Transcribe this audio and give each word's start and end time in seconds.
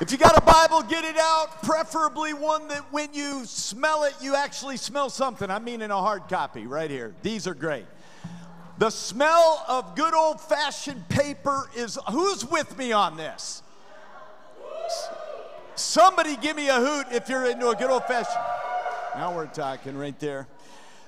If 0.00 0.10
you 0.10 0.16
got 0.16 0.34
a 0.34 0.40
Bible, 0.40 0.80
get 0.82 1.04
it 1.04 1.18
out. 1.18 1.62
Preferably 1.62 2.32
one 2.32 2.68
that 2.68 2.90
when 2.90 3.12
you 3.12 3.44
smell 3.44 4.04
it, 4.04 4.14
you 4.18 4.34
actually 4.34 4.78
smell 4.78 5.10
something. 5.10 5.50
I 5.50 5.58
mean, 5.58 5.82
in 5.82 5.90
a 5.90 6.00
hard 6.00 6.26
copy 6.26 6.66
right 6.66 6.90
here. 6.90 7.14
These 7.20 7.46
are 7.46 7.52
great. 7.52 7.84
The 8.78 8.88
smell 8.88 9.62
of 9.68 9.94
good 9.96 10.14
old 10.14 10.40
fashioned 10.40 11.06
paper 11.10 11.68
is. 11.76 11.98
Who's 12.10 12.46
with 12.46 12.78
me 12.78 12.92
on 12.92 13.18
this? 13.18 13.62
Somebody 15.74 16.36
give 16.36 16.56
me 16.56 16.70
a 16.70 16.80
hoot 16.80 17.08
if 17.10 17.28
you're 17.28 17.44
into 17.44 17.68
a 17.68 17.76
good 17.76 17.90
old 17.90 18.04
fashioned. 18.04 18.42
Now 19.16 19.36
we're 19.36 19.48
talking 19.48 19.98
right 19.98 20.18
there. 20.18 20.48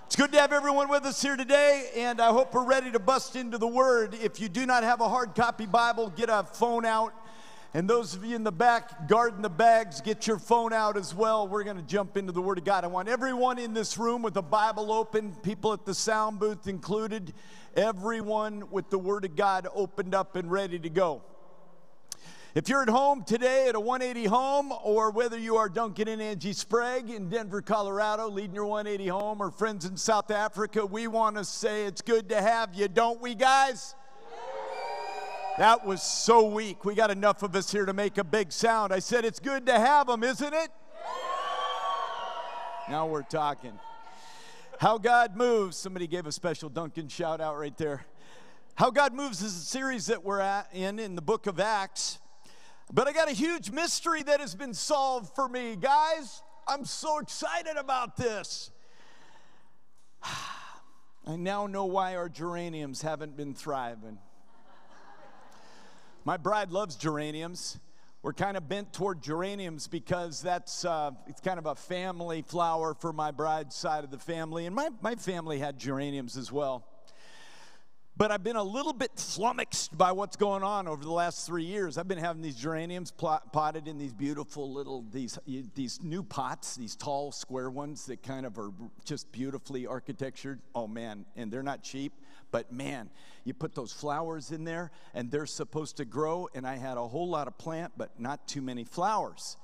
It's 0.04 0.16
good 0.16 0.32
to 0.32 0.38
have 0.38 0.52
everyone 0.52 0.90
with 0.90 1.06
us 1.06 1.22
here 1.22 1.38
today, 1.38 1.88
and 1.96 2.20
I 2.20 2.28
hope 2.28 2.52
we're 2.52 2.66
ready 2.66 2.90
to 2.90 2.98
bust 2.98 3.36
into 3.36 3.56
the 3.56 3.66
Word. 3.66 4.14
If 4.22 4.38
you 4.38 4.50
do 4.50 4.66
not 4.66 4.82
have 4.82 5.00
a 5.00 5.08
hard 5.08 5.34
copy 5.34 5.64
Bible, 5.64 6.10
get 6.10 6.28
a 6.28 6.42
phone 6.42 6.84
out 6.84 7.14
and 7.74 7.88
those 7.88 8.14
of 8.14 8.22
you 8.24 8.36
in 8.36 8.44
the 8.44 8.52
back, 8.52 9.08
guarding 9.08 9.40
the 9.40 9.48
bags, 9.48 10.02
get 10.02 10.26
your 10.26 10.38
phone 10.38 10.74
out 10.74 10.98
as 10.98 11.14
well. 11.14 11.48
We're 11.48 11.64
going 11.64 11.78
to 11.78 11.82
jump 11.82 12.18
into 12.18 12.30
the 12.30 12.42
Word 12.42 12.58
of 12.58 12.64
God. 12.64 12.84
I 12.84 12.88
want 12.88 13.08
everyone 13.08 13.58
in 13.58 13.72
this 13.72 13.96
room 13.96 14.20
with 14.20 14.36
a 14.36 14.42
Bible 14.42 14.92
open, 14.92 15.34
people 15.36 15.72
at 15.72 15.86
the 15.86 15.94
sound 15.94 16.38
booth 16.38 16.68
included, 16.68 17.32
everyone 17.74 18.70
with 18.70 18.90
the 18.90 18.98
Word 18.98 19.24
of 19.24 19.36
God 19.36 19.66
opened 19.74 20.14
up 20.14 20.36
and 20.36 20.50
ready 20.50 20.78
to 20.78 20.90
go. 20.90 21.22
If 22.54 22.68
you're 22.68 22.82
at 22.82 22.90
home 22.90 23.24
today 23.24 23.68
at 23.68 23.74
a 23.74 23.80
180 23.80 24.28
home, 24.28 24.74
or 24.84 25.10
whether 25.10 25.38
you 25.38 25.56
are 25.56 25.70
Duncan 25.70 26.08
and 26.08 26.20
Angie 26.20 26.52
Sprague 26.52 27.08
in 27.08 27.30
Denver, 27.30 27.62
Colorado, 27.62 28.28
leading 28.28 28.54
your 28.54 28.66
180 28.66 29.08
home, 29.08 29.40
or 29.40 29.50
friends 29.50 29.86
in 29.86 29.96
South 29.96 30.30
Africa, 30.30 30.84
we 30.84 31.06
want 31.06 31.36
to 31.36 31.44
say 31.46 31.86
it's 31.86 32.02
good 32.02 32.28
to 32.28 32.42
have 32.42 32.74
you, 32.74 32.88
don't 32.88 33.22
we, 33.22 33.34
guys? 33.34 33.94
That 35.58 35.84
was 35.84 36.02
so 36.02 36.46
weak. 36.46 36.84
We 36.84 36.94
got 36.94 37.10
enough 37.10 37.42
of 37.42 37.54
us 37.54 37.70
here 37.70 37.84
to 37.84 37.92
make 37.92 38.16
a 38.16 38.24
big 38.24 38.52
sound. 38.52 38.92
I 38.92 39.00
said, 39.00 39.24
It's 39.24 39.38
good 39.38 39.66
to 39.66 39.78
have 39.78 40.06
them, 40.06 40.22
isn't 40.24 40.54
it? 40.54 40.70
Now 42.88 43.06
we're 43.06 43.22
talking. 43.22 43.78
How 44.80 44.98
God 44.98 45.36
moves. 45.36 45.76
Somebody 45.76 46.06
gave 46.06 46.26
a 46.26 46.32
special 46.32 46.68
Duncan 46.68 47.08
shout 47.08 47.40
out 47.40 47.58
right 47.58 47.76
there. 47.76 48.06
How 48.74 48.90
God 48.90 49.12
moves 49.12 49.42
is 49.42 49.54
a 49.54 49.64
series 49.64 50.06
that 50.06 50.24
we're 50.24 50.40
at 50.40 50.68
in 50.72 50.98
in 50.98 51.14
the 51.14 51.22
book 51.22 51.46
of 51.46 51.60
Acts. 51.60 52.18
But 52.90 53.06
I 53.06 53.12
got 53.12 53.28
a 53.28 53.32
huge 53.32 53.70
mystery 53.70 54.22
that 54.22 54.40
has 54.40 54.54
been 54.54 54.74
solved 54.74 55.34
for 55.34 55.48
me. 55.48 55.76
Guys, 55.76 56.42
I'm 56.66 56.84
so 56.86 57.18
excited 57.18 57.76
about 57.76 58.16
this. 58.16 58.70
I 60.24 61.36
now 61.36 61.66
know 61.66 61.84
why 61.84 62.16
our 62.16 62.28
geraniums 62.28 63.02
haven't 63.02 63.36
been 63.36 63.54
thriving. 63.54 64.18
My 66.24 66.36
bride 66.36 66.70
loves 66.70 66.94
geraniums. 66.94 67.80
We're 68.22 68.32
kind 68.32 68.56
of 68.56 68.68
bent 68.68 68.92
toward 68.92 69.20
geraniums 69.20 69.88
because 69.88 70.40
that's 70.40 70.84
uh, 70.84 71.10
it's 71.26 71.40
kind 71.40 71.58
of 71.58 71.66
a 71.66 71.74
family 71.74 72.42
flower 72.42 72.94
for 72.94 73.12
my 73.12 73.32
bride's 73.32 73.74
side 73.74 74.04
of 74.04 74.12
the 74.12 74.18
family, 74.18 74.66
and 74.66 74.74
my, 74.74 74.90
my 75.00 75.16
family 75.16 75.58
had 75.58 75.76
geraniums 75.78 76.36
as 76.36 76.52
well. 76.52 76.86
But 78.16 78.30
I've 78.30 78.44
been 78.44 78.56
a 78.56 78.62
little 78.62 78.92
bit 78.92 79.10
flummoxed 79.16 79.98
by 79.98 80.12
what's 80.12 80.36
going 80.36 80.62
on 80.62 80.86
over 80.86 81.02
the 81.02 81.10
last 81.10 81.44
three 81.44 81.64
years. 81.64 81.98
I've 81.98 82.06
been 82.06 82.18
having 82.18 82.42
these 82.42 82.54
geraniums 82.54 83.10
potted 83.10 83.88
in 83.88 83.98
these 83.98 84.12
beautiful 84.12 84.72
little 84.72 85.04
these 85.10 85.40
these 85.74 86.00
new 86.04 86.22
pots, 86.22 86.76
these 86.76 86.94
tall 86.94 87.32
square 87.32 87.70
ones 87.70 88.06
that 88.06 88.22
kind 88.22 88.46
of 88.46 88.58
are 88.58 88.70
just 89.04 89.32
beautifully 89.32 89.88
architectured. 89.88 90.60
Oh 90.72 90.86
man, 90.86 91.26
and 91.34 91.50
they're 91.50 91.64
not 91.64 91.82
cheap. 91.82 92.12
But 92.52 92.70
man, 92.70 93.10
you 93.44 93.54
put 93.54 93.74
those 93.74 93.92
flowers 93.92 94.52
in 94.52 94.62
there 94.62 94.92
and 95.14 95.30
they're 95.30 95.46
supposed 95.46 95.96
to 95.96 96.04
grow. 96.04 96.48
And 96.54 96.64
I 96.64 96.76
had 96.76 96.98
a 96.98 97.08
whole 97.08 97.28
lot 97.28 97.48
of 97.48 97.58
plant, 97.58 97.94
but 97.96 98.20
not 98.20 98.46
too 98.46 98.62
many 98.62 98.84
flowers. 98.84 99.56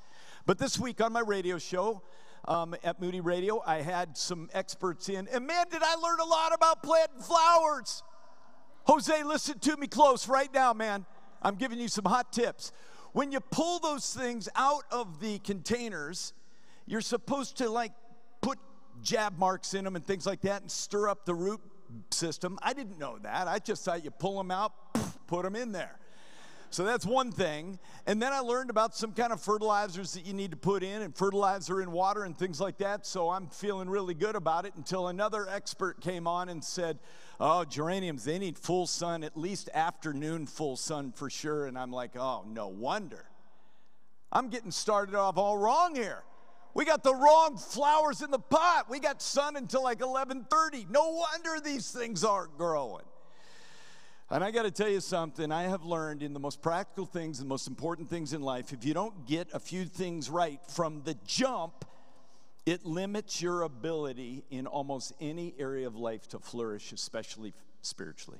But 0.46 0.58
this 0.58 0.80
week 0.80 1.00
on 1.00 1.12
my 1.12 1.20
radio 1.20 1.58
show, 1.58 2.02
um, 2.46 2.74
at 2.82 3.00
Moody 3.00 3.20
Radio, 3.20 3.62
I 3.66 3.82
had 3.82 4.16
some 4.16 4.48
experts 4.54 5.10
in, 5.10 5.28
and 5.28 5.46
man, 5.46 5.66
did 5.70 5.82
I 5.82 5.96
learn 5.96 6.18
a 6.18 6.24
lot 6.24 6.54
about 6.54 6.82
planting 6.82 7.20
flowers. 7.20 8.02
Jose, 8.84 9.22
listen 9.22 9.58
to 9.58 9.76
me 9.76 9.86
close 9.86 10.28
right 10.28 10.52
now, 10.54 10.72
man. 10.72 11.04
I'm 11.42 11.56
giving 11.56 11.78
you 11.78 11.88
some 11.88 12.06
hot 12.06 12.32
tips. 12.32 12.72
When 13.12 13.32
you 13.32 13.40
pull 13.40 13.80
those 13.80 14.14
things 14.14 14.48
out 14.56 14.84
of 14.90 15.20
the 15.20 15.40
containers, 15.40 16.32
you're 16.86 17.02
supposed 17.02 17.58
to 17.58 17.68
like 17.68 17.92
put 18.40 18.58
jab 19.02 19.38
marks 19.38 19.74
in 19.74 19.84
them 19.84 19.94
and 19.94 20.06
things 20.06 20.24
like 20.24 20.40
that 20.42 20.62
and 20.62 20.70
stir 20.70 21.10
up 21.10 21.26
the 21.26 21.34
root 21.34 21.60
system. 22.10 22.58
I 22.62 22.72
didn't 22.72 22.98
know 22.98 23.18
that. 23.22 23.48
I 23.48 23.58
just 23.58 23.84
thought 23.84 24.04
you 24.04 24.10
pull 24.10 24.36
them 24.36 24.50
out, 24.50 24.72
put 25.26 25.44
them 25.44 25.56
in 25.56 25.72
there. 25.72 25.98
So 26.70 26.84
that's 26.84 27.06
one 27.06 27.32
thing. 27.32 27.78
And 28.06 28.20
then 28.20 28.32
I 28.32 28.40
learned 28.40 28.68
about 28.68 28.94
some 28.94 29.12
kind 29.12 29.32
of 29.32 29.40
fertilizers 29.40 30.12
that 30.12 30.26
you 30.26 30.34
need 30.34 30.50
to 30.50 30.56
put 30.56 30.82
in 30.82 31.02
and 31.02 31.16
fertilizer 31.16 31.80
in 31.80 31.90
water 31.90 32.24
and 32.24 32.36
things 32.36 32.60
like 32.60 32.78
that. 32.78 33.06
So 33.06 33.30
I'm 33.30 33.46
feeling 33.48 33.88
really 33.88 34.14
good 34.14 34.36
about 34.36 34.66
it 34.66 34.74
until 34.76 35.08
another 35.08 35.48
expert 35.48 36.00
came 36.00 36.26
on 36.26 36.48
and 36.50 36.62
said, 36.62 36.98
Oh, 37.40 37.64
geraniums, 37.64 38.24
they 38.24 38.38
need 38.38 38.58
full 38.58 38.86
sun, 38.86 39.24
at 39.24 39.36
least 39.36 39.70
afternoon 39.72 40.46
full 40.46 40.76
sun 40.76 41.12
for 41.12 41.30
sure. 41.30 41.66
And 41.66 41.78
I'm 41.78 41.90
like, 41.90 42.16
Oh, 42.16 42.44
no 42.46 42.68
wonder. 42.68 43.24
I'm 44.30 44.50
getting 44.50 44.70
started 44.70 45.14
off 45.14 45.38
all 45.38 45.56
wrong 45.56 45.94
here. 45.94 46.22
We 46.78 46.84
got 46.84 47.02
the 47.02 47.12
wrong 47.12 47.56
flowers 47.56 48.22
in 48.22 48.30
the 48.30 48.38
pot. 48.38 48.88
We 48.88 49.00
got 49.00 49.20
sun 49.20 49.56
until 49.56 49.82
like 49.82 49.98
11:30. 49.98 50.88
No 50.88 51.10
wonder 51.10 51.58
these 51.60 51.90
things 51.90 52.22
aren't 52.22 52.56
growing. 52.56 53.04
And 54.30 54.44
I 54.44 54.52
got 54.52 54.62
to 54.62 54.70
tell 54.70 54.88
you 54.88 55.00
something, 55.00 55.50
I 55.50 55.64
have 55.64 55.82
learned 55.82 56.22
in 56.22 56.34
the 56.34 56.38
most 56.38 56.62
practical 56.62 57.04
things, 57.04 57.40
the 57.40 57.46
most 57.46 57.66
important 57.66 58.08
things 58.08 58.32
in 58.32 58.42
life, 58.42 58.72
if 58.72 58.84
you 58.84 58.94
don't 58.94 59.26
get 59.26 59.48
a 59.52 59.58
few 59.58 59.86
things 59.86 60.30
right 60.30 60.60
from 60.68 61.02
the 61.02 61.14
jump, 61.26 61.84
it 62.64 62.86
limits 62.86 63.42
your 63.42 63.62
ability 63.62 64.44
in 64.48 64.68
almost 64.68 65.12
any 65.20 65.56
area 65.58 65.88
of 65.88 65.96
life 65.96 66.28
to 66.28 66.38
flourish, 66.38 66.92
especially 66.92 67.54
spiritually. 67.82 68.38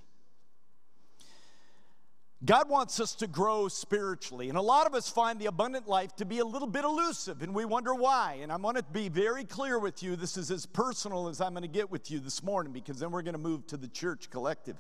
God 2.45 2.69
wants 2.69 3.01
us 3.01 3.17
to 3.17 3.27
grow 3.27 3.67
spiritually. 3.67 4.49
And 4.49 4.57
a 4.57 4.63
lot 4.63 4.87
of 4.87 4.95
us 4.95 5.09
find 5.09 5.41
the 5.41 5.47
abundant 5.47 5.89
life 5.89 6.15
to 6.17 6.25
be 6.25 6.39
a 6.39 6.45
little 6.45 6.69
bit 6.69 6.85
elusive, 6.85 7.43
and 7.43 7.53
we 7.53 7.65
wonder 7.65 7.95
why. 7.95 8.39
And 8.41 8.53
I'm 8.53 8.63
going 8.63 8.77
to 8.77 8.85
be 8.85 9.09
very 9.09 9.45
clear 9.45 9.79
with 9.79 10.05
you. 10.05 10.15
This 10.15 10.37
is 10.37 10.53
as 10.53 10.65
personal 10.65 11.29
as 11.29 11.41
I'm 11.41 11.53
going 11.53 11.63
to 11.63 11.69
get 11.69 11.91
with 11.91 12.13
you 12.13 12.21
this 12.21 12.45
morning 12.45 12.73
because 12.73 13.01
then 13.01 13.11
we're 13.11 13.23
going 13.23 13.35
to 13.35 13.41
move 13.41 13.67
to 13.69 13.77
the 13.77 13.89
church 13.89 14.31
collective. 14.31 14.77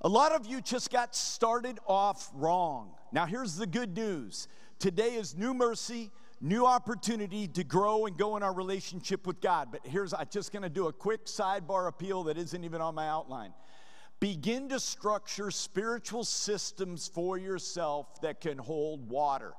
A 0.00 0.08
lot 0.08 0.32
of 0.32 0.46
you 0.46 0.60
just 0.60 0.90
got 0.90 1.14
started 1.14 1.78
off 1.86 2.28
wrong. 2.34 2.92
Now, 3.12 3.26
here's 3.26 3.56
the 3.56 3.66
good 3.66 3.94
news 3.94 4.48
today 4.80 5.14
is 5.14 5.36
new 5.36 5.54
mercy, 5.54 6.10
new 6.40 6.66
opportunity 6.66 7.46
to 7.46 7.62
grow 7.62 8.06
and 8.06 8.16
go 8.18 8.36
in 8.36 8.42
our 8.42 8.52
relationship 8.52 9.28
with 9.28 9.40
God. 9.40 9.68
But 9.70 9.82
here's, 9.84 10.12
I'm 10.12 10.26
just 10.28 10.52
going 10.52 10.62
to 10.64 10.70
do 10.70 10.88
a 10.88 10.92
quick 10.92 11.26
sidebar 11.26 11.86
appeal 11.86 12.24
that 12.24 12.36
isn't 12.36 12.64
even 12.64 12.80
on 12.80 12.96
my 12.96 13.08
outline. 13.08 13.52
Begin 14.20 14.68
to 14.68 14.78
structure 14.78 15.50
spiritual 15.50 16.24
systems 16.24 17.08
for 17.08 17.38
yourself 17.38 18.20
that 18.20 18.40
can 18.42 18.58
hold 18.58 19.08
water. 19.08 19.54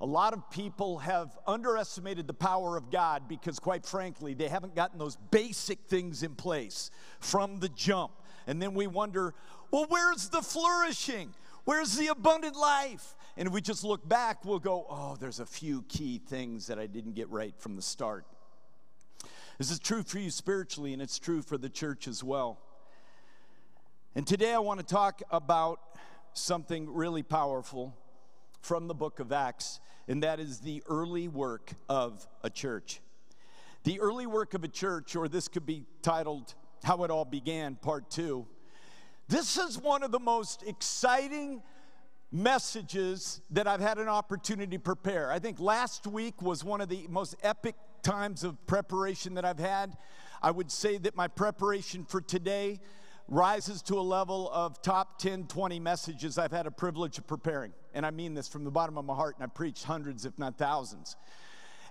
A 0.00 0.06
lot 0.06 0.32
of 0.32 0.50
people 0.50 0.98
have 0.98 1.38
underestimated 1.46 2.26
the 2.26 2.34
power 2.34 2.76
of 2.76 2.90
God 2.90 3.28
because, 3.28 3.58
quite 3.58 3.86
frankly, 3.86 4.34
they 4.34 4.48
haven't 4.48 4.74
gotten 4.74 4.98
those 4.98 5.16
basic 5.30 5.78
things 5.86 6.22
in 6.22 6.34
place 6.34 6.90
from 7.20 7.60
the 7.60 7.68
jump. 7.68 8.12
And 8.46 8.60
then 8.60 8.74
we 8.74 8.86
wonder, 8.86 9.34
well, 9.70 9.86
where's 9.88 10.30
the 10.30 10.42
flourishing? 10.42 11.34
Where's 11.64 11.96
the 11.96 12.08
abundant 12.08 12.56
life? 12.56 13.14
And 13.36 13.46
if 13.46 13.52
we 13.52 13.60
just 13.60 13.84
look 13.84 14.08
back, 14.08 14.44
we'll 14.44 14.58
go, 14.58 14.86
oh, 14.88 15.16
there's 15.20 15.38
a 15.38 15.46
few 15.46 15.82
key 15.82 16.18
things 16.18 16.66
that 16.66 16.78
I 16.78 16.86
didn't 16.86 17.14
get 17.14 17.28
right 17.28 17.54
from 17.58 17.76
the 17.76 17.82
start. 17.82 18.24
This 19.58 19.70
is 19.70 19.78
true 19.78 20.02
for 20.02 20.18
you 20.18 20.30
spiritually, 20.30 20.94
and 20.94 21.02
it's 21.02 21.18
true 21.18 21.42
for 21.42 21.58
the 21.58 21.68
church 21.68 22.08
as 22.08 22.24
well. 22.24 22.58
And 24.16 24.26
today 24.26 24.52
I 24.52 24.58
want 24.58 24.80
to 24.80 24.86
talk 24.86 25.22
about 25.30 25.78
something 26.32 26.92
really 26.92 27.22
powerful 27.22 27.96
from 28.60 28.88
the 28.88 28.94
book 28.94 29.20
of 29.20 29.30
Acts, 29.30 29.78
and 30.08 30.24
that 30.24 30.40
is 30.40 30.58
the 30.58 30.82
early 30.88 31.28
work 31.28 31.74
of 31.88 32.26
a 32.42 32.50
church. 32.50 33.00
The 33.84 34.00
early 34.00 34.26
work 34.26 34.54
of 34.54 34.64
a 34.64 34.68
church, 34.68 35.14
or 35.14 35.28
this 35.28 35.46
could 35.46 35.64
be 35.64 35.84
titled 36.02 36.54
How 36.82 37.04
It 37.04 37.12
All 37.12 37.24
Began, 37.24 37.76
Part 37.76 38.10
Two. 38.10 38.48
This 39.28 39.56
is 39.56 39.78
one 39.78 40.02
of 40.02 40.10
the 40.10 40.18
most 40.18 40.64
exciting 40.64 41.62
messages 42.32 43.40
that 43.50 43.68
I've 43.68 43.80
had 43.80 43.98
an 43.98 44.08
opportunity 44.08 44.76
to 44.76 44.82
prepare. 44.82 45.30
I 45.30 45.38
think 45.38 45.60
last 45.60 46.08
week 46.08 46.42
was 46.42 46.64
one 46.64 46.80
of 46.80 46.88
the 46.88 47.06
most 47.08 47.36
epic 47.44 47.76
times 48.02 48.42
of 48.42 48.66
preparation 48.66 49.34
that 49.34 49.44
I've 49.44 49.60
had. 49.60 49.96
I 50.42 50.50
would 50.50 50.72
say 50.72 50.98
that 50.98 51.14
my 51.14 51.28
preparation 51.28 52.04
for 52.04 52.20
today 52.20 52.80
rises 53.30 53.80
to 53.82 53.94
a 53.94 54.02
level 54.02 54.50
of 54.52 54.82
top 54.82 55.18
10, 55.20 55.46
20 55.46 55.78
messages 55.78 56.36
I've 56.36 56.50
had 56.50 56.66
a 56.66 56.70
privilege 56.70 57.16
of 57.16 57.26
preparing. 57.28 57.72
And 57.94 58.04
I 58.04 58.10
mean 58.10 58.34
this 58.34 58.48
from 58.48 58.64
the 58.64 58.70
bottom 58.70 58.98
of 58.98 59.04
my 59.04 59.14
heart, 59.14 59.36
and 59.36 59.44
I've 59.44 59.54
preached 59.54 59.84
hundreds, 59.84 60.26
if 60.26 60.36
not 60.36 60.58
thousands. 60.58 61.16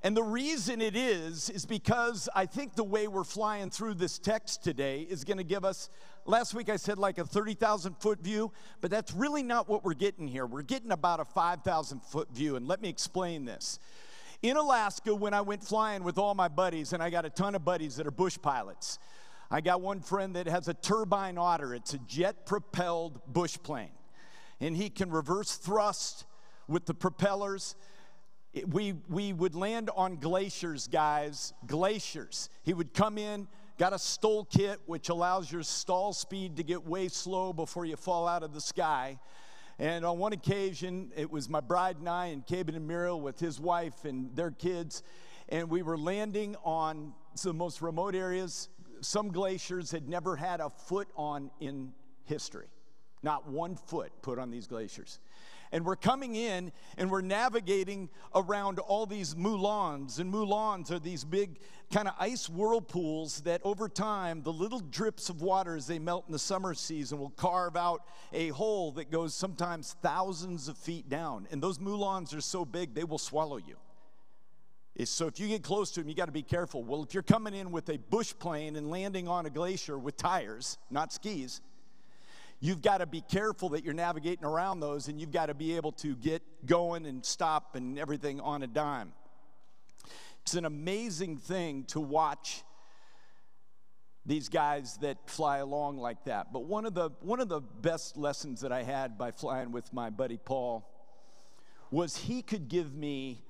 And 0.03 0.15
the 0.15 0.23
reason 0.23 0.81
it 0.81 0.95
is, 0.95 1.49
is 1.49 1.65
because 1.65 2.29
I 2.35 2.45
think 2.45 2.75
the 2.75 2.83
way 2.83 3.07
we're 3.07 3.23
flying 3.23 3.69
through 3.69 3.95
this 3.95 4.19
text 4.19 4.63
today 4.63 5.01
is 5.09 5.23
going 5.23 5.37
to 5.37 5.43
give 5.43 5.65
us, 5.65 5.89
last 6.25 6.53
week 6.53 6.69
I 6.69 6.75
said 6.75 6.97
like 6.97 7.17
a 7.17 7.25
30,000 7.25 7.95
foot 7.99 8.21
view, 8.21 8.51
but 8.81 8.91
that's 8.91 9.13
really 9.13 9.43
not 9.43 9.67
what 9.67 9.83
we're 9.83 9.93
getting 9.93 10.27
here. 10.27 10.45
We're 10.45 10.61
getting 10.61 10.91
about 10.91 11.19
a 11.19 11.25
5,000 11.25 12.01
foot 12.01 12.29
view. 12.33 12.55
And 12.57 12.67
let 12.67 12.81
me 12.81 12.89
explain 12.89 13.45
this. 13.45 13.79
In 14.41 14.55
Alaska, 14.55 15.13
when 15.13 15.33
I 15.33 15.41
went 15.41 15.63
flying 15.63 16.03
with 16.03 16.17
all 16.17 16.33
my 16.33 16.47
buddies, 16.47 16.93
and 16.93 17.03
I 17.03 17.09
got 17.09 17.25
a 17.25 17.29
ton 17.29 17.55
of 17.55 17.65
buddies 17.65 17.97
that 17.97 18.07
are 18.07 18.11
bush 18.11 18.37
pilots, 18.41 18.99
I 19.51 19.61
got 19.61 19.81
one 19.81 20.01
friend 20.01 20.35
that 20.35 20.47
has 20.47 20.67
a 20.67 20.73
turbine 20.73 21.37
otter. 21.37 21.73
It's 21.73 21.93
a 21.93 21.99
jet 21.99 22.45
propelled 22.45 23.21
bush 23.25 23.57
plane. 23.61 23.91
And 24.59 24.75
he 24.75 24.89
can 24.89 25.09
reverse 25.09 25.55
thrust 25.55 26.25
with 26.67 26.85
the 26.85 26.93
propellers 26.93 27.75
we, 28.67 28.93
we 29.07 29.33
would 29.33 29.55
land 29.55 29.89
on 29.95 30.15
glaciers, 30.17 30.87
guys, 30.87 31.53
glaciers. 31.67 32.49
He 32.63 32.73
would 32.73 32.93
come 32.93 33.17
in, 33.17 33.47
got 33.77 33.93
a 33.93 33.99
stall 33.99 34.45
kit, 34.45 34.79
which 34.85 35.09
allows 35.09 35.51
your 35.51 35.63
stall 35.63 36.13
speed 36.13 36.57
to 36.57 36.63
get 36.63 36.85
way 36.85 37.07
slow 37.09 37.53
before 37.53 37.85
you 37.85 37.95
fall 37.95 38.27
out 38.27 38.43
of 38.43 38.53
the 38.53 38.61
sky. 38.61 39.19
And 39.77 40.03
on 40.03 40.17
one 40.17 40.33
occasion, 40.33 41.11
it 41.15 41.29
was 41.29 41.47
my 41.47 41.61
bride 41.61 41.97
and 41.97 42.09
I, 42.09 42.27
and 42.27 42.45
Caben 42.45 42.75
and 42.75 42.87
Muriel 42.87 43.21
with 43.21 43.39
his 43.39 43.59
wife 43.59 44.03
and 44.03 44.35
their 44.35 44.51
kids. 44.51 45.03
And 45.47 45.69
we 45.69 45.83
were 45.83 45.97
landing 45.97 46.55
on 46.63 47.13
the 47.41 47.53
most 47.53 47.81
remote 47.81 48.15
areas. 48.15 48.67
Some 49.01 49.31
glaciers 49.31 49.91
had 49.91 50.07
never 50.07 50.35
had 50.35 50.59
a 50.59 50.69
foot 50.69 51.07
on 51.15 51.51
in 51.59 51.93
history, 52.25 52.67
not 53.23 53.47
one 53.47 53.75
foot 53.75 54.11
put 54.21 54.39
on 54.39 54.51
these 54.51 54.67
glaciers. 54.67 55.19
And 55.71 55.85
we're 55.85 55.95
coming 55.95 56.35
in 56.35 56.71
and 56.97 57.11
we're 57.11 57.21
navigating 57.21 58.09
around 58.33 58.79
all 58.79 59.05
these 59.05 59.35
moulins. 59.35 60.19
And 60.19 60.29
moulins 60.29 60.91
are 60.91 60.97
these 60.97 61.23
big 61.23 61.59
kind 61.91 62.07
of 62.07 62.15
ice 62.19 62.49
whirlpools 62.49 63.41
that 63.41 63.61
over 63.63 63.87
time, 63.87 64.41
the 64.41 64.53
little 64.53 64.79
drips 64.79 65.29
of 65.29 65.41
water 65.41 65.75
as 65.75 65.85
they 65.85 65.99
melt 65.99 66.25
in 66.27 66.31
the 66.31 66.39
summer 66.39 66.73
season 66.73 67.19
will 67.19 67.29
carve 67.31 67.75
out 67.75 68.01
a 68.33 68.49
hole 68.49 68.91
that 68.93 69.11
goes 69.11 69.33
sometimes 69.35 69.95
thousands 70.01 70.67
of 70.67 70.77
feet 70.77 71.07
down. 71.07 71.47
And 71.51 71.61
those 71.61 71.79
moulins 71.79 72.33
are 72.33 72.41
so 72.41 72.65
big, 72.65 72.95
they 72.95 73.03
will 73.03 73.19
swallow 73.19 73.57
you. 73.57 73.77
So 75.05 75.27
if 75.27 75.39
you 75.39 75.47
get 75.47 75.63
close 75.63 75.91
to 75.91 76.01
them, 76.01 76.09
you 76.09 76.15
got 76.15 76.25
to 76.25 76.31
be 76.31 76.43
careful. 76.43 76.83
Well, 76.83 77.03
if 77.03 77.13
you're 77.13 77.23
coming 77.23 77.53
in 77.53 77.71
with 77.71 77.89
a 77.89 77.97
bush 77.97 78.33
plane 78.37 78.75
and 78.75 78.89
landing 78.89 79.27
on 79.27 79.45
a 79.45 79.49
glacier 79.49 79.97
with 79.97 80.17
tires, 80.17 80.77
not 80.89 81.13
skis, 81.13 81.61
you've 82.59 82.81
got 82.81 82.97
to 82.97 83.05
be 83.05 83.21
careful 83.21 83.69
that 83.69 83.85
you're 83.85 83.93
navigating 83.93 84.43
around 84.43 84.81
those 84.81 85.07
and 85.07 85.19
you've 85.19 85.31
got 85.31 85.45
to 85.45 85.53
be 85.53 85.75
able 85.75 85.93
to 85.93 86.15
get 86.15 86.41
going 86.65 87.05
and 87.05 87.25
stop 87.25 87.75
and 87.75 87.97
everything 87.97 88.41
on 88.41 88.63
a 88.63 88.67
dime. 88.67 89.13
It's 90.41 90.55
an 90.55 90.65
amazing 90.65 91.37
thing 91.37 91.85
to 91.85 91.99
watch 91.99 92.63
these 94.25 94.49
guys 94.49 94.97
that 94.97 95.17
fly 95.29 95.59
along 95.59 95.97
like 95.97 96.25
that. 96.25 96.51
But 96.51 96.65
one 96.65 96.85
of 96.85 96.93
the 96.93 97.09
one 97.21 97.39
of 97.39 97.49
the 97.49 97.61
best 97.61 98.17
lessons 98.17 98.61
that 98.61 98.71
I 98.71 98.83
had 98.83 99.17
by 99.17 99.31
flying 99.31 99.71
with 99.71 99.91
my 99.93 100.09
buddy 100.09 100.37
Paul 100.37 100.87
was 101.91 102.15
he 102.17 102.41
could 102.41 102.67
give 102.67 102.93
me 102.93 103.43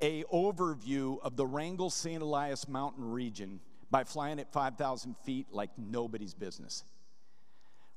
a 0.00 0.24
overview 0.24 1.18
of 1.22 1.36
the 1.36 1.46
Wrangell 1.46 1.90
St. 1.90 2.22
Elias 2.22 2.68
mountain 2.68 3.10
region 3.10 3.60
by 3.90 4.04
flying 4.04 4.38
at 4.38 4.52
5,000 4.52 5.16
feet 5.24 5.46
like 5.50 5.70
nobody's 5.76 6.34
business. 6.34 6.84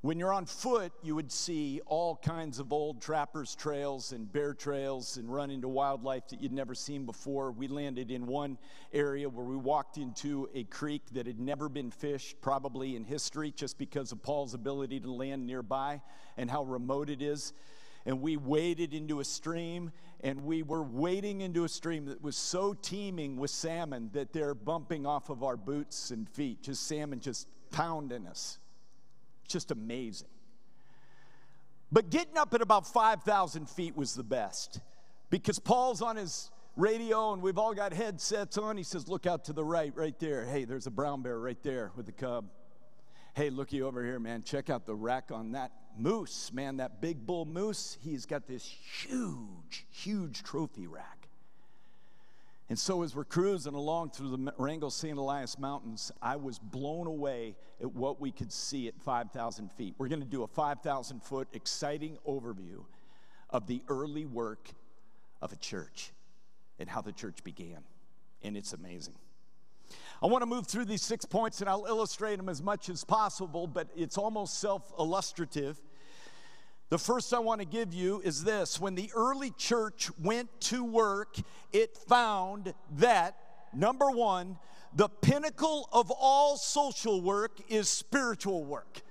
When 0.04 0.20
you're 0.20 0.34
on 0.34 0.46
foot, 0.46 0.92
you 1.02 1.16
would 1.16 1.32
see 1.32 1.80
all 1.86 2.18
kinds 2.18 2.60
of 2.60 2.74
old 2.74 3.02
trappers' 3.02 3.56
trails 3.56 4.12
and 4.12 4.30
bear 4.30 4.54
trails 4.54 5.16
and 5.16 5.34
run 5.34 5.50
into 5.50 5.70
wildlife 5.70 6.28
that 6.28 6.42
you'd 6.42 6.52
never 6.52 6.76
seen 6.76 7.06
before. 7.06 7.54
We 7.54 7.70
landed 7.70 8.12
in 8.12 8.26
one 8.26 8.58
area 8.92 9.30
where 9.30 9.46
we 9.46 9.56
walked 9.56 9.98
into 9.98 10.50
a 10.54 10.66
creek 10.66 11.04
that 11.14 11.26
had 11.26 11.40
never 11.40 11.70
been 11.70 11.90
fished, 11.90 12.42
probably 12.42 12.98
in 12.98 13.06
history, 13.06 13.54
just 13.56 13.78
because 13.78 14.12
of 14.12 14.22
Paul's 14.22 14.54
ability 14.54 15.00
to 15.00 15.10
land 15.10 15.48
nearby 15.48 16.02
and 16.36 16.52
how 16.52 16.66
remote 16.66 17.10
it 17.10 17.22
is. 17.22 17.54
And 18.06 18.22
we 18.22 18.38
waded 18.38 18.94
into 18.94 19.20
a 19.20 19.24
stream, 19.24 19.92
and 20.22 20.44
we 20.44 20.62
were 20.62 20.84
wading 20.84 21.42
into 21.42 21.64
a 21.64 21.70
stream 21.70 22.06
that 22.06 22.22
was 22.22 22.36
so 22.36 22.74
teeming 22.74 23.38
with 23.38 23.52
salmon 23.52 24.10
that 24.14 24.34
they're 24.34 24.56
bumping 24.56 25.06
off 25.06 25.30
of 25.30 25.44
our 25.44 25.56
boots 25.56 26.12
and 26.12 26.30
feet, 26.30 26.62
just 26.64 26.86
salmon 26.88 27.20
just 27.20 27.48
pounding 27.72 28.28
us 28.28 28.60
just 29.48 29.72
amazing. 29.72 30.28
But 31.92 32.10
getting 32.10 32.38
up 32.38 32.54
at 32.54 32.62
about 32.62 32.88
5,000 32.88 33.70
feet 33.70 33.96
was 33.96 34.16
the 34.16 34.24
best 34.24 34.80
because 35.30 35.60
Paul's 35.60 36.02
on 36.02 36.16
his 36.16 36.50
radio 36.76 37.34
and 37.34 37.42
we've 37.42 37.60
all 37.60 37.74
got 37.74 37.94
headsets 37.94 38.58
on. 38.58 38.78
He 38.78 38.84
says, 38.84 39.08
Look 39.08 39.28
out 39.28 39.46
to 39.46 39.54
the 39.54 39.64
right, 39.64 39.94
right 39.96 40.18
there. 40.20 40.44
Hey, 40.44 40.66
there's 40.66 40.88
a 40.88 40.92
brown 40.92 41.22
bear 41.22 41.40
right 41.40 41.62
there 41.62 41.92
with 41.96 42.08
the 42.08 42.12
cub. 42.12 42.46
Hey, 43.36 43.50
looky 43.52 43.82
over 43.82 44.04
here, 44.04 44.20
man. 44.20 44.42
Check 44.42 44.70
out 44.70 44.86
the 44.86 44.96
rack 44.96 45.30
on 45.32 45.52
that 45.52 45.72
moose, 45.98 46.52
man. 46.54 46.78
That 46.78 47.02
big 47.02 47.26
bull 47.26 47.46
moose. 47.46 47.98
He's 48.02 48.26
got 48.26 48.48
this 48.48 48.64
huge, 48.66 49.86
huge 49.92 50.44
trophy 50.44 50.88
rack. 50.88 51.28
And 52.70 52.80
so, 52.80 53.04
as 53.04 53.16
we're 53.16 53.26
cruising 53.26 53.74
along 53.74 54.12
through 54.12 54.32
the 54.32 54.54
Wrangell 54.58 54.90
St. 54.90 55.18
Elias 55.18 55.60
Mountains, 55.60 56.12
I 56.22 56.38
was 56.38 56.58
blown 56.58 57.08
away 57.08 57.56
at 57.82 57.94
what 57.94 58.22
we 58.22 58.32
could 58.32 58.52
see 58.52 58.88
at 58.88 59.00
5,000 59.02 59.72
feet. 59.74 59.96
We're 59.98 60.08
going 60.08 60.22
to 60.22 60.26
do 60.26 60.44
a 60.44 60.48
5,000 60.48 61.22
foot 61.22 61.48
exciting 61.54 62.18
overview 62.28 62.84
of 63.50 63.68
the 63.68 63.84
early 63.90 64.26
work 64.26 64.70
of 65.42 65.52
a 65.52 65.58
church 65.58 66.14
and 66.80 66.90
how 66.90 67.02
the 67.02 67.12
church 67.12 67.44
began. 67.44 67.84
And 68.42 68.58
it's 68.58 68.74
amazing. 68.74 69.16
I 70.24 70.28
want 70.28 70.42
to 70.42 70.46
move 70.46 70.66
through 70.66 70.86
these 70.86 71.02
six 71.02 71.26
points 71.26 71.60
and 71.60 71.70
I'll 71.70 71.86
illustrate 71.86 72.38
them 72.38 72.48
as 72.48 72.64
much 72.64 72.88
as 72.90 73.04
possible, 73.04 73.68
but 73.68 73.90
it's 73.96 74.18
almost 74.18 74.60
self 74.60 74.92
illustrative 74.98 75.82
the 76.94 77.00
first 77.00 77.34
I 77.34 77.40
want 77.40 77.60
to 77.60 77.66
give 77.66 77.92
you 77.92 78.22
is 78.24 78.44
this 78.44 78.80
when 78.80 78.94
the 78.94 79.10
early 79.16 79.50
church 79.50 80.12
went 80.22 80.48
to 80.62 80.84
work, 80.84 81.38
it 81.72 81.98
found 81.98 82.76
that, 82.98 83.36
number 83.74 84.12
one, 84.12 84.60
the 84.96 85.10
pinnacle 85.10 85.90
of 85.92 86.12
all 86.12 86.56
social 86.56 87.20
work 87.20 87.60
is 87.68 87.90
spiritual 87.90 88.64
work. 88.64 89.02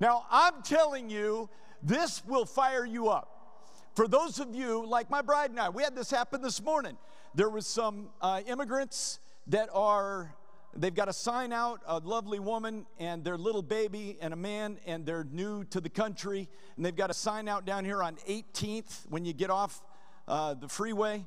Now, 0.00 0.26
I'm 0.32 0.62
telling 0.64 1.08
you, 1.08 1.48
this 1.80 2.24
will 2.26 2.44
fire 2.44 2.84
you 2.84 3.08
up. 3.08 3.84
For 3.94 4.08
those 4.08 4.40
of 4.40 4.52
you, 4.52 4.84
like 4.84 5.10
my 5.10 5.22
bride 5.22 5.50
and 5.50 5.60
I, 5.60 5.68
we 5.68 5.84
had 5.84 5.94
this 5.94 6.10
happen 6.10 6.42
this 6.42 6.60
morning. 6.60 6.98
There 7.36 7.50
was 7.50 7.68
some 7.68 8.08
uh, 8.20 8.40
immigrants 8.48 9.20
that 9.48 9.68
are 9.72 10.34
They've 10.76 10.94
got 10.94 11.08
a 11.08 11.12
sign 11.12 11.52
out, 11.52 11.80
a 11.86 11.98
lovely 11.98 12.38
woman 12.38 12.86
and 12.98 13.24
their 13.24 13.36
little 13.36 13.62
baby 13.62 14.16
and 14.20 14.32
a 14.32 14.36
man, 14.36 14.78
and 14.86 15.04
they're 15.04 15.24
new 15.24 15.64
to 15.64 15.80
the 15.80 15.88
country. 15.88 16.48
And 16.76 16.84
they've 16.84 16.94
got 16.94 17.10
a 17.10 17.14
sign 17.14 17.48
out 17.48 17.64
down 17.64 17.84
here 17.84 18.02
on 18.02 18.16
18th 18.28 19.06
when 19.08 19.24
you 19.24 19.32
get 19.32 19.50
off 19.50 19.82
uh, 20.28 20.54
the 20.54 20.68
freeway. 20.68 21.24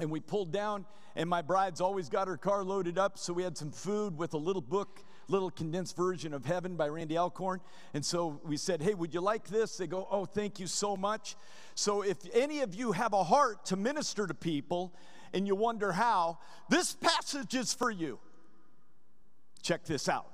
And 0.00 0.10
we 0.10 0.20
pulled 0.20 0.52
down, 0.52 0.86
and 1.16 1.30
my 1.30 1.40
bride's 1.40 1.80
always 1.80 2.08
got 2.08 2.28
her 2.28 2.36
car 2.36 2.62
loaded 2.62 2.98
up. 2.98 3.18
So 3.18 3.32
we 3.32 3.42
had 3.42 3.56
some 3.56 3.70
food 3.70 4.18
with 4.18 4.34
a 4.34 4.38
little 4.38 4.62
book, 4.62 5.02
little 5.28 5.50
condensed 5.50 5.96
version 5.96 6.34
of 6.34 6.44
Heaven 6.44 6.76
by 6.76 6.88
Randy 6.88 7.16
Alcorn. 7.16 7.60
And 7.94 8.04
so 8.04 8.40
we 8.44 8.56
said, 8.56 8.82
Hey, 8.82 8.94
would 8.94 9.14
you 9.14 9.20
like 9.20 9.48
this? 9.48 9.76
They 9.76 9.86
go, 9.86 10.06
Oh, 10.10 10.24
thank 10.24 10.60
you 10.60 10.66
so 10.66 10.96
much. 10.96 11.36
So 11.74 12.02
if 12.02 12.18
any 12.34 12.60
of 12.60 12.74
you 12.74 12.92
have 12.92 13.12
a 13.12 13.24
heart 13.24 13.64
to 13.66 13.76
minister 13.76 14.26
to 14.26 14.34
people 14.34 14.92
and 15.32 15.46
you 15.46 15.54
wonder 15.54 15.92
how, 15.92 16.38
this 16.68 16.94
passage 16.94 17.54
is 17.54 17.72
for 17.72 17.90
you. 17.90 18.18
Check 19.62 19.84
this 19.84 20.08
out 20.08 20.26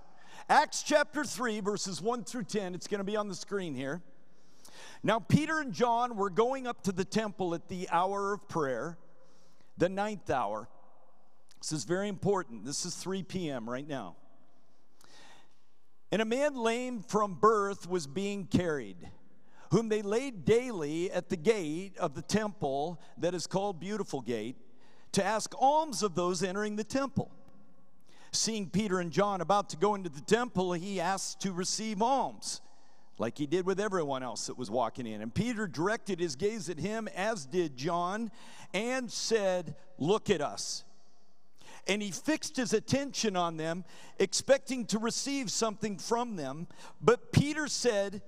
Acts 0.48 0.82
chapter 0.82 1.24
3, 1.24 1.60
verses 1.60 2.02
1 2.02 2.24
through 2.24 2.44
10. 2.44 2.74
It's 2.74 2.86
going 2.86 2.98
to 2.98 3.04
be 3.04 3.16
on 3.16 3.28
the 3.28 3.34
screen 3.34 3.74
here. 3.74 4.02
Now, 5.02 5.18
Peter 5.18 5.60
and 5.60 5.72
John 5.72 6.16
were 6.16 6.30
going 6.30 6.66
up 6.66 6.82
to 6.82 6.92
the 6.92 7.04
temple 7.04 7.54
at 7.54 7.68
the 7.68 7.88
hour 7.90 8.34
of 8.34 8.48
prayer, 8.48 8.98
the 9.78 9.88
ninth 9.88 10.30
hour. 10.30 10.68
This 11.60 11.72
is 11.72 11.84
very 11.84 12.08
important. 12.08 12.64
This 12.64 12.84
is 12.84 12.94
3 12.94 13.22
p.m. 13.22 13.68
right 13.68 13.86
now. 13.86 14.16
And 16.12 16.20
a 16.20 16.26
man 16.26 16.54
lame 16.54 17.00
from 17.00 17.34
birth 17.34 17.88
was 17.88 18.06
being 18.06 18.46
carried, 18.46 18.98
whom 19.70 19.88
they 19.88 20.02
laid 20.02 20.44
daily 20.44 21.10
at 21.10 21.28
the 21.28 21.36
gate 21.36 21.96
of 21.98 22.14
the 22.14 22.22
temple 22.22 23.00
that 23.18 23.34
is 23.34 23.46
called 23.46 23.80
Beautiful 23.80 24.20
Gate, 24.20 24.56
to 25.14 25.24
ask 25.24 25.54
alms 25.60 26.02
of 26.02 26.14
those 26.14 26.42
entering 26.42 26.76
the 26.76 26.84
temple. 26.84 27.30
Seeing 28.32 28.68
Peter 28.68 28.98
and 28.98 29.12
John 29.12 29.40
about 29.40 29.70
to 29.70 29.76
go 29.76 29.94
into 29.94 30.10
the 30.10 30.20
temple, 30.20 30.72
he 30.72 31.00
asked 31.00 31.40
to 31.42 31.52
receive 31.52 32.02
alms, 32.02 32.60
like 33.18 33.38
he 33.38 33.46
did 33.46 33.64
with 33.64 33.78
everyone 33.78 34.24
else 34.24 34.48
that 34.48 34.58
was 34.58 34.70
walking 34.70 35.06
in. 35.06 35.22
And 35.22 35.32
Peter 35.32 35.68
directed 35.68 36.18
his 36.18 36.34
gaze 36.34 36.68
at 36.68 36.78
him, 36.78 37.08
as 37.14 37.46
did 37.46 37.76
John, 37.76 38.30
and 38.72 39.10
said, 39.10 39.76
Look 39.98 40.30
at 40.30 40.40
us. 40.40 40.82
And 41.86 42.02
he 42.02 42.10
fixed 42.10 42.56
his 42.56 42.72
attention 42.72 43.36
on 43.36 43.56
them, 43.56 43.84
expecting 44.18 44.84
to 44.86 44.98
receive 44.98 45.50
something 45.50 45.98
from 45.98 46.34
them. 46.34 46.66
But 47.00 47.30
Peter 47.30 47.68
said, 47.68 48.22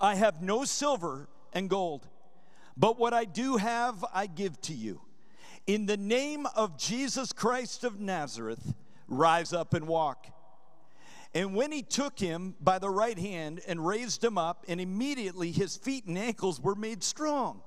I 0.00 0.16
have 0.16 0.42
no 0.42 0.64
silver 0.64 1.28
and 1.52 1.70
gold, 1.70 2.08
but 2.76 2.98
what 2.98 3.14
I 3.14 3.26
do 3.26 3.58
have, 3.58 4.04
I 4.12 4.26
give 4.26 4.60
to 4.62 4.74
you. 4.74 5.03
In 5.66 5.86
the 5.86 5.96
name 5.96 6.46
of 6.54 6.76
Jesus 6.76 7.32
Christ 7.32 7.84
of 7.84 7.98
Nazareth, 7.98 8.74
rise 9.08 9.54
up 9.54 9.72
and 9.72 9.86
walk. 9.86 10.26
And 11.32 11.54
when 11.54 11.72
he 11.72 11.80
took 11.80 12.18
him 12.18 12.54
by 12.60 12.78
the 12.78 12.90
right 12.90 13.18
hand 13.18 13.62
and 13.66 13.84
raised 13.84 14.22
him 14.22 14.36
up, 14.36 14.66
and 14.68 14.78
immediately 14.78 15.50
his 15.52 15.76
feet 15.76 16.04
and 16.04 16.18
ankles 16.18 16.60
were 16.60 16.74
made 16.74 17.02
strong. 17.02 17.62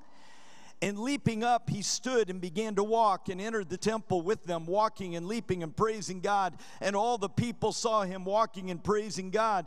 And 0.80 1.00
leaping 1.00 1.44
up, 1.44 1.72
he 1.72 1.82
stood 1.82 2.30
and 2.30 2.39
began 2.39 2.75
to 2.75 2.84
walk 2.84 3.30
and 3.30 3.42
entered 3.42 3.68
the 3.68 3.77
temple 3.77 4.22
with 4.22 4.44
them, 4.46 4.68
walking 4.68 5.16
and 5.16 5.25
leaping 5.25 5.63
and 5.63 5.75
praising 5.75 6.22
God. 6.22 6.56
And 6.80 6.96
all 6.96 7.18
the 7.18 7.30
people 7.30 7.72
saw 7.72 8.04
him 8.04 8.25
walking 8.25 8.70
and 8.70 8.82
praising 8.84 9.32
God 9.32 9.66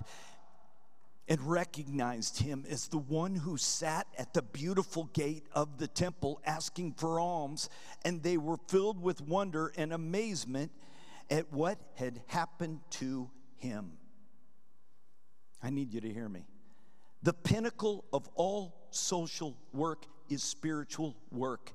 and 1.31 1.41
recognized 1.49 2.41
him 2.41 2.67
as 2.69 2.89
the 2.89 2.99
one 2.99 3.37
who 3.37 3.57
sat 3.57 4.09
at 4.19 4.35
the 4.35 4.43
beautiful 4.43 5.05
gate 5.13 5.47
of 5.53 5.79
the 5.79 5.87
temple 5.87 6.43
asking 6.45 6.93
for 6.93 7.21
alms. 7.21 7.71
And 8.05 8.21
they 8.21 8.37
were 8.37 8.57
filled 8.67 9.01
with 9.01 9.21
wonder 9.21 9.73
and 9.77 9.93
amazement 9.93 10.73
at 11.31 11.53
what 11.53 11.79
had 11.95 12.21
happened 12.27 12.81
to 12.91 13.31
him. 13.59 13.93
I 15.63 15.71
need 15.71 15.95
you 15.95 16.01
to 16.01 16.13
hear 16.13 16.29
me. 16.29 16.47
The 17.23 17.33
pinnacle 17.33 18.05
of 18.13 18.29
all 18.35 18.89
social 18.91 19.57
work 19.73 20.07
is 20.29 20.43
spiritual 20.43 21.15
work. 21.31 21.73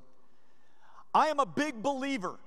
I 1.14 1.28
am 1.28 1.40
a 1.40 1.46
big 1.46 1.82
believer, 1.82 2.40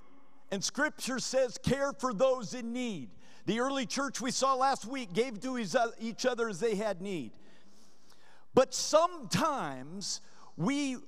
and 0.51 0.63
scripture 0.63 1.21
says, 1.21 1.57
care 1.57 1.95
for 1.95 2.13
those 2.13 2.53
in 2.53 2.75
need. 2.75 3.09
The 3.49 3.61
early 3.61 3.87
church 3.87 4.21
we 4.21 4.31
saw 4.31 4.57
last 4.57 4.85
week 4.85 5.15
gave 5.15 5.41
to 5.41 5.59
each 5.99 6.27
other 6.27 6.51
as 6.51 6.61
they 6.61 6.75
had 6.75 7.01
need. 7.01 7.33
But 8.53 8.75
sometimes 8.75 10.21
we 10.59 10.99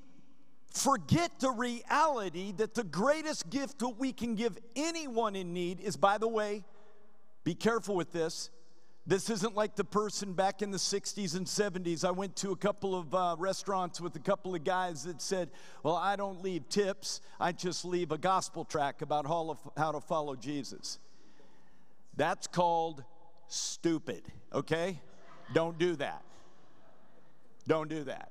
forget 0.72 1.38
the 1.38 1.50
reality 1.50 2.52
that 2.52 2.72
the 2.72 2.84
greatest 2.84 3.50
gift 3.50 3.80
that 3.80 3.90
we 3.98 4.14
can 4.14 4.36
give 4.36 4.56
anyone 4.74 5.36
in 5.36 5.52
need 5.52 5.82
is, 5.82 5.98
by 5.98 6.16
the 6.16 6.28
way, 6.28 6.64
be 7.44 7.54
careful 7.54 7.94
with 7.94 8.10
this. 8.10 8.48
This 9.06 9.28
isn't 9.28 9.54
like 9.54 9.76
the 9.76 9.84
person 9.84 10.32
back 10.32 10.62
in 10.62 10.70
the 10.70 10.78
60s 10.78 11.36
and 11.36 11.46
70s. 11.46 12.06
I 12.06 12.10
went 12.10 12.36
to 12.36 12.52
a 12.52 12.56
couple 12.56 12.94
of 12.94 13.14
uh, 13.14 13.36
restaurants 13.38 14.00
with 14.00 14.16
a 14.16 14.20
couple 14.20 14.54
of 14.54 14.64
guys 14.64 15.04
that 15.04 15.20
said, 15.20 15.50
Well, 15.82 15.96
I 15.96 16.16
don't 16.16 16.42
leave 16.42 16.70
tips, 16.70 17.20
I 17.38 17.52
just 17.52 17.84
leave 17.84 18.12
a 18.12 18.18
gospel 18.18 18.64
tract 18.64 19.02
about 19.02 19.26
how 19.26 19.92
to 19.92 20.00
follow 20.00 20.36
Jesus. 20.36 20.98
That's 22.20 22.46
called 22.46 23.02
stupid, 23.46 24.20
okay? 24.52 25.00
Don't 25.54 25.78
do 25.78 25.96
that. 25.96 26.22
Don't 27.66 27.88
do 27.88 28.04
that. 28.04 28.30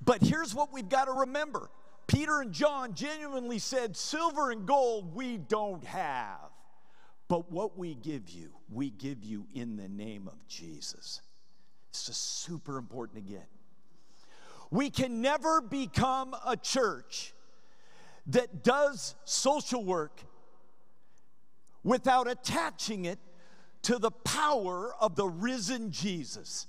But 0.00 0.22
here's 0.22 0.54
what 0.54 0.72
we've 0.72 0.88
got 0.88 1.06
to 1.06 1.12
remember 1.12 1.70
Peter 2.06 2.40
and 2.40 2.52
John 2.52 2.94
genuinely 2.94 3.58
said, 3.58 3.96
Silver 3.96 4.52
and 4.52 4.64
gold 4.64 5.12
we 5.12 5.38
don't 5.38 5.82
have. 5.82 6.52
But 7.26 7.50
what 7.50 7.76
we 7.76 7.96
give 7.96 8.30
you, 8.30 8.52
we 8.70 8.90
give 8.90 9.24
you 9.24 9.44
in 9.52 9.74
the 9.76 9.88
name 9.88 10.28
of 10.28 10.46
Jesus. 10.46 11.20
This 11.90 12.10
is 12.10 12.16
super 12.16 12.78
important 12.78 13.26
to 13.26 13.32
get. 13.32 13.48
We 14.70 14.88
can 14.88 15.20
never 15.20 15.60
become 15.60 16.36
a 16.46 16.56
church 16.56 17.34
that 18.28 18.62
does 18.62 19.16
social 19.24 19.84
work 19.84 20.22
without 21.84 22.28
attaching 22.28 23.04
it 23.04 23.18
to 23.82 23.98
the 23.98 24.10
power 24.10 24.94
of 25.00 25.16
the 25.16 25.26
risen 25.26 25.90
Jesus. 25.90 26.66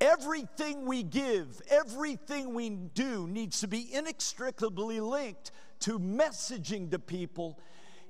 Everything 0.00 0.86
we 0.86 1.04
give, 1.04 1.60
everything 1.68 2.54
we 2.54 2.70
do 2.70 3.28
needs 3.28 3.60
to 3.60 3.68
be 3.68 3.88
inextricably 3.94 4.98
linked 4.98 5.52
to 5.80 5.98
messaging 5.98 6.90
to 6.90 6.98
people 6.98 7.58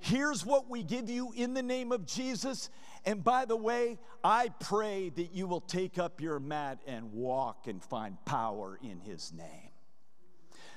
here's 0.02 0.44
what 0.44 0.68
we 0.68 0.82
give 0.82 1.08
you 1.08 1.32
in 1.34 1.54
the 1.54 1.62
name 1.62 1.92
of 1.92 2.04
Jesus. 2.04 2.68
And 3.06 3.22
by 3.22 3.44
the 3.44 3.56
way, 3.56 3.98
I 4.22 4.50
pray 4.60 5.10
that 5.10 5.32
you 5.32 5.46
will 5.46 5.60
take 5.60 5.98
up 5.98 6.20
your 6.20 6.38
mat 6.40 6.80
and 6.86 7.12
walk 7.12 7.68
and 7.68 7.82
find 7.82 8.22
power 8.24 8.78
in 8.82 9.00
his 9.00 9.32
name. 9.32 9.70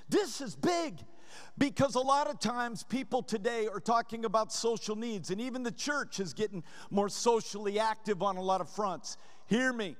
This 0.07 0.41
is 0.41 0.55
big. 0.55 0.99
Because 1.57 1.95
a 1.95 2.01
lot 2.01 2.27
of 2.27 2.39
times 2.39 2.83
people 2.83 3.23
today 3.23 3.67
are 3.67 3.79
talking 3.79 4.25
about 4.25 4.51
social 4.51 4.95
needs, 4.95 5.31
and 5.31 5.39
even 5.39 5.63
the 5.63 5.71
church 5.71 6.19
is 6.19 6.33
getting 6.33 6.63
more 6.89 7.09
socially 7.09 7.79
active 7.79 8.21
on 8.21 8.37
a 8.37 8.41
lot 8.41 8.61
of 8.61 8.69
fronts. 8.69 9.17
Hear 9.47 9.71
me. 9.71 9.95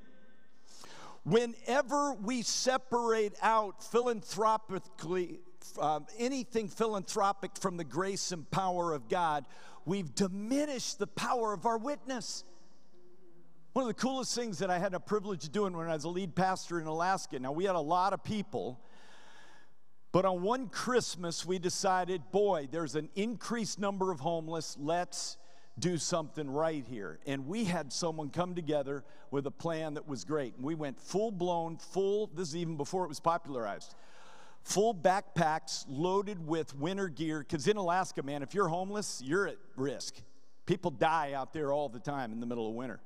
Whenever 1.24 2.14
we 2.14 2.42
separate 2.42 3.34
out 3.42 3.84
philanthropically, 3.84 5.40
um, 5.80 6.06
anything 6.20 6.68
philanthropic 6.68 7.58
from 7.58 7.78
the 7.78 7.84
grace 7.84 8.32
and 8.32 8.50
power 8.52 8.94
of 8.94 9.10
God, 9.10 9.46
we've 9.86 10.14
diminished 10.14 11.00
the 11.00 11.08
power 11.08 11.54
of 11.54 11.66
our 11.66 11.78
witness. 11.78 12.44
One 13.74 13.84
of 13.84 13.88
the 13.88 13.96
coolest 13.96 14.36
things 14.36 14.60
that 14.60 14.70
I 14.70 14.78
had 14.78 14.94
a 14.94 15.00
privilege 15.00 15.46
of 15.46 15.52
doing 15.52 15.76
when 15.76 15.90
I 15.90 15.94
was 15.94 16.04
a 16.04 16.10
lead 16.10 16.36
pastor 16.36 16.80
in 16.80 16.88
Alaska. 16.88 17.40
Now, 17.40 17.52
we 17.52 17.66
had 17.66 17.76
a 17.76 17.80
lot 17.80 18.14
of 18.14 18.24
people 18.24 18.80
but 20.16 20.24
on 20.24 20.42
one 20.44 20.70
Christmas, 20.70 21.46
we 21.46 21.60
decided, 21.60 22.32
boy, 22.32 22.70
there's 22.72 22.96
an 22.96 23.10
increased 23.18 23.80
number 23.80 24.14
of 24.14 24.22
homeless. 24.22 24.78
Let's 24.80 25.36
do 25.78 25.98
something 25.98 26.50
right 26.50 26.86
here. 26.88 27.20
And 27.26 27.46
we 27.48 27.66
had 27.66 27.92
someone 27.92 28.30
come 28.30 28.56
together 28.56 29.04
with 29.30 29.46
a 29.46 29.52
plan 29.52 29.96
that 29.96 30.08
was 30.08 30.24
great. 30.24 30.56
And 30.56 30.64
we 30.64 30.74
went 30.74 31.02
full 31.02 31.32
blown, 31.32 31.76
full, 31.76 32.28
this 32.28 32.48
is 32.48 32.56
even 32.56 32.78
before 32.78 33.04
it 33.04 33.10
was 33.10 33.20
popularized, 33.20 33.94
full 34.64 34.96
backpacks 34.96 35.84
loaded 35.90 36.48
with 36.48 36.74
winter 36.78 37.10
gear. 37.10 37.40
Because 37.40 37.68
in 37.68 37.76
Alaska, 37.76 38.24
man, 38.24 38.42
if 38.42 38.54
you're 38.54 38.70
homeless, 38.70 39.22
you're 39.22 39.50
at 39.50 39.58
risk. 39.76 40.16
People 40.66 40.92
die 40.92 41.34
out 41.34 41.52
there 41.52 41.74
all 41.74 41.90
the 41.90 42.00
time 42.00 42.32
in 42.32 42.40
the 42.40 42.46
middle 42.46 42.70
of 42.70 42.74
winter. 42.74 43.02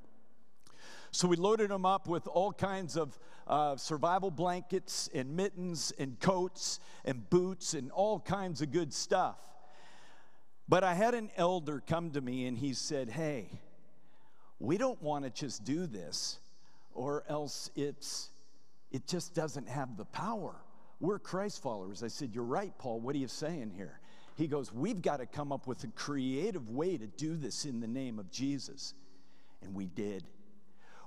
So 1.12 1.28
we 1.28 1.36
loaded 1.36 1.70
them 1.70 1.86
up 1.86 2.08
with 2.08 2.28
all 2.28 2.54
kinds 2.54 2.96
of 2.96 3.18
uh, 3.48 3.76
survival 3.78 4.30
blankets 4.30 5.10
and 5.14 5.36
mittens 5.36 5.92
and 5.98 6.20
coats 6.20 6.80
and 7.04 7.28
boots 7.30 7.74
and 7.74 7.92
all 7.92 8.20
kinds 8.20 8.62
of 8.62 8.72
good 8.72 8.94
stuff. 8.94 9.38
But 10.68 10.84
I 10.84 10.94
had 10.94 11.16
an 11.16 11.32
elder 11.36 11.82
come 11.86 12.12
to 12.12 12.22
me 12.22 12.46
and 12.46 12.56
he 12.56 12.74
said, 12.74 13.10
Hey, 13.10 13.50
we 14.60 14.78
don't 14.78 15.02
want 15.02 15.26
to 15.26 15.32
just 15.32 15.64
do 15.64 15.88
this, 15.88 16.40
or 16.94 17.24
else 17.28 17.72
it's 17.76 18.30
it 18.92 19.08
just 19.08 19.34
doesn't 19.34 19.68
have 19.68 19.98
the 19.98 20.06
power. 20.06 20.56
We're 21.00 21.20
Christ 21.20 21.62
followers. 21.64 22.04
I 22.04 22.08
said, 22.08 22.36
You're 22.36 22.44
right, 22.44 22.74
Paul. 22.78 23.00
What 23.00 23.16
are 23.16 23.20
you 23.20 23.28
saying 23.28 23.72
here? 23.76 24.00
He 24.36 24.48
goes, 24.48 24.72
We've 24.72 25.02
got 25.02 25.18
to 25.18 25.26
come 25.26 25.52
up 25.52 25.66
with 25.66 25.84
a 25.84 25.88
creative 25.88 26.70
way 26.70 26.98
to 26.98 27.08
do 27.08 27.36
this 27.36 27.66
in 27.66 27.80
the 27.80 27.88
name 27.88 28.20
of 28.20 28.30
Jesus. 28.30 28.94
And 29.64 29.74
we 29.74 29.88
did 29.88 30.24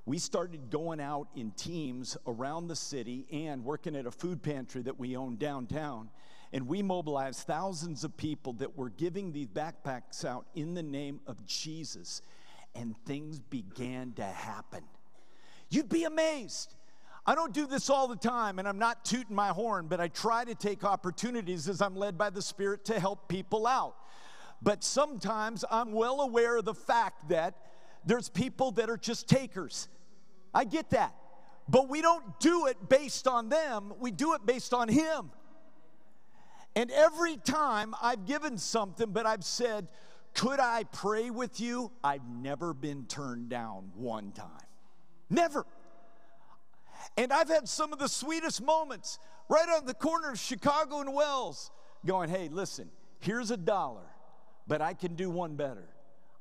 we 0.04 0.18
started 0.18 0.70
going 0.70 1.00
out 1.00 1.28
in 1.36 1.52
teams 1.52 2.16
around 2.26 2.66
the 2.66 2.76
city 2.76 3.26
and 3.30 3.64
working 3.64 3.94
at 3.94 4.06
a 4.06 4.10
food 4.10 4.42
pantry 4.42 4.82
that 4.82 4.98
we 4.98 5.16
own 5.16 5.36
downtown. 5.36 6.10
And 6.52 6.66
we 6.66 6.82
mobilized 6.82 7.46
thousands 7.46 8.04
of 8.04 8.16
people 8.16 8.52
that 8.54 8.76
were 8.76 8.90
giving 8.90 9.32
these 9.32 9.46
backpacks 9.46 10.24
out 10.24 10.46
in 10.54 10.74
the 10.74 10.82
name 10.82 11.20
of 11.26 11.46
Jesus. 11.46 12.20
And 12.74 12.94
things 13.06 13.38
began 13.38 14.12
to 14.14 14.24
happen. 14.24 14.82
You'd 15.70 15.88
be 15.88 16.04
amazed. 16.04 16.74
I 17.24 17.36
don't 17.36 17.54
do 17.54 17.66
this 17.66 17.88
all 17.88 18.08
the 18.08 18.16
time, 18.16 18.58
and 18.58 18.66
I'm 18.66 18.80
not 18.80 19.04
tooting 19.04 19.36
my 19.36 19.48
horn, 19.48 19.86
but 19.86 20.00
I 20.00 20.08
try 20.08 20.44
to 20.44 20.56
take 20.56 20.82
opportunities 20.82 21.68
as 21.68 21.80
I'm 21.80 21.94
led 21.94 22.18
by 22.18 22.30
the 22.30 22.42
Spirit 22.42 22.84
to 22.86 22.98
help 22.98 23.28
people 23.28 23.66
out. 23.66 23.94
But 24.60 24.82
sometimes 24.82 25.64
I'm 25.70 25.92
well 25.92 26.20
aware 26.20 26.56
of 26.56 26.64
the 26.64 26.74
fact 26.74 27.28
that 27.28 27.54
there's 28.04 28.28
people 28.28 28.72
that 28.72 28.90
are 28.90 28.96
just 28.96 29.28
takers. 29.28 29.88
I 30.54 30.64
get 30.64 30.90
that. 30.90 31.14
But 31.68 31.88
we 31.88 32.02
don't 32.02 32.40
do 32.40 32.66
it 32.66 32.88
based 32.88 33.28
on 33.28 33.48
them, 33.48 33.92
we 33.98 34.10
do 34.10 34.34
it 34.34 34.44
based 34.44 34.74
on 34.74 34.88
Him. 34.88 35.30
And 36.74 36.90
every 36.90 37.36
time 37.36 37.94
I've 38.00 38.26
given 38.26 38.56
something, 38.56 39.10
but 39.10 39.26
I've 39.26 39.44
said, 39.44 39.88
Could 40.34 40.58
I 40.58 40.84
pray 40.84 41.30
with 41.30 41.60
you? 41.60 41.92
I've 42.02 42.26
never 42.28 42.74
been 42.74 43.04
turned 43.06 43.48
down 43.48 43.92
one 43.94 44.32
time. 44.32 44.48
Never. 45.28 45.66
And 47.16 47.32
I've 47.32 47.48
had 47.48 47.68
some 47.68 47.92
of 47.92 47.98
the 47.98 48.08
sweetest 48.08 48.62
moments 48.62 49.18
right 49.48 49.68
on 49.68 49.84
the 49.84 49.94
corner 49.94 50.30
of 50.30 50.38
Chicago 50.38 51.00
and 51.00 51.14
Wells 51.14 51.70
going, 52.06 52.30
Hey, 52.30 52.48
listen, 52.50 52.90
here's 53.20 53.50
a 53.50 53.56
dollar, 53.56 54.06
but 54.66 54.80
I 54.80 54.94
can 54.94 55.14
do 55.14 55.30
one 55.30 55.56
better. 55.56 55.88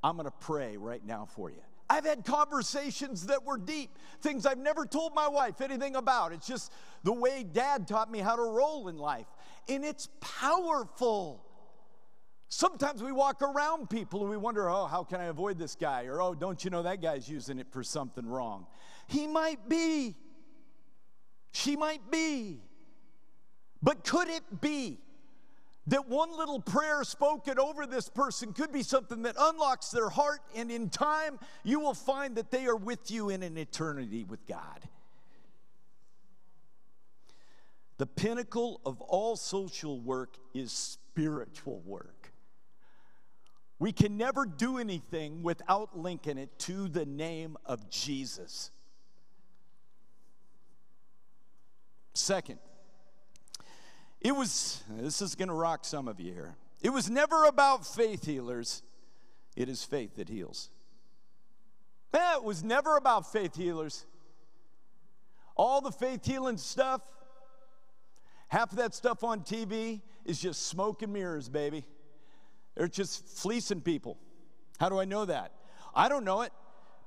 I'm 0.03 0.15
going 0.15 0.25
to 0.25 0.31
pray 0.31 0.77
right 0.77 1.05
now 1.05 1.25
for 1.25 1.49
you. 1.49 1.61
I've 1.89 2.05
had 2.05 2.23
conversations 2.23 3.25
that 3.25 3.43
were 3.43 3.57
deep, 3.57 3.97
things 4.21 4.45
I've 4.45 4.57
never 4.57 4.85
told 4.85 5.13
my 5.13 5.27
wife 5.27 5.59
anything 5.59 5.97
about. 5.97 6.31
It's 6.31 6.47
just 6.47 6.71
the 7.03 7.11
way 7.11 7.43
dad 7.43 7.85
taught 7.85 8.09
me 8.09 8.19
how 8.19 8.37
to 8.37 8.43
roll 8.43 8.87
in 8.87 8.97
life. 8.97 9.27
And 9.67 9.83
it's 9.83 10.07
powerful. 10.21 11.45
Sometimes 12.47 13.03
we 13.03 13.11
walk 13.11 13.41
around 13.41 13.89
people 13.89 14.21
and 14.21 14.29
we 14.29 14.37
wonder, 14.37 14.69
oh, 14.69 14.85
how 14.85 15.03
can 15.03 15.19
I 15.19 15.25
avoid 15.25 15.57
this 15.57 15.75
guy? 15.75 16.05
Or, 16.05 16.21
oh, 16.21 16.33
don't 16.33 16.63
you 16.63 16.69
know 16.69 16.83
that 16.83 17.01
guy's 17.01 17.27
using 17.27 17.59
it 17.59 17.67
for 17.71 17.83
something 17.83 18.25
wrong? 18.25 18.67
He 19.07 19.27
might 19.27 19.67
be. 19.67 20.15
She 21.51 21.75
might 21.75 22.09
be. 22.09 22.61
But 23.83 24.05
could 24.05 24.29
it 24.29 24.61
be 24.61 24.99
That 25.87 26.07
one 26.07 26.35
little 26.37 26.59
prayer 26.59 27.03
spoken 27.03 27.57
over 27.57 27.87
this 27.87 28.07
person 28.07 28.53
could 28.53 28.71
be 28.71 28.83
something 28.83 29.23
that 29.23 29.35
unlocks 29.39 29.89
their 29.89 30.09
heart, 30.09 30.41
and 30.55 30.69
in 30.71 30.89
time, 30.89 31.39
you 31.63 31.79
will 31.79 31.95
find 31.95 32.35
that 32.35 32.51
they 32.51 32.65
are 32.67 32.75
with 32.75 33.09
you 33.09 33.29
in 33.29 33.41
an 33.41 33.57
eternity 33.57 34.23
with 34.23 34.45
God. 34.47 34.87
The 37.97 38.05
pinnacle 38.05 38.81
of 38.85 39.01
all 39.01 39.35
social 39.35 39.99
work 39.99 40.37
is 40.53 40.71
spiritual 40.71 41.81
work. 41.85 42.31
We 43.79 43.91
can 43.91 44.15
never 44.15 44.45
do 44.45 44.77
anything 44.77 45.41
without 45.41 45.97
linking 45.97 46.37
it 46.37 46.57
to 46.59 46.87
the 46.87 47.05
name 47.05 47.57
of 47.65 47.89
Jesus. 47.89 48.69
Second, 52.13 52.59
it 54.21 54.35
was, 54.35 54.83
this 54.89 55.21
is 55.21 55.35
going 55.35 55.49
to 55.49 55.55
rock 55.55 55.83
some 55.83 56.07
of 56.07 56.19
you 56.19 56.31
here. 56.31 56.55
It 56.81 56.91
was 56.91 57.09
never 57.09 57.45
about 57.45 57.85
faith 57.85 58.25
healers, 58.25 58.83
it 59.55 59.67
is 59.67 59.83
faith 59.83 60.15
that 60.15 60.29
heals. 60.29 60.69
Eh, 62.13 62.35
it 62.35 62.43
was 62.43 62.63
never 62.63 62.97
about 62.97 63.31
faith 63.31 63.55
healers. 63.55 64.05
All 65.55 65.81
the 65.81 65.91
faith 65.91 66.25
healing 66.25 66.57
stuff, 66.57 67.01
half 68.47 68.71
of 68.71 68.77
that 68.77 68.93
stuff 68.93 69.23
on 69.23 69.41
TV 69.41 70.01
is 70.25 70.39
just 70.39 70.67
smoke 70.67 71.01
and 71.01 71.13
mirrors, 71.13 71.49
baby. 71.49 71.85
They're 72.75 72.87
just 72.87 73.27
fleecing 73.27 73.81
people. 73.81 74.17
How 74.79 74.89
do 74.89 74.99
I 74.99 75.05
know 75.05 75.25
that? 75.25 75.51
I 75.93 76.09
don't 76.09 76.23
know 76.23 76.41
it, 76.41 76.51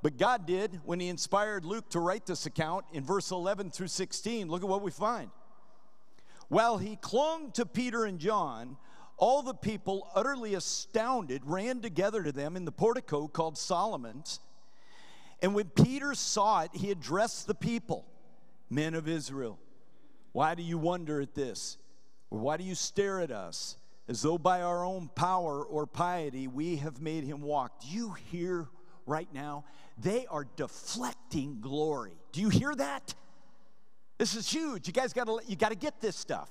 but 0.03 0.19
God 0.19 0.47
did 0.47 0.81
when 0.85 1.01
He 1.01 1.09
inspired 1.09 1.65
Luke 1.65 1.89
to 1.91 2.01
write 2.01 2.27
this 2.27 2.47
account 2.47 2.85
in 2.93 3.05
verse 3.05 3.31
11 3.31 3.71
through 3.71 3.89
16. 3.89 4.49
Look 4.49 4.63
at 4.63 4.69
what 4.69 4.83
we 4.83 4.91
find. 4.91 5.31
While 6.49 6.79
he 6.79 6.97
clung 6.97 7.53
to 7.53 7.67
Peter 7.67 8.05
and 8.05 8.19
John, 8.19 8.77
all 9.17 9.43
the 9.43 9.55
people, 9.55 10.09
utterly 10.15 10.55
astounded, 10.55 11.43
ran 11.45 11.81
together 11.81 12.23
to 12.23 12.33
them 12.33 12.57
in 12.57 12.65
the 12.65 12.73
portico 12.73 13.29
called 13.29 13.57
Solomon's. 13.57 14.41
And 15.41 15.55
when 15.55 15.69
Peter 15.69 16.15
saw 16.15 16.63
it, 16.63 16.71
he 16.75 16.91
addressed 16.91 17.47
the 17.47 17.55
people 17.55 18.07
Men 18.71 18.95
of 18.95 19.09
Israel, 19.09 19.59
why 20.33 20.55
do 20.55 20.63
you 20.63 20.79
wonder 20.79 21.21
at 21.21 21.35
this? 21.35 21.79
Or 22.31 22.41
why 22.41 22.57
do 22.57 22.65
you 22.65 22.75
stare 22.75 23.21
at 23.21 23.31
us 23.31 23.77
as 24.09 24.23
though 24.23 24.39
by 24.39 24.63
our 24.63 24.85
own 24.85 25.11
power 25.15 25.65
or 25.65 25.87
piety 25.87 26.49
we 26.49 26.77
have 26.77 27.01
made 27.01 27.25
him 27.25 27.41
walk? 27.41 27.83
Do 27.83 27.89
you 27.89 28.17
hear 28.33 28.69
right 29.07 29.29
now? 29.33 29.65
They 29.97 30.27
are 30.27 30.47
deflecting 30.57 31.61
glory. 31.61 32.15
Do 32.33 32.41
you 32.41 32.49
hear 32.49 32.75
that? 32.75 33.15
This 34.25 34.37
is 34.37 34.51
huge. 34.51 34.87
You 34.87 34.95
guys 34.95 35.13
got 35.13 35.27
to 35.27 35.39
you 35.47 35.55
got 35.55 35.69
to 35.69 35.75
get 35.75 36.01
this 36.01 36.17
stuff. 36.17 36.49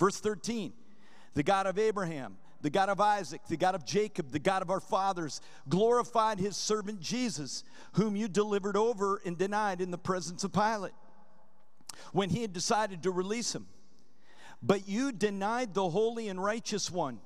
Verse 0.00 0.18
13. 0.18 0.72
The 1.34 1.44
God 1.44 1.68
of 1.68 1.78
Abraham, 1.78 2.38
the 2.60 2.70
God 2.70 2.88
of 2.88 3.00
Isaac, 3.00 3.42
the 3.48 3.56
God 3.56 3.76
of 3.76 3.86
Jacob, 3.86 4.32
the 4.32 4.40
God 4.40 4.60
of 4.60 4.68
our 4.68 4.80
fathers, 4.80 5.40
glorified 5.68 6.40
his 6.40 6.56
servant 6.56 6.98
Jesus, 6.98 7.62
whom 7.92 8.16
you 8.16 8.26
delivered 8.26 8.76
over 8.76 9.22
and 9.24 9.38
denied 9.38 9.80
in 9.80 9.92
the 9.92 9.96
presence 9.96 10.42
of 10.42 10.52
Pilate 10.52 10.90
when 12.10 12.30
he 12.30 12.42
had 12.42 12.52
decided 12.52 13.04
to 13.04 13.12
release 13.12 13.54
him. 13.54 13.68
But 14.60 14.88
you 14.88 15.12
denied 15.12 15.72
the 15.72 15.88
holy 15.88 16.26
and 16.26 16.42
righteous 16.42 16.90
one 16.90 17.20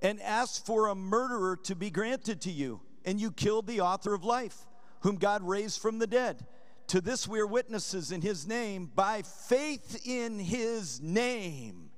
and 0.00 0.18
asked 0.22 0.64
for 0.64 0.86
a 0.86 0.94
murderer 0.94 1.58
to 1.64 1.76
be 1.76 1.90
granted 1.90 2.40
to 2.40 2.50
you, 2.50 2.80
and 3.04 3.20
you 3.20 3.30
killed 3.30 3.66
the 3.66 3.82
author 3.82 4.14
of 4.14 4.24
life, 4.24 4.66
whom 5.00 5.16
God 5.16 5.42
raised 5.42 5.82
from 5.82 5.98
the 5.98 6.06
dead 6.06 6.46
to 6.88 7.00
this 7.00 7.28
we 7.28 7.38
are 7.38 7.46
witnesses 7.46 8.12
in 8.12 8.22
his 8.22 8.46
name. 8.46 8.90
By 8.94 9.22
faith 9.22 10.06
in 10.06 10.38
his 10.38 11.00
name 11.00 11.90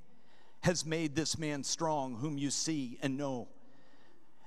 has 0.61 0.85
made 0.85 1.15
this 1.15 1.39
man 1.39 1.65
strong, 1.65 2.17
whom 2.17 2.37
you 2.37 2.51
see 2.51 2.99
and 3.03 3.17
know. 3.17 3.49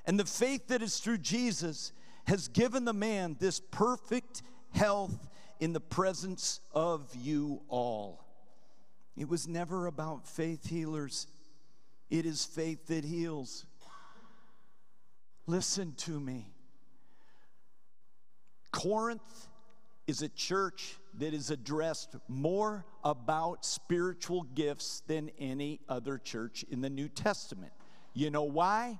And 0.05 0.19
the 0.19 0.25
faith 0.25 0.67
that 0.67 0.81
is 0.81 0.99
through 0.99 1.19
Jesus 1.19 1.93
has 2.25 2.47
given 2.49 2.85
the 2.85 2.93
man 2.93 3.37
this 3.39 3.59
perfect 3.59 4.43
health 4.71 5.29
in 5.59 5.73
the 5.73 5.79
presence 5.79 6.59
of 6.73 7.09
you 7.15 7.61
all. 7.69 8.25
It 9.15 9.29
was 9.29 9.47
never 9.47 9.87
about 9.87 10.27
faith 10.27 10.69
healers, 10.69 11.27
it 12.09 12.25
is 12.25 12.45
faith 12.45 12.87
that 12.87 13.05
heals. 13.05 13.65
Listen 15.45 15.93
to 15.97 16.19
me. 16.19 16.53
Corinth 18.71 19.47
is 20.07 20.21
a 20.21 20.29
church 20.29 20.97
that 21.17 21.33
is 21.33 21.49
addressed 21.49 22.15
more 22.27 22.85
about 23.03 23.65
spiritual 23.65 24.43
gifts 24.43 25.01
than 25.07 25.29
any 25.39 25.79
other 25.87 26.17
church 26.17 26.65
in 26.69 26.81
the 26.81 26.89
New 26.89 27.07
Testament. 27.07 27.71
You 28.13 28.29
know 28.29 28.43
why? 28.43 28.99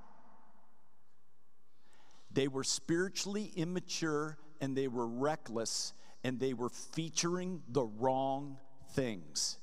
They 2.31 2.47
were 2.47 2.63
spiritually 2.63 3.51
immature 3.55 4.37
and 4.61 4.75
they 4.75 4.87
were 4.87 5.07
reckless 5.07 5.93
and 6.23 6.39
they 6.39 6.53
were 6.53 6.69
featuring 6.69 7.61
the 7.67 7.83
wrong 7.83 8.57
things. 8.93 9.57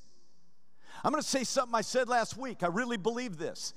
I'm 1.03 1.13
going 1.13 1.23
to 1.23 1.29
say 1.29 1.45
something 1.45 1.75
I 1.75 1.81
said 1.81 2.09
last 2.09 2.37
week. 2.37 2.63
I 2.63 2.67
really 2.67 2.99
believe 2.99 3.39
this. 3.39 3.73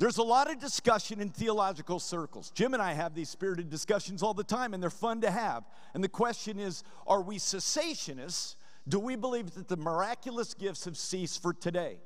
There's 0.00 0.16
a 0.16 0.22
lot 0.22 0.50
of 0.50 0.58
discussion 0.58 1.20
in 1.20 1.28
theological 1.28 2.00
circles. 2.00 2.50
Jim 2.54 2.72
and 2.72 2.82
I 2.82 2.94
have 2.94 3.14
these 3.14 3.28
spirited 3.28 3.68
discussions 3.68 4.22
all 4.22 4.32
the 4.32 4.42
time, 4.42 4.72
and 4.72 4.82
they're 4.82 4.88
fun 4.88 5.20
to 5.20 5.30
have. 5.30 5.62
And 5.92 6.02
the 6.02 6.08
question 6.08 6.58
is 6.58 6.82
are 7.06 7.20
we 7.20 7.36
cessationists? 7.36 8.54
Do 8.88 8.98
we 8.98 9.14
believe 9.14 9.52
that 9.56 9.68
the 9.68 9.76
miraculous 9.76 10.54
gifts 10.54 10.86
have 10.86 10.96
ceased 10.96 11.42
for 11.42 11.52
today? 11.52 11.98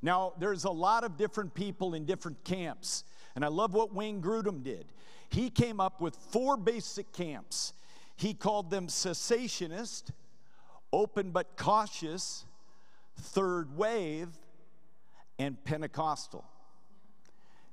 Now, 0.00 0.32
there's 0.38 0.64
a 0.64 0.70
lot 0.70 1.04
of 1.04 1.18
different 1.18 1.52
people 1.52 1.92
in 1.92 2.06
different 2.06 2.42
camps, 2.44 3.04
and 3.36 3.44
I 3.44 3.48
love 3.48 3.74
what 3.74 3.92
Wayne 3.92 4.22
Grudem 4.22 4.62
did. 4.62 4.86
He 5.28 5.50
came 5.50 5.80
up 5.80 6.00
with 6.00 6.16
four 6.16 6.56
basic 6.56 7.12
camps. 7.12 7.74
He 8.16 8.32
called 8.32 8.70
them 8.70 8.86
cessationist, 8.86 10.04
open 10.94 11.30
but 11.30 11.58
cautious, 11.58 12.46
third 13.18 13.76
wave, 13.76 14.28
and 15.38 15.62
Pentecostal. 15.62 16.46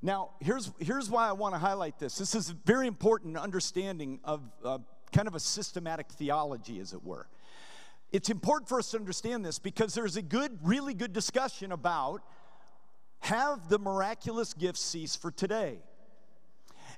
Now, 0.01 0.31
here's, 0.39 0.71
here's 0.79 1.09
why 1.09 1.27
I 1.27 1.33
want 1.33 1.55
to 1.55 1.59
highlight 1.59 1.99
this. 1.99 2.17
This 2.17 2.33
is 2.33 2.51
a 2.51 2.55
very 2.65 2.87
important 2.87 3.37
understanding 3.37 4.19
of 4.23 4.41
uh, 4.63 4.77
kind 5.11 5.27
of 5.27 5.35
a 5.35 5.39
systematic 5.39 6.07
theology, 6.09 6.79
as 6.79 6.93
it 6.93 7.03
were. 7.03 7.27
It's 8.11 8.29
important 8.29 8.69
for 8.69 8.79
us 8.79 8.91
to 8.91 8.97
understand 8.97 9.45
this 9.45 9.59
because 9.59 9.93
there's 9.93 10.15
a 10.15 10.21
good, 10.21 10.57
really 10.63 10.93
good 10.93 11.13
discussion 11.13 11.71
about 11.71 12.21
have 13.21 13.69
the 13.69 13.79
miraculous 13.79 14.53
gifts 14.53 14.81
cease 14.81 15.15
for 15.15 15.31
today? 15.31 15.79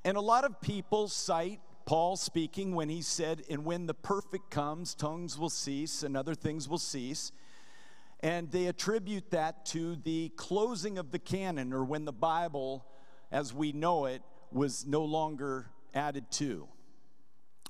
And 0.04 0.18
a 0.18 0.22
lot 0.22 0.46
of 0.46 0.62
people 0.62 1.08
cite 1.08 1.60
Paul 1.86 2.16
speaking 2.16 2.76
when 2.76 2.90
he 2.90 3.02
said, 3.02 3.44
And 3.50 3.66
when 3.66 3.88
the 3.88 3.94
perfect 3.94 4.50
comes, 4.50 4.96
tongues 4.96 5.38
will 5.38 5.50
cease 5.50 6.04
and 6.04 6.16
other 6.16 6.36
things 6.36 6.70
will 6.70 6.78
cease. 6.78 7.32
And 8.22 8.52
they 8.52 8.68
attribute 8.68 9.32
that 9.32 9.66
to 9.68 9.96
the 9.96 10.30
closing 10.36 10.98
of 11.00 11.12
the 11.12 11.20
canon 11.20 11.74
or 11.74 11.84
when 11.84 12.06
the 12.06 12.14
Bible 12.14 12.86
as 13.32 13.54
we 13.54 13.72
know 13.72 14.06
it 14.06 14.22
was 14.52 14.86
no 14.86 15.04
longer 15.04 15.68
added 15.94 16.30
to. 16.32 16.68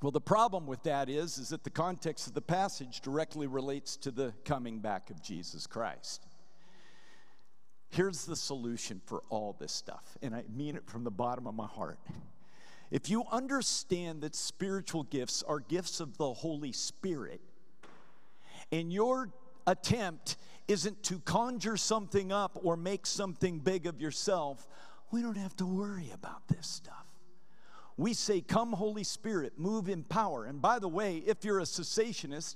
Well, 0.02 0.12
the 0.12 0.20
problem 0.20 0.66
with 0.66 0.82
that 0.84 1.10
is, 1.10 1.38
is 1.38 1.50
that 1.50 1.64
the 1.64 1.70
context 1.70 2.28
of 2.28 2.34
the 2.34 2.42
passage 2.42 3.02
directly 3.02 3.46
relates 3.46 3.96
to 3.98 4.12
the 4.12 4.34
coming 4.46 4.80
back 4.80 5.12
of 5.12 5.22
Jesus 5.22 5.68
Christ. 5.68 6.26
Here's 7.90 8.26
the 8.26 8.36
solution 8.36 9.02
for 9.06 9.22
all 9.30 9.56
this 9.60 9.72
stuff, 9.72 10.18
and 10.22 10.34
I 10.34 10.44
mean 10.52 10.76
it 10.76 10.88
from 10.88 11.04
the 11.04 11.12
bottom 11.12 11.46
of 11.46 11.54
my 11.54 11.68
heart. 11.68 12.00
If 12.90 13.10
you 13.10 13.26
understand 13.32 14.22
that 14.22 14.36
spiritual 14.36 15.04
gifts 15.04 15.44
are 15.44 15.60
gifts 15.60 16.00
of 16.00 16.18
the 16.18 16.34
Holy 16.34 16.72
Spirit, 16.72 17.42
and 18.72 18.92
your 18.92 19.30
attempt 19.68 20.38
isn't 20.68 21.04
to 21.04 21.20
conjure 21.20 21.78
something 21.78 22.32
up 22.32 22.58
or 22.64 22.76
make 22.76 23.06
something 23.06 23.60
big 23.60 23.86
of 23.86 24.02
yourself, 24.02 24.68
we 25.12 25.22
don't 25.22 25.38
have 25.38 25.56
to 25.58 25.66
worry 25.66 26.10
about 26.14 26.48
this 26.48 26.68
stuff. 26.68 27.06
We 27.98 28.14
say, 28.14 28.42
Come, 28.42 28.74
Holy 28.74 29.04
Spirit, 29.04 29.54
move 29.58 29.90
in 29.90 30.04
power. 30.04 30.46
And 30.46 30.62
by 30.62 30.80
the 30.80 30.88
way, 30.88 31.18
if 31.18 31.44
you're 31.44 31.60
a 31.60 31.64
cessationist, 31.64 32.56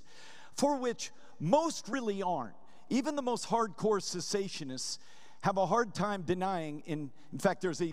for 0.56 0.76
which 0.78 1.10
most 1.38 1.88
really 1.88 2.22
aren't, 2.22 2.54
even 2.88 3.16
the 3.16 3.22
most 3.22 3.48
hardcore 3.48 4.00
cessationists 4.00 4.98
have 5.42 5.58
a 5.58 5.66
hard 5.66 5.94
time 5.94 6.22
denying. 6.22 6.82
In, 6.86 7.10
in 7.32 7.38
fact, 7.38 7.60
there's 7.60 7.82
a 7.82 7.92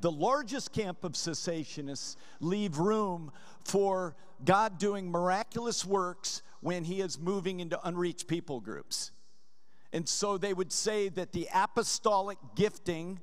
the 0.00 0.10
largest 0.10 0.72
camp 0.72 1.04
of 1.04 1.12
cessationists 1.12 2.16
leave 2.40 2.78
room 2.78 3.30
for 3.64 4.16
God 4.44 4.78
doing 4.78 5.08
miraculous 5.10 5.84
works 5.84 6.42
when 6.60 6.84
He 6.84 7.00
is 7.00 7.18
moving 7.18 7.60
into 7.60 7.78
unreached 7.86 8.26
people 8.26 8.60
groups. 8.60 9.12
And 9.92 10.08
so 10.08 10.38
they 10.38 10.52
would 10.52 10.72
say 10.72 11.08
that 11.10 11.32
the 11.32 11.48
apostolic 11.54 12.38
gifting 12.56 13.20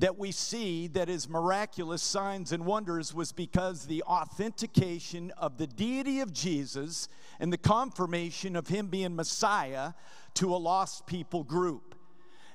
that 0.00 0.18
we 0.18 0.32
see 0.32 0.86
that 0.88 1.10
is 1.10 1.28
miraculous 1.28 2.02
signs 2.02 2.52
and 2.52 2.64
wonders 2.64 3.14
was 3.14 3.32
because 3.32 3.86
the 3.86 4.02
authentication 4.04 5.30
of 5.36 5.58
the 5.58 5.66
deity 5.66 6.20
of 6.20 6.32
Jesus 6.32 7.08
and 7.38 7.52
the 7.52 7.58
confirmation 7.58 8.56
of 8.56 8.66
him 8.68 8.86
being 8.86 9.14
Messiah 9.14 9.92
to 10.34 10.54
a 10.54 10.56
lost 10.56 11.06
people 11.06 11.44
group. 11.44 11.94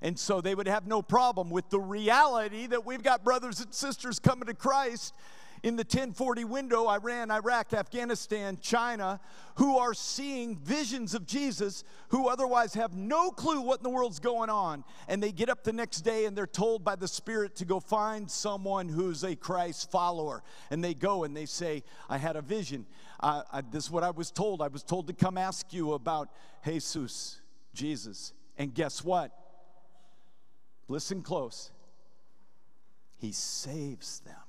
And 0.01 0.17
so 0.17 0.41
they 0.41 0.55
would 0.55 0.67
have 0.67 0.87
no 0.87 1.03
problem 1.03 1.51
with 1.51 1.69
the 1.69 1.79
reality 1.79 2.65
that 2.65 2.83
we've 2.83 3.03
got 3.03 3.23
brothers 3.23 3.59
and 3.61 3.73
sisters 3.73 4.17
coming 4.17 4.47
to 4.47 4.55
Christ 4.55 5.13
in 5.65 5.75
the 5.75 5.81
1040 5.81 6.43
window, 6.43 6.87
Iran, 6.87 7.31
Iraq, 7.31 7.73
Afghanistan, 7.73 8.59
China, 8.61 9.19
who 9.55 9.79
are 9.79 9.95
seeing 9.95 10.55
visions 10.57 11.15
of 11.15 11.25
Jesus, 11.25 11.83
who 12.09 12.29
otherwise 12.29 12.75
have 12.75 12.93
no 12.93 13.31
clue 13.31 13.61
what 13.61 13.79
in 13.79 13.83
the 13.83 13.89
world's 13.89 14.19
going 14.19 14.51
on. 14.51 14.83
And 15.07 15.23
they 15.23 15.31
get 15.31 15.49
up 15.49 15.63
the 15.63 15.73
next 15.73 16.01
day 16.01 16.25
and 16.25 16.37
they're 16.37 16.45
told 16.45 16.83
by 16.83 16.95
the 16.95 17.07
Spirit 17.07 17.55
to 17.55 17.65
go 17.65 17.79
find 17.79 18.29
someone 18.29 18.87
who's 18.87 19.23
a 19.23 19.35
Christ 19.35 19.89
follower. 19.89 20.43
And 20.69 20.83
they 20.83 20.93
go 20.93 21.23
and 21.23 21.35
they 21.35 21.47
say, 21.47 21.81
I 22.07 22.19
had 22.19 22.35
a 22.35 22.43
vision. 22.43 22.85
I, 23.19 23.63
this 23.71 23.85
is 23.85 23.91
what 23.91 24.03
I 24.03 24.11
was 24.11 24.29
told. 24.29 24.61
I 24.61 24.67
was 24.67 24.83
told 24.83 25.07
to 25.07 25.13
come 25.13 25.35
ask 25.35 25.73
you 25.73 25.93
about 25.93 26.29
Jesus, 26.63 27.41
Jesus. 27.73 28.33
And 28.55 28.71
guess 28.71 29.03
what? 29.03 29.31
Listen 30.87 31.23
close. 31.23 31.71
He 33.17 33.31
saves 33.31 34.19
them. 34.19 34.44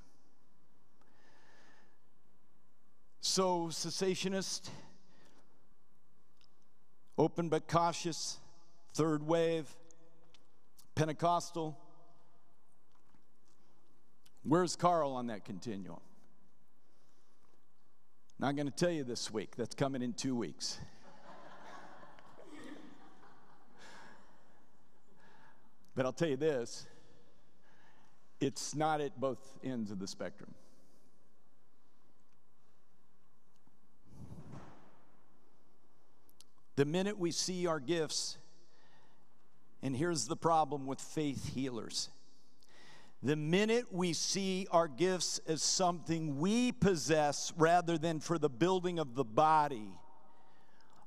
So, 3.28 3.66
cessationist, 3.66 4.70
open 7.18 7.48
but 7.48 7.66
cautious, 7.66 8.38
third 8.94 9.26
wave, 9.26 9.66
Pentecostal. 10.94 11.76
Where's 14.44 14.76
Carl 14.76 15.10
on 15.10 15.26
that 15.26 15.44
continuum? 15.44 15.98
Not 18.38 18.54
going 18.54 18.68
to 18.68 18.72
tell 18.72 18.92
you 18.92 19.02
this 19.02 19.30
week. 19.30 19.56
That's 19.56 19.74
coming 19.74 20.02
in 20.02 20.12
two 20.12 20.36
weeks. 20.36 20.78
but 25.96 26.06
I'll 26.06 26.12
tell 26.12 26.28
you 26.28 26.36
this 26.36 26.86
it's 28.40 28.74
not 28.76 29.00
at 29.00 29.18
both 29.18 29.58
ends 29.64 29.90
of 29.90 29.98
the 29.98 30.06
spectrum. 30.06 30.54
The 36.76 36.84
minute 36.84 37.18
we 37.18 37.30
see 37.30 37.66
our 37.66 37.80
gifts, 37.80 38.36
and 39.82 39.96
here's 39.96 40.26
the 40.26 40.36
problem 40.36 40.86
with 40.86 41.00
faith 41.00 41.54
healers. 41.54 42.10
The 43.22 43.36
minute 43.36 43.86
we 43.90 44.12
see 44.12 44.66
our 44.70 44.86
gifts 44.86 45.40
as 45.48 45.62
something 45.62 46.38
we 46.38 46.72
possess 46.72 47.52
rather 47.56 47.96
than 47.96 48.20
for 48.20 48.38
the 48.38 48.50
building 48.50 48.98
of 48.98 49.14
the 49.14 49.24
body, 49.24 49.88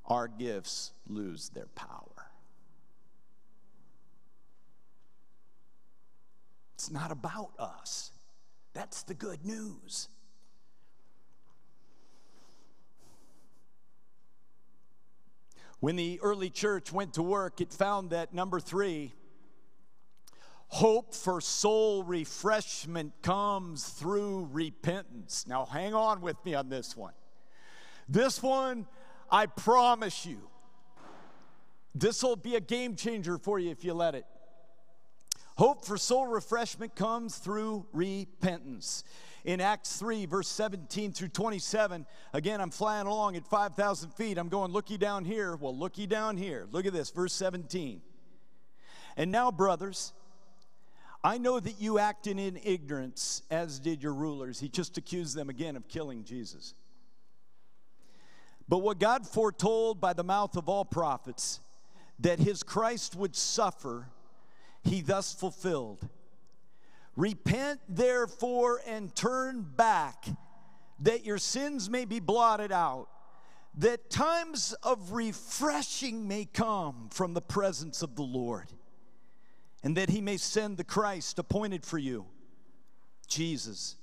our 0.06 0.28
gifts 0.28 0.92
lose 1.08 1.50
their 1.50 1.68
power. 1.76 2.32
It's 6.74 6.90
not 6.90 7.12
about 7.12 7.52
us. 7.60 8.12
That's 8.74 9.04
the 9.04 9.14
good 9.14 9.46
news. 9.46 10.08
When 15.80 15.96
the 15.96 16.20
early 16.22 16.50
church 16.50 16.92
went 16.92 17.14
to 17.14 17.22
work, 17.22 17.62
it 17.62 17.72
found 17.72 18.10
that 18.10 18.34
number 18.34 18.60
three, 18.60 19.14
hope 20.68 21.16
for 21.16 21.40
soul 21.40 22.04
refreshment 22.04 23.14
comes 23.22 23.88
through 23.88 24.50
repentance. 24.52 25.46
Now, 25.48 25.66
hang 25.66 25.94
on 25.94 26.22
with 26.22 26.38
me 26.46 26.54
on 26.54 26.70
this 26.70 26.98
one. 26.98 27.14
This 28.10 28.44
one, 28.44 28.88
I 29.32 29.46
promise 29.46 30.26
you, 30.26 30.50
this 31.96 32.22
will 32.24 32.36
be 32.36 32.56
a 32.56 32.62
game 32.62 32.96
changer 32.96 33.38
for 33.38 33.58
you 33.58 33.72
if 33.72 33.84
you 33.84 33.94
let 33.94 34.16
it. 34.16 34.26
Hope 35.60 35.84
for 35.84 35.98
soul 35.98 36.26
refreshment 36.26 36.96
comes 36.96 37.38
through 37.38 37.86
repentance 37.92 39.04
in 39.44 39.60
Acts 39.60 39.98
3, 39.98 40.26
verse 40.26 40.48
17 40.48 41.12
through 41.12 41.28
27. 41.28 42.06
Again, 42.32 42.62
I'm 42.62 42.70
flying 42.70 43.08
along 43.08 43.36
at 43.36 43.46
5,000 43.46 44.12
feet. 44.12 44.38
I'm 44.38 44.48
going, 44.48 44.72
looky 44.72 44.98
down 44.98 45.26
here. 45.26 45.58
Well, 45.58 45.76
looky 45.76 46.08
down 46.08 46.38
here. 46.38 46.66
Look 46.72 46.86
at 46.86 46.94
this, 46.94 47.10
verse 47.10 47.34
17. 47.34 48.02
And 49.18 49.34
now, 49.34 49.52
brothers, 49.52 50.14
I 51.26 51.38
know 51.38 51.60
that 51.60 51.82
you 51.82 52.00
acted 52.00 52.40
in 52.40 52.58
ignorance, 52.64 53.42
as 53.52 53.80
did 53.80 54.02
your 54.02 54.14
rulers. 54.14 54.62
He 54.62 54.70
just 54.70 54.98
accused 54.98 55.36
them 55.36 55.50
again 55.50 55.76
of 55.76 55.90
killing 55.90 56.24
Jesus. 56.24 56.74
But 58.70 58.78
what 58.78 58.98
God 58.98 59.28
foretold 59.28 60.00
by 60.00 60.14
the 60.14 60.24
mouth 60.24 60.56
of 60.56 60.70
all 60.70 60.86
prophets, 60.86 61.60
that 62.20 62.40
his 62.40 62.64
Christ 62.64 63.18
would 63.18 63.36
suffer, 63.36 64.08
he 64.84 65.02
thus 65.02 65.34
fulfilled 65.34 66.08
Repent 67.20 67.82
therefore 67.90 68.80
and 68.88 69.14
turn 69.14 69.62
back, 69.76 70.26
that 71.02 71.26
your 71.26 71.38
sins 71.38 71.90
may 71.90 72.06
be 72.06 72.22
blotted 72.22 72.72
out, 72.72 73.10
that 73.76 74.10
times 74.10 74.74
of 74.84 75.12
refreshing 75.12 76.30
may 76.30 76.46
come 76.46 77.10
from 77.12 77.34
the 77.34 77.42
presence 77.42 78.02
of 78.02 78.16
the 78.16 78.24
Lord, 78.24 78.72
and 79.84 79.98
that 79.98 80.10
he 80.10 80.22
may 80.22 80.38
send 80.38 80.78
the 80.78 80.86
Christ 80.86 81.38
appointed 81.40 81.86
for 81.86 81.98
you, 81.98 82.26
Jesus, 83.28 83.98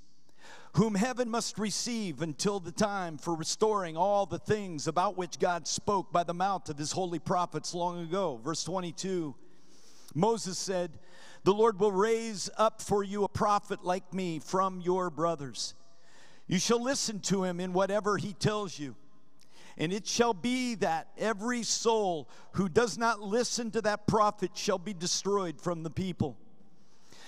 whom 0.75 0.95
heaven 0.95 1.31
must 1.31 1.59
receive 1.59 2.21
until 2.21 2.61
the 2.61 2.71
time 2.71 3.17
for 3.17 3.35
restoring 3.35 3.97
all 3.97 4.27
the 4.27 4.39
things 4.39 4.87
about 4.87 5.17
which 5.17 5.39
God 5.39 5.67
spoke 5.67 6.13
by 6.13 6.23
the 6.23 6.35
mouth 6.35 6.69
of 6.69 6.77
his 6.77 6.93
holy 6.93 7.19
prophets 7.19 7.73
long 7.73 8.03
ago. 8.03 8.39
Verse 8.45 8.63
22 8.63 9.35
Moses 10.15 10.59
said, 10.59 10.93
the 11.47 11.55
Lord 11.55 11.79
will 11.79 11.93
raise 11.93 12.51
up 12.57 12.83
for 12.83 13.05
you 13.05 13.23
a 13.23 13.29
prophet 13.29 13.85
like 13.85 14.13
me 14.13 14.41
from 14.41 14.81
your 14.81 15.11
brothers. 15.11 15.75
You 16.49 16.59
shall 16.59 16.83
listen 16.83 17.21
to 17.21 17.45
him 17.45 17.61
in 17.61 17.73
whatever 17.73 18.17
he 18.17 18.33
tells 18.33 18.81
you. 18.81 18.97
And 19.79 19.93
it 19.93 20.09
shall 20.09 20.35
be 20.35 20.75
that 20.77 21.07
every 21.17 21.63
soul 21.63 22.29
who 22.55 22.69
does 22.69 22.99
not 22.99 23.23
listen 23.23 23.71
to 23.71 23.83
that 23.83 24.09
prophet 24.09 24.57
shall 24.57 24.79
be 24.79 24.93
destroyed 24.93 25.61
from 25.61 25.85
the 25.85 25.91
people. 25.91 26.37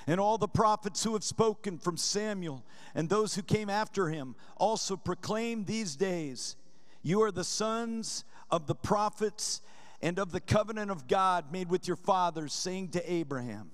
And 0.09 0.19
all 0.19 0.37
the 0.37 0.49
prophets 0.49 1.05
who 1.05 1.13
have 1.13 1.23
spoken 1.23 1.79
from 1.79 1.97
Samuel 1.97 2.65
and 2.97 3.09
those 3.09 3.37
who 3.37 3.43
came 3.43 3.71
after 3.71 4.09
him 4.09 4.35
also 4.57 4.97
proclaim 4.97 5.65
these 5.65 5.95
days 5.95 6.57
You 7.05 7.23
are 7.23 7.31
the 7.31 7.45
sons 7.45 8.25
of 8.51 8.67
the 8.67 8.75
prophets 8.75 9.61
and 10.01 10.19
of 10.19 10.31
the 10.33 10.41
covenant 10.41 10.91
of 10.91 11.09
God 11.09 11.53
made 11.53 11.69
with 11.69 11.87
your 11.87 11.97
fathers, 11.97 12.53
saying 12.53 12.91
to 12.91 13.13
Abraham, 13.13 13.71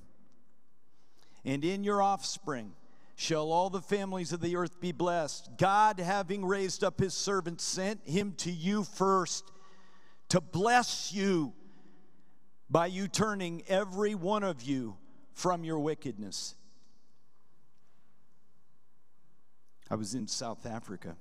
and 1.44 1.64
in 1.64 1.84
your 1.84 2.00
offspring 2.00 2.72
shall 3.16 3.52
all 3.52 3.70
the 3.70 3.80
families 3.80 4.32
of 4.32 4.40
the 4.40 4.56
earth 4.56 4.80
be 4.80 4.92
blessed. 4.92 5.50
God, 5.58 6.00
having 6.00 6.44
raised 6.44 6.82
up 6.82 6.98
his 6.98 7.14
servant, 7.14 7.60
sent 7.60 8.00
him 8.06 8.32
to 8.38 8.50
you 8.50 8.84
first 8.84 9.50
to 10.30 10.40
bless 10.40 11.12
you 11.12 11.52
by 12.70 12.86
you 12.86 13.06
turning 13.06 13.62
every 13.68 14.14
one 14.14 14.42
of 14.42 14.62
you 14.62 14.96
from 15.32 15.64
your 15.64 15.78
wickedness. 15.78 16.54
I 19.90 19.96
was 19.96 20.14
in 20.14 20.26
South 20.26 20.66
Africa 20.66 21.16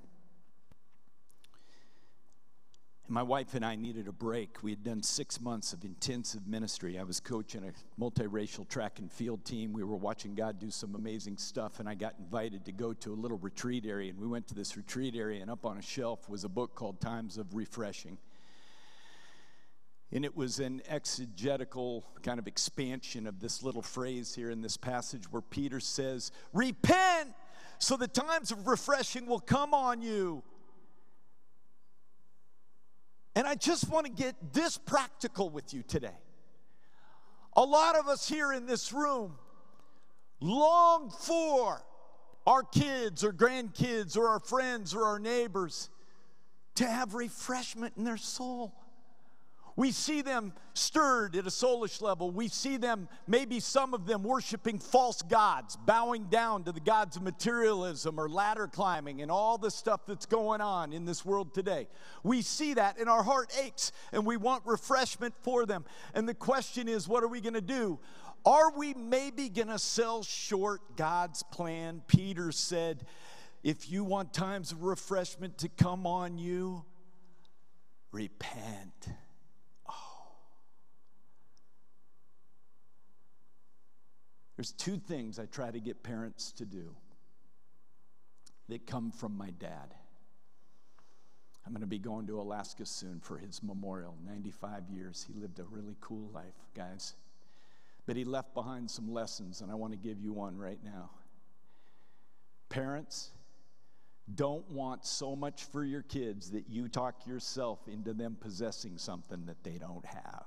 my 3.08 3.22
wife 3.22 3.54
and 3.54 3.64
I 3.64 3.76
needed 3.76 4.08
a 4.08 4.12
break. 4.12 4.62
We 4.62 4.70
had 4.70 4.82
done 4.82 5.02
six 5.02 5.40
months 5.40 5.72
of 5.72 5.84
intensive 5.84 6.46
ministry. 6.46 6.98
I 6.98 7.02
was 7.02 7.20
coaching 7.20 7.64
a 7.64 8.00
multiracial 8.00 8.66
track 8.68 8.98
and 8.98 9.12
field 9.12 9.44
team. 9.44 9.72
We 9.72 9.84
were 9.84 9.96
watching 9.96 10.34
God 10.34 10.58
do 10.58 10.70
some 10.70 10.94
amazing 10.94 11.36
stuff, 11.36 11.80
and 11.80 11.88
I 11.88 11.94
got 11.94 12.14
invited 12.18 12.64
to 12.64 12.72
go 12.72 12.94
to 12.94 13.12
a 13.12 13.14
little 13.14 13.36
retreat 13.38 13.84
area. 13.86 14.10
And 14.10 14.18
we 14.18 14.26
went 14.26 14.48
to 14.48 14.54
this 14.54 14.76
retreat 14.76 15.14
area, 15.14 15.42
and 15.42 15.50
up 15.50 15.66
on 15.66 15.76
a 15.76 15.82
shelf 15.82 16.28
was 16.30 16.44
a 16.44 16.48
book 16.48 16.74
called 16.74 17.00
Times 17.00 17.36
of 17.36 17.54
Refreshing. 17.54 18.16
And 20.10 20.24
it 20.24 20.34
was 20.34 20.58
an 20.58 20.80
exegetical 20.88 22.06
kind 22.22 22.38
of 22.38 22.46
expansion 22.46 23.26
of 23.26 23.40
this 23.40 23.62
little 23.62 23.82
phrase 23.82 24.34
here 24.34 24.50
in 24.50 24.62
this 24.62 24.76
passage 24.76 25.30
where 25.30 25.42
Peter 25.42 25.80
says, 25.80 26.30
Repent 26.52 27.34
so 27.78 27.96
the 27.96 28.08
times 28.08 28.50
of 28.50 28.66
refreshing 28.66 29.26
will 29.26 29.40
come 29.40 29.74
on 29.74 30.00
you. 30.00 30.42
And 33.44 33.50
I 33.50 33.56
just 33.56 33.90
want 33.90 34.06
to 34.06 34.10
get 34.10 34.54
this 34.54 34.78
practical 34.78 35.50
with 35.50 35.74
you 35.74 35.82
today. 35.82 36.16
A 37.54 37.62
lot 37.62 37.94
of 37.94 38.08
us 38.08 38.26
here 38.26 38.54
in 38.54 38.64
this 38.64 38.90
room 38.90 39.34
long 40.40 41.10
for 41.10 41.84
our 42.46 42.62
kids 42.62 43.22
or 43.22 43.34
grandkids 43.34 44.16
or 44.16 44.28
our 44.28 44.40
friends 44.40 44.94
or 44.94 45.04
our 45.04 45.18
neighbors 45.18 45.90
to 46.76 46.86
have 46.86 47.12
refreshment 47.12 47.92
in 47.98 48.04
their 48.04 48.16
soul. 48.16 48.74
We 49.76 49.90
see 49.90 50.22
them 50.22 50.52
stirred 50.72 51.34
at 51.34 51.46
a 51.46 51.50
soulish 51.50 52.00
level. 52.00 52.30
We 52.30 52.46
see 52.48 52.76
them, 52.76 53.08
maybe 53.26 53.58
some 53.58 53.92
of 53.92 54.06
them, 54.06 54.22
worshiping 54.22 54.78
false 54.78 55.20
gods, 55.22 55.76
bowing 55.76 56.26
down 56.26 56.64
to 56.64 56.72
the 56.72 56.80
gods 56.80 57.16
of 57.16 57.22
materialism 57.22 58.18
or 58.18 58.28
ladder 58.28 58.68
climbing 58.68 59.20
and 59.20 59.30
all 59.30 59.58
the 59.58 59.70
stuff 59.70 60.02
that's 60.06 60.26
going 60.26 60.60
on 60.60 60.92
in 60.92 61.04
this 61.04 61.24
world 61.24 61.54
today. 61.54 61.88
We 62.22 62.42
see 62.42 62.74
that 62.74 62.98
and 62.98 63.08
our 63.08 63.24
heart 63.24 63.52
aches 63.60 63.90
and 64.12 64.24
we 64.24 64.36
want 64.36 64.64
refreshment 64.64 65.34
for 65.42 65.66
them. 65.66 65.84
And 66.14 66.28
the 66.28 66.34
question 66.34 66.88
is, 66.88 67.08
what 67.08 67.24
are 67.24 67.28
we 67.28 67.40
going 67.40 67.54
to 67.54 67.60
do? 67.60 67.98
Are 68.46 68.76
we 68.76 68.94
maybe 68.94 69.48
going 69.48 69.68
to 69.68 69.78
sell 69.78 70.22
short 70.22 70.96
God's 70.96 71.42
plan? 71.42 72.02
Peter 72.06 72.52
said, 72.52 73.04
if 73.64 73.90
you 73.90 74.04
want 74.04 74.32
times 74.32 74.70
of 74.70 74.82
refreshment 74.82 75.58
to 75.58 75.68
come 75.68 76.06
on 76.06 76.38
you, 76.38 76.84
repent. 78.12 79.08
There's 84.56 84.72
two 84.72 84.98
things 84.98 85.38
I 85.38 85.46
try 85.46 85.70
to 85.70 85.80
get 85.80 86.02
parents 86.02 86.52
to 86.52 86.64
do 86.64 86.94
that 88.68 88.86
come 88.86 89.10
from 89.10 89.36
my 89.36 89.50
dad. 89.50 89.94
I'm 91.66 91.72
going 91.72 91.80
to 91.80 91.86
be 91.86 91.98
going 91.98 92.26
to 92.26 92.40
Alaska 92.40 92.84
soon 92.84 93.20
for 93.20 93.38
his 93.38 93.62
memorial. 93.62 94.14
95 94.26 94.90
years. 94.90 95.26
He 95.26 95.38
lived 95.38 95.58
a 95.58 95.64
really 95.64 95.96
cool 96.00 96.30
life, 96.32 96.54
guys. 96.74 97.14
But 98.06 98.16
he 98.16 98.24
left 98.24 98.54
behind 98.54 98.90
some 98.90 99.12
lessons, 99.12 99.60
and 99.60 99.70
I 99.70 99.74
want 99.74 99.92
to 99.92 99.98
give 99.98 100.20
you 100.20 100.32
one 100.32 100.58
right 100.58 100.78
now. 100.84 101.10
Parents, 102.68 103.30
don't 104.32 104.68
want 104.70 105.06
so 105.06 105.34
much 105.34 105.64
for 105.64 105.84
your 105.84 106.02
kids 106.02 106.50
that 106.50 106.68
you 106.68 106.88
talk 106.88 107.26
yourself 107.26 107.80
into 107.88 108.12
them 108.12 108.36
possessing 108.38 108.98
something 108.98 109.46
that 109.46 109.62
they 109.64 109.78
don't 109.78 110.04
have. 110.04 110.44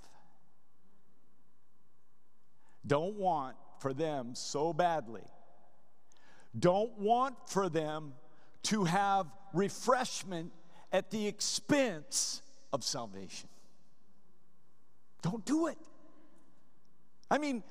Don't 2.86 3.16
want 3.16 3.56
for 3.80 3.94
them 3.94 4.36
so 4.36 4.74
badly. 4.74 5.24
Don't 6.58 6.98
want 6.98 7.36
for 7.50 7.70
them 7.70 8.14
to 8.64 8.84
have 8.86 9.28
refreshment 9.54 10.52
at 10.92 11.12
the 11.12 11.28
expense 11.28 12.42
of 12.74 12.84
salvation. 12.84 13.50
Don't 15.22 15.46
do 15.46 15.68
it. 15.68 15.78
I 17.30 17.38
mean, 17.38 17.64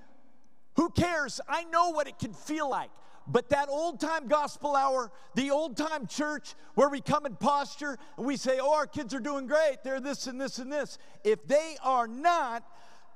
who 0.77 0.91
cares? 0.91 1.41
I 1.49 1.65
know 1.65 1.91
what 1.91 2.07
it 2.07 2.19
can 2.19 2.35
feel 2.35 2.69
like. 2.69 2.91
But 3.29 3.49
that 3.49 3.69
old 3.69 4.01
time 4.01 4.29
gospel 4.29 4.77
hour, 4.77 5.11
the 5.35 5.51
old 5.51 5.77
time 5.77 6.07
church 6.07 6.55
where 6.75 6.89
we 6.89 7.01
come 7.01 7.27
in 7.27 7.35
posture 7.35 7.99
and 8.17 8.27
we 8.27 8.37
say, 8.37 8.59
oh, 8.61 8.75
our 8.75 8.87
kids 8.87 9.15
are 9.15 9.21
doing 9.21 9.47
great, 9.47 9.79
they're 9.83 10.01
this 10.01 10.29
and 10.29 10.41
this 10.41 10.59
and 10.59 10.73
this. 10.73 10.99
If 11.25 11.47
they 11.47 11.77
are 11.83 12.07
not 12.07 12.65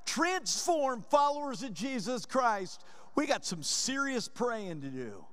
transformed 0.07 1.05
followers 1.07 1.63
of 1.63 1.73
Jesus 1.75 2.27
Christ, 2.27 2.85
we 3.15 3.27
got 3.27 3.45
some 3.45 3.63
serious 3.63 4.29
praying 4.29 4.83
to 4.83 4.89
do. 4.89 5.25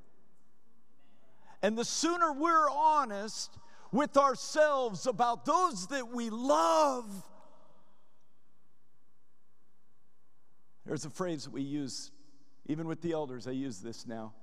And 1.62 1.78
the 1.78 1.86
sooner 1.86 2.34
we're 2.34 2.70
honest 2.70 3.58
with 3.92 4.18
ourselves 4.18 5.08
about 5.08 5.46
those 5.46 5.88
that 5.88 6.10
we 6.10 6.30
love, 6.30 7.06
there's 10.86 11.06
a 11.06 11.10
phrase 11.10 11.46
that 11.46 11.54
we 11.54 11.62
use, 11.62 12.12
even 12.68 12.88
with 12.88 13.02
the 13.02 13.14
elders, 13.14 13.48
I 13.48 13.52
use 13.52 13.80
this 13.80 14.06
now. 14.06 14.34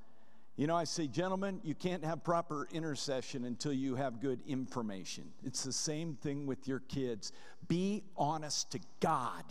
You 0.57 0.69
know, 0.69 0.77
I 0.77 0.85
say, 0.85 1.09
gentlemen, 1.09 1.61
you 1.65 1.75
can't 1.75 2.05
have 2.05 2.23
proper 2.23 2.69
intercession 2.73 3.45
until 3.45 3.73
you 3.73 3.97
have 3.97 4.21
good 4.21 4.41
information. 4.47 5.25
It's 5.45 5.65
the 5.65 5.73
same 5.73 6.15
thing 6.15 6.47
with 6.47 6.69
your 6.69 6.79
kids. 6.81 7.33
Be 7.67 8.05
honest 8.17 8.71
to 8.73 8.81
God 9.01 9.45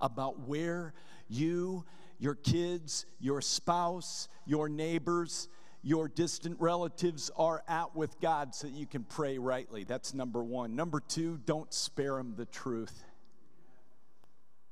about 0.00 0.46
where 0.46 0.94
you 1.28 1.84
your 2.18 2.34
kids, 2.34 3.06
your 3.20 3.40
spouse, 3.40 4.28
your 4.46 4.68
neighbors, 4.68 5.48
your 5.82 6.08
distant 6.08 6.58
relatives 6.60 7.30
are 7.36 7.62
at 7.68 7.94
with 7.94 8.18
God 8.20 8.54
so 8.54 8.66
that 8.66 8.72
you 8.74 8.86
can 8.86 9.04
pray 9.04 9.38
rightly. 9.38 9.84
That's 9.84 10.14
number 10.14 10.42
one. 10.42 10.74
Number 10.74 11.00
two, 11.00 11.38
don't 11.44 11.72
spare 11.72 12.16
them 12.16 12.34
the 12.36 12.46
truth. 12.46 13.04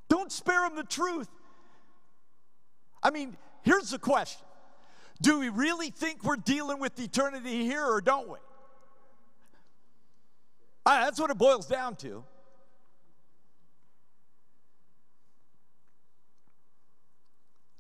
Don't 0.09 0.33
spare 0.33 0.63
them 0.63 0.77
the 0.77 0.85
truth. 0.85 1.29
I 3.03 3.11
mean, 3.11 3.37
here's 3.63 3.91
the 3.91 3.99
question 3.99 4.45
Do 5.21 5.39
we 5.39 5.51
really 5.51 5.91
think 5.91 6.25
we're 6.25 6.37
dealing 6.37 6.81
with 6.81 6.99
eternity 6.99 7.65
here 7.65 7.85
or 7.85 8.01
don't 8.01 8.29
we? 8.29 8.39
that's 10.87 11.19
what 11.19 11.31
it 11.31 11.39
boils 11.39 11.67
down 11.67 11.97
to. 11.97 12.25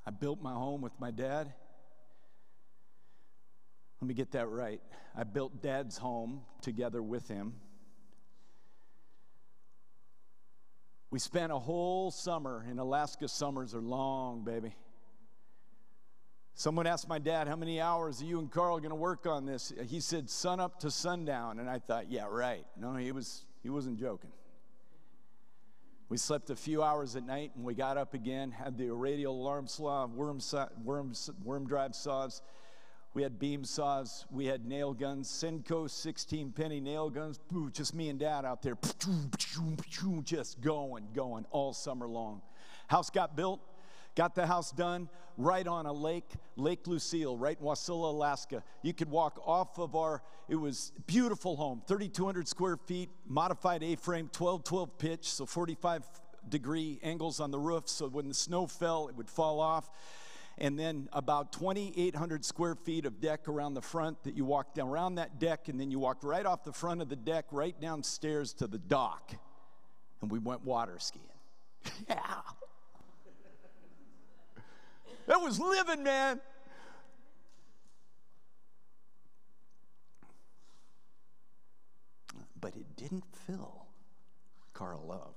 I 0.06 0.10
built 0.10 0.42
my 0.42 0.52
home 0.52 0.82
with 0.82 0.92
my 0.98 1.10
dad. 1.10 1.52
Let 4.00 4.08
me 4.08 4.14
get 4.14 4.32
that 4.32 4.48
right. 4.48 4.80
I 5.16 5.24
built 5.24 5.62
dad's 5.62 5.96
home 5.96 6.42
together 6.60 7.02
with 7.02 7.26
him. 7.28 7.54
We 11.10 11.18
spent 11.20 11.52
a 11.52 11.58
whole 11.58 12.10
summer, 12.10 12.66
in 12.68 12.78
Alaska, 12.78 13.28
summers 13.28 13.74
are 13.74 13.80
long, 13.80 14.42
baby. 14.42 14.74
Someone 16.54 16.86
asked 16.86 17.08
my 17.08 17.18
dad, 17.18 17.48
How 17.48 17.56
many 17.56 17.80
hours 17.80 18.20
are 18.20 18.24
you 18.24 18.38
and 18.40 18.50
Carl 18.50 18.78
going 18.78 18.90
to 18.90 18.96
work 18.96 19.26
on 19.26 19.46
this? 19.46 19.72
He 19.88 20.00
said, 20.00 20.28
Sun 20.28 20.60
up 20.60 20.80
to 20.80 20.90
sundown. 20.90 21.58
And 21.58 21.68
I 21.68 21.78
thought, 21.78 22.10
Yeah, 22.10 22.26
right. 22.28 22.64
No, 22.76 22.94
he, 22.96 23.12
was, 23.12 23.44
he 23.62 23.70
wasn't 23.70 23.98
joking. 23.98 24.30
We 26.08 26.18
slept 26.18 26.50
a 26.50 26.56
few 26.56 26.82
hours 26.82 27.16
at 27.16 27.24
night 27.24 27.52
and 27.56 27.64
we 27.64 27.74
got 27.74 27.96
up 27.96 28.14
again, 28.14 28.50
had 28.50 28.76
the 28.76 28.90
radial 28.90 29.34
alarm 29.34 29.66
saw, 29.66 30.06
worm, 30.06 30.38
saw, 30.38 30.68
worm, 30.82 31.12
worm 31.42 31.66
drive 31.66 31.94
saws. 31.94 32.42
We 33.14 33.22
had 33.22 33.38
beam 33.38 33.64
saws, 33.64 34.26
we 34.30 34.46
had 34.46 34.66
nail 34.66 34.92
guns, 34.92 35.28
Senco 35.28 35.88
16 35.88 36.50
penny 36.50 36.80
nail 36.80 37.08
guns, 37.10 37.38
just 37.72 37.94
me 37.94 38.08
and 38.08 38.18
dad 38.18 38.44
out 38.44 38.60
there, 38.60 38.76
just 40.24 40.60
going, 40.60 41.06
going 41.14 41.46
all 41.50 41.72
summer 41.72 42.08
long. 42.08 42.42
House 42.88 43.10
got 43.10 43.36
built, 43.36 43.60
got 44.14 44.34
the 44.34 44.46
house 44.46 44.70
done 44.72 45.08
right 45.36 45.66
on 45.66 45.86
a 45.86 45.92
lake, 45.92 46.30
Lake 46.56 46.86
Lucille, 46.86 47.36
right 47.36 47.58
in 47.58 47.64
Wasilla, 47.64 48.10
Alaska. 48.10 48.62
You 48.82 48.92
could 48.92 49.10
walk 49.10 49.40
off 49.44 49.78
of 49.78 49.96
our, 49.96 50.22
it 50.48 50.56
was 50.56 50.92
beautiful 51.06 51.56
home, 51.56 51.82
3,200 51.86 52.46
square 52.46 52.76
feet, 52.76 53.10
modified 53.26 53.82
A-frame, 53.82 54.28
12-12 54.32 54.90
pitch, 54.98 55.30
so 55.30 55.46
45 55.46 56.04
degree 56.48 57.00
angles 57.02 57.40
on 57.40 57.50
the 57.50 57.58
roof, 57.58 57.88
so 57.88 58.08
when 58.08 58.28
the 58.28 58.34
snow 58.34 58.66
fell, 58.66 59.08
it 59.08 59.16
would 59.16 59.30
fall 59.30 59.60
off. 59.60 59.90
And 60.56 60.78
then 60.78 61.08
about 61.12 61.52
2,800 61.52 62.44
square 62.44 62.76
feet 62.76 63.06
of 63.06 63.20
deck 63.20 63.48
around 63.48 63.74
the 63.74 63.82
front 63.82 64.22
that 64.22 64.36
you 64.36 64.44
walked 64.44 64.76
down 64.76 64.88
around 64.88 65.16
that 65.16 65.40
deck, 65.40 65.68
and 65.68 65.80
then 65.80 65.90
you 65.90 65.98
walked 65.98 66.22
right 66.22 66.46
off 66.46 66.62
the 66.62 66.72
front 66.72 67.02
of 67.02 67.08
the 67.08 67.16
deck, 67.16 67.46
right 67.50 67.78
downstairs 67.80 68.52
to 68.54 68.68
the 68.68 68.78
dock. 68.78 69.32
And 70.22 70.30
we 70.30 70.38
went 70.38 70.64
water 70.64 70.96
skiing. 71.00 71.24
yeah. 72.08 72.40
That 75.26 75.40
was 75.40 75.58
living, 75.58 76.02
man. 76.02 76.40
But 82.60 82.76
it 82.76 82.96
didn't 82.96 83.24
fill 83.46 83.86
Carl 84.72 85.10
up. 85.12 85.36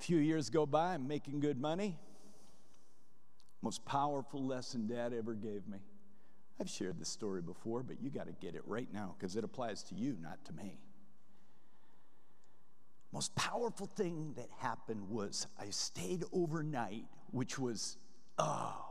A 0.00 0.02
few 0.02 0.18
years 0.18 0.48
go 0.50 0.64
by, 0.64 0.94
I'm 0.94 1.06
making 1.06 1.40
good 1.40 1.60
money. 1.60 1.98
Most 3.62 3.84
powerful 3.84 4.44
lesson 4.44 4.86
dad 4.86 5.12
ever 5.12 5.34
gave 5.34 5.66
me. 5.66 5.78
I've 6.60 6.68
shared 6.68 6.98
this 6.98 7.08
story 7.08 7.42
before, 7.42 7.82
but 7.82 8.00
you 8.00 8.10
got 8.10 8.26
to 8.26 8.32
get 8.32 8.54
it 8.54 8.62
right 8.66 8.88
now 8.92 9.14
because 9.18 9.36
it 9.36 9.44
applies 9.44 9.82
to 9.84 9.94
you, 9.94 10.16
not 10.20 10.44
to 10.46 10.52
me 10.52 10.78
most 13.12 13.34
powerful 13.34 13.86
thing 13.96 14.34
that 14.36 14.48
happened 14.58 15.08
was 15.08 15.46
I 15.58 15.70
stayed 15.70 16.24
overnight, 16.32 17.04
which 17.30 17.58
was, 17.58 17.96
oh, 18.38 18.84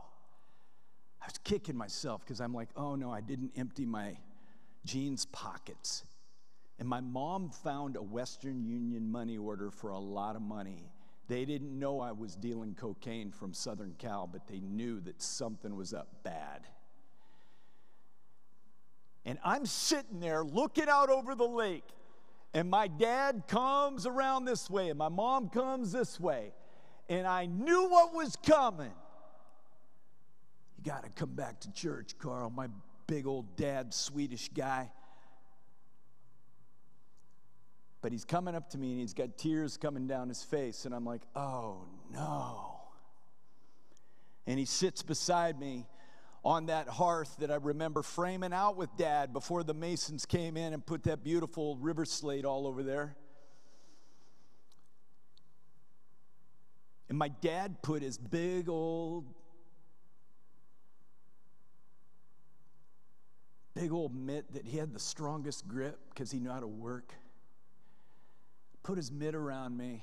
I 1.20 1.26
was 1.26 1.38
kicking 1.44 1.76
myself 1.76 2.24
because 2.24 2.40
I'm 2.40 2.52
like, 2.52 2.68
oh 2.76 2.94
no, 2.96 3.12
I 3.12 3.20
didn't 3.20 3.52
empty 3.56 3.86
my 3.86 4.16
jeans 4.84 5.26
pockets. 5.26 6.04
And 6.78 6.88
my 6.88 7.00
mom 7.00 7.50
found 7.50 7.96
a 7.96 8.02
Western 8.02 8.64
Union 8.64 9.10
money 9.10 9.36
order 9.36 9.70
for 9.70 9.90
a 9.90 9.98
lot 9.98 10.36
of 10.36 10.42
money. 10.42 10.90
They 11.28 11.44
didn't 11.44 11.76
know 11.78 12.00
I 12.00 12.12
was 12.12 12.34
dealing 12.36 12.74
cocaine 12.74 13.30
from 13.30 13.52
Southern 13.52 13.94
Cal, 13.98 14.26
but 14.26 14.46
they 14.46 14.60
knew 14.60 15.00
that 15.00 15.20
something 15.20 15.76
was 15.76 15.92
up 15.92 16.08
bad. 16.22 16.62
And 19.24 19.38
I'm 19.44 19.66
sitting 19.66 20.20
there 20.20 20.42
looking 20.42 20.88
out 20.88 21.10
over 21.10 21.34
the 21.34 21.46
lake 21.46 21.84
and 22.54 22.70
my 22.70 22.88
dad 22.88 23.44
comes 23.46 24.06
around 24.06 24.44
this 24.44 24.70
way, 24.70 24.88
and 24.88 24.98
my 24.98 25.08
mom 25.08 25.48
comes 25.48 25.92
this 25.92 26.18
way. 26.18 26.52
And 27.08 27.26
I 27.26 27.46
knew 27.46 27.88
what 27.88 28.14
was 28.14 28.36
coming. 28.36 28.92
You 30.76 30.84
got 30.84 31.04
to 31.04 31.10
come 31.10 31.30
back 31.30 31.60
to 31.60 31.72
church, 31.72 32.18
Carl. 32.18 32.50
My 32.50 32.68
big 33.06 33.26
old 33.26 33.56
dad, 33.56 33.94
Swedish 33.94 34.48
guy. 34.48 34.90
But 38.00 38.12
he's 38.12 38.24
coming 38.24 38.54
up 38.54 38.70
to 38.70 38.78
me 38.78 38.92
and 38.92 39.00
he's 39.00 39.14
got 39.14 39.36
tears 39.36 39.76
coming 39.76 40.06
down 40.06 40.28
his 40.28 40.44
face. 40.44 40.84
And 40.84 40.94
I'm 40.94 41.04
like, 41.04 41.22
oh 41.34 41.78
no. 42.12 42.80
And 44.46 44.58
he 44.58 44.64
sits 44.64 45.02
beside 45.02 45.58
me 45.58 45.86
on 46.48 46.64
that 46.64 46.88
hearth 46.88 47.36
that 47.40 47.50
I 47.50 47.56
remember 47.56 48.02
framing 48.02 48.54
out 48.54 48.78
with 48.78 48.88
dad 48.96 49.34
before 49.34 49.62
the 49.62 49.74
Masons 49.74 50.24
came 50.24 50.56
in 50.56 50.72
and 50.72 50.84
put 50.84 51.02
that 51.02 51.22
beautiful 51.22 51.76
river 51.76 52.06
slate 52.06 52.46
all 52.46 52.66
over 52.66 52.82
there. 52.82 53.14
And 57.10 57.18
my 57.18 57.28
dad 57.28 57.82
put 57.82 58.00
his 58.00 58.16
big 58.16 58.70
old, 58.70 59.26
big 63.74 63.92
old 63.92 64.14
mitt 64.14 64.50
that 64.54 64.64
he 64.64 64.78
had 64.78 64.94
the 64.94 64.98
strongest 64.98 65.68
grip 65.68 65.98
because 66.08 66.30
he 66.30 66.38
knew 66.38 66.50
how 66.50 66.60
to 66.60 66.66
work, 66.66 67.12
put 68.82 68.96
his 68.96 69.12
mitt 69.12 69.34
around 69.34 69.76
me. 69.76 70.02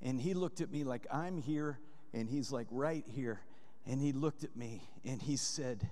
And 0.00 0.18
he 0.18 0.32
looked 0.32 0.62
at 0.62 0.70
me 0.70 0.84
like 0.84 1.06
I'm 1.12 1.36
here, 1.36 1.78
and 2.14 2.30
he's 2.30 2.50
like 2.50 2.66
right 2.70 3.04
here. 3.06 3.42
And 3.88 4.00
he 4.00 4.12
looked 4.12 4.44
at 4.44 4.54
me 4.54 4.82
and 5.04 5.20
he 5.20 5.36
said, 5.36 5.88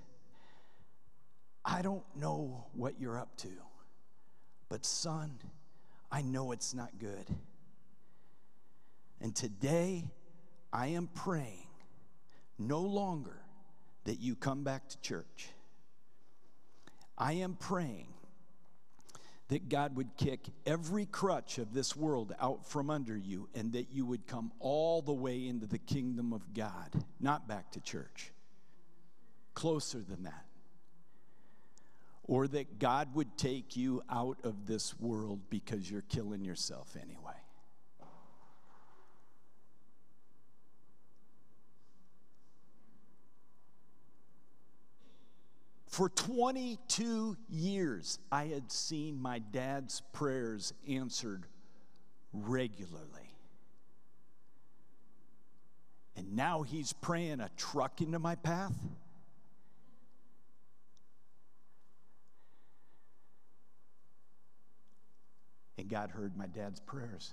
I 1.65 1.81
don't 1.81 2.05
know 2.15 2.67
what 2.75 3.01
you're 3.01 3.19
up 3.19 3.35
to, 3.39 3.49
but 4.69 4.85
son, 4.85 5.39
I 6.13 6.21
know 6.21 6.53
it's 6.53 6.75
not 6.75 6.99
good. 6.99 7.27
And 9.21 9.35
today, 9.35 10.05
I 10.73 10.89
am 10.89 11.09
praying 11.09 11.67
no 12.59 12.81
longer 12.81 13.39
that 14.05 14.21
you 14.21 14.37
come 14.37 14.63
back 14.63 14.89
to 14.91 15.01
church. 15.01 15.49
I 17.17 17.33
am 17.33 17.55
praying 17.55 18.09
that 19.49 19.69
God 19.69 19.97
would 19.97 20.17
kick 20.17 20.41
every 20.65 21.07
crutch 21.07 21.59
of 21.59 21.73
this 21.73 21.95
world 21.95 22.35
out 22.41 22.67
from 22.69 22.91
under 22.91 23.17
you 23.17 23.49
and 23.55 23.73
that 23.75 23.93
you 23.93 24.05
would 24.05 24.27
come 24.27 24.51
all 24.59 25.03
the 25.03 25.13
way 25.13 25.47
into 25.47 25.67
the 25.67 25.79
kingdom 25.79 26.33
of 26.33 26.53
God, 26.53 27.05
not 27.21 27.47
back 27.47 27.71
to 27.73 27.81
church, 27.81 28.33
closer 29.55 30.01
than 30.01 30.25
that. 30.25 30.45
Or 32.25 32.49
that 32.49 32.81
God 32.81 33.15
would 33.15 33.39
take 33.39 33.77
you 33.77 34.03
out 34.11 34.39
of 34.43 34.67
this 34.67 34.99
world 34.99 35.43
because 35.49 35.89
you're 35.89 36.03
killing 36.03 36.45
yourself 36.45 36.97
anyway. 37.01 37.37
For 45.97 46.11
22 46.11 47.39
years, 47.49 48.19
I 48.31 48.49
had 48.49 48.71
seen 48.71 49.19
my 49.19 49.39
dad's 49.39 50.03
prayers 50.13 50.75
answered 50.87 51.47
regularly. 52.35 53.31
And 56.15 56.37
now 56.37 56.65
he's 56.65 56.93
praying 56.93 57.41
a 57.41 57.49
truck 57.57 58.03
into 58.03 58.19
my 58.19 58.35
path. 58.35 58.77
And 65.79 65.89
God 65.89 66.11
heard 66.11 66.37
my 66.37 66.47
dad's 66.47 66.81
prayers. 66.81 67.33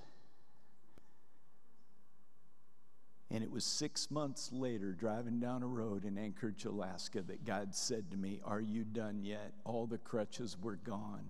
And 3.34 3.44
it 3.44 3.50
was 3.50 3.66
six 3.66 4.12
months 4.12 4.52
later, 4.54 4.92
driving 4.92 5.40
down 5.40 5.64
a 5.64 5.68
road 5.68 6.06
in 6.06 6.20
Anchorage, 6.20 6.66
Alaska, 6.66 7.24
that 7.24 7.44
God 7.44 7.74
said 7.74 8.12
to 8.12 8.18
me, 8.18 8.40
Are 8.46 8.62
you 8.62 8.84
done 8.84 9.24
yet? 9.24 9.54
All 9.66 9.88
the 9.88 9.98
crutches 9.98 10.56
were 10.62 10.76
gone. 10.76 11.26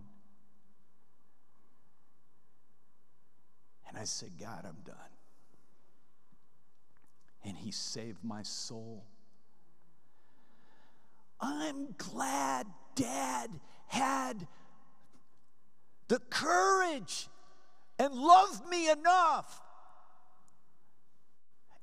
And 3.88 3.98
I 3.98 4.04
said, 4.04 4.32
God, 4.38 4.66
I'm 4.66 4.82
done. 4.86 4.96
And 7.46 7.56
He 7.56 7.72
saved 7.72 8.22
my 8.22 8.44
soul. 8.44 9.06
I'm 11.40 11.96
glad 11.98 12.68
Dad 12.96 13.50
had 13.88 14.46
the 16.10 16.20
courage 16.30 17.30
and 17.98 18.14
loved 18.14 18.68
me 18.68 18.90
enough 18.90 19.62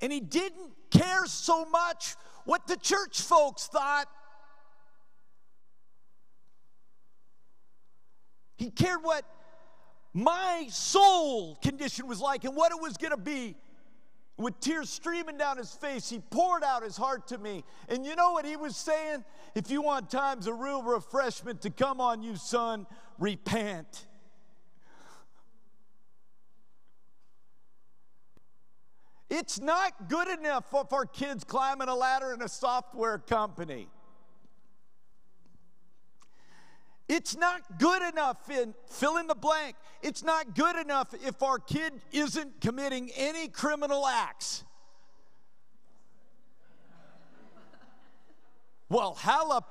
and 0.01 0.13
he 0.13 0.21
didn't 0.21 0.73
care 0.91 1.27
so 1.27 1.65
much 1.67 2.15
what 2.45 2.67
the 2.67 2.77
church 2.77 3.21
folks 3.21 3.67
thought. 3.67 4.07
He 8.57 8.71
cared 8.71 9.03
what 9.03 9.25
my 10.13 10.67
soul 10.71 11.57
condition 11.57 12.07
was 12.07 12.21
like 12.21 12.45
and 12.45 12.57
what 12.57 12.73
it 12.73 12.81
was 12.81 12.97
going 12.97 13.13
to 13.13 13.17
be. 13.17 13.57
With 14.37 14.59
tears 14.59 14.89
streaming 14.89 15.37
down 15.37 15.59
his 15.59 15.73
face, 15.73 16.09
he 16.09 16.19
poured 16.19 16.65
out 16.65 16.83
his 16.83 16.97
heart 16.97 17.27
to 17.29 17.37
me. 17.37 17.63
And 17.91 18.07
you 18.07 18.17
know 18.17 18.33
what 18.33 18.47
he 18.47 18.57
was 18.57 18.75
saying? 18.75 19.23
If 19.55 19.71
you 19.71 19.83
want 19.83 20.11
times 20.11 20.47
of 20.47 20.59
real 20.59 20.83
refreshment 20.83 21.61
to 21.63 21.71
come 21.71 22.01
on 22.01 22.23
you, 22.23 22.37
son, 22.37 22.87
repent. 23.19 24.07
It's 29.31 29.61
not 29.61 30.09
good 30.09 30.29
enough 30.29 30.69
for 30.71 30.85
our 30.91 31.07
kids 31.07 31.45
climbing 31.45 31.89
a 31.89 31.95
ladder 31.95 32.35
in 32.35 32.43
a 32.43 32.49
software 32.49 33.19
company. 33.19 33.89
It's 37.09 37.37
not 37.37 37.79
good 37.79 38.03
enough 38.03 38.51
in 38.51 38.75
fill 38.89 39.17
in 39.17 39.29
the 39.29 39.35
blank. 39.35 39.77
It's 40.03 40.25
not 40.25 40.55
good 40.55 40.77
enough 40.77 41.15
if 41.25 41.43
our 41.43 41.59
kid 41.59 41.93
isn't 42.13 42.61
committing 42.61 43.11
any 43.17 43.49
criminal 43.49 44.07
acts. 44.07 44.65
Well, 48.89 49.15
halla 49.15 49.65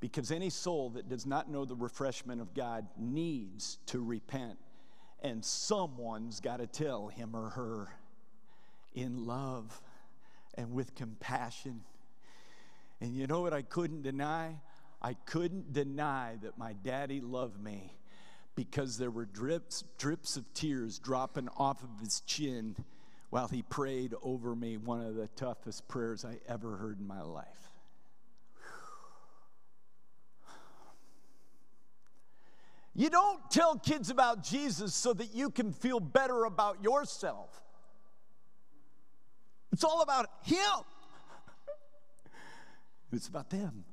Because 0.00 0.30
any 0.30 0.50
soul 0.50 0.90
that 0.90 1.08
does 1.08 1.26
not 1.26 1.50
know 1.50 1.64
the 1.64 1.74
refreshment 1.74 2.40
of 2.40 2.54
God 2.54 2.86
needs 2.96 3.78
to 3.86 4.00
repent. 4.00 4.58
And 5.22 5.44
someone's 5.44 6.40
got 6.40 6.58
to 6.58 6.66
tell 6.66 7.08
him 7.08 7.34
or 7.34 7.50
her 7.50 7.88
in 8.94 9.26
love 9.26 9.80
and 10.54 10.72
with 10.72 10.94
compassion. 10.94 11.82
And 13.00 13.14
you 13.14 13.26
know 13.26 13.40
what 13.40 13.52
I 13.52 13.62
couldn't 13.62 14.02
deny? 14.02 14.56
I 15.00 15.14
couldn't 15.14 15.72
deny 15.72 16.36
that 16.42 16.58
my 16.58 16.72
daddy 16.72 17.20
loved 17.20 17.62
me 17.62 17.94
because 18.56 18.98
there 18.98 19.10
were 19.10 19.24
drips, 19.24 19.84
drips 19.98 20.36
of 20.36 20.52
tears 20.52 20.98
dropping 20.98 21.48
off 21.56 21.82
of 21.84 22.00
his 22.00 22.20
chin 22.22 22.74
while 23.30 23.46
he 23.46 23.62
prayed 23.62 24.14
over 24.22 24.56
me 24.56 24.76
one 24.76 25.00
of 25.00 25.14
the 25.14 25.28
toughest 25.28 25.86
prayers 25.86 26.24
I 26.24 26.38
ever 26.48 26.76
heard 26.76 26.98
in 26.98 27.06
my 27.06 27.22
life. 27.22 27.67
You 32.98 33.10
don't 33.10 33.48
tell 33.48 33.78
kids 33.78 34.10
about 34.10 34.42
Jesus 34.42 34.92
so 34.92 35.12
that 35.12 35.32
you 35.32 35.50
can 35.50 35.70
feel 35.70 36.00
better 36.00 36.46
about 36.46 36.82
yourself. 36.82 37.62
It's 39.70 39.84
all 39.84 40.02
about 40.02 40.26
Him, 40.42 40.58
it's 43.12 43.28
about 43.28 43.50
them. 43.50 43.84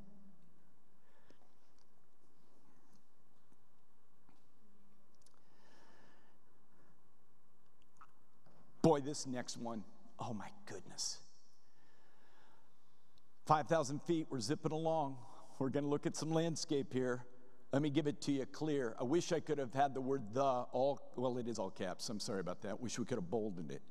Boy, 8.81 9.01
this 9.01 9.27
next 9.27 9.57
one, 9.57 9.83
oh 10.17 10.33
my 10.33 10.49
goodness. 10.65 11.19
5,000 13.45 14.01
feet, 14.01 14.25
we're 14.31 14.39
zipping 14.39 14.71
along. 14.71 15.17
We're 15.59 15.69
going 15.69 15.85
to 15.85 15.89
look 15.91 16.07
at 16.07 16.15
some 16.15 16.31
landscape 16.31 16.91
here. 16.91 17.23
Let 17.75 17.81
me 17.81 17.89
give 17.89 18.07
it 18.07 18.21
to 18.21 18.31
you 18.31 18.45
clear. 18.45 18.95
I 18.97 19.03
wish 19.03 19.33
I 19.33 19.41
could 19.41 19.57
have 19.57 19.73
had 19.73 19.93
the 19.93 19.99
word 19.99 20.21
the 20.31 20.41
all, 20.41 21.11
well, 21.17 21.37
it 21.39 21.49
is 21.49 21.59
all 21.59 21.69
caps. 21.69 22.07
I'm 22.07 22.21
sorry 22.21 22.39
about 22.39 22.61
that. 22.61 22.79
Wish 22.79 22.97
we 22.97 23.03
could 23.03 23.17
have 23.17 23.29
boldened 23.29 23.69
it. 23.69 23.81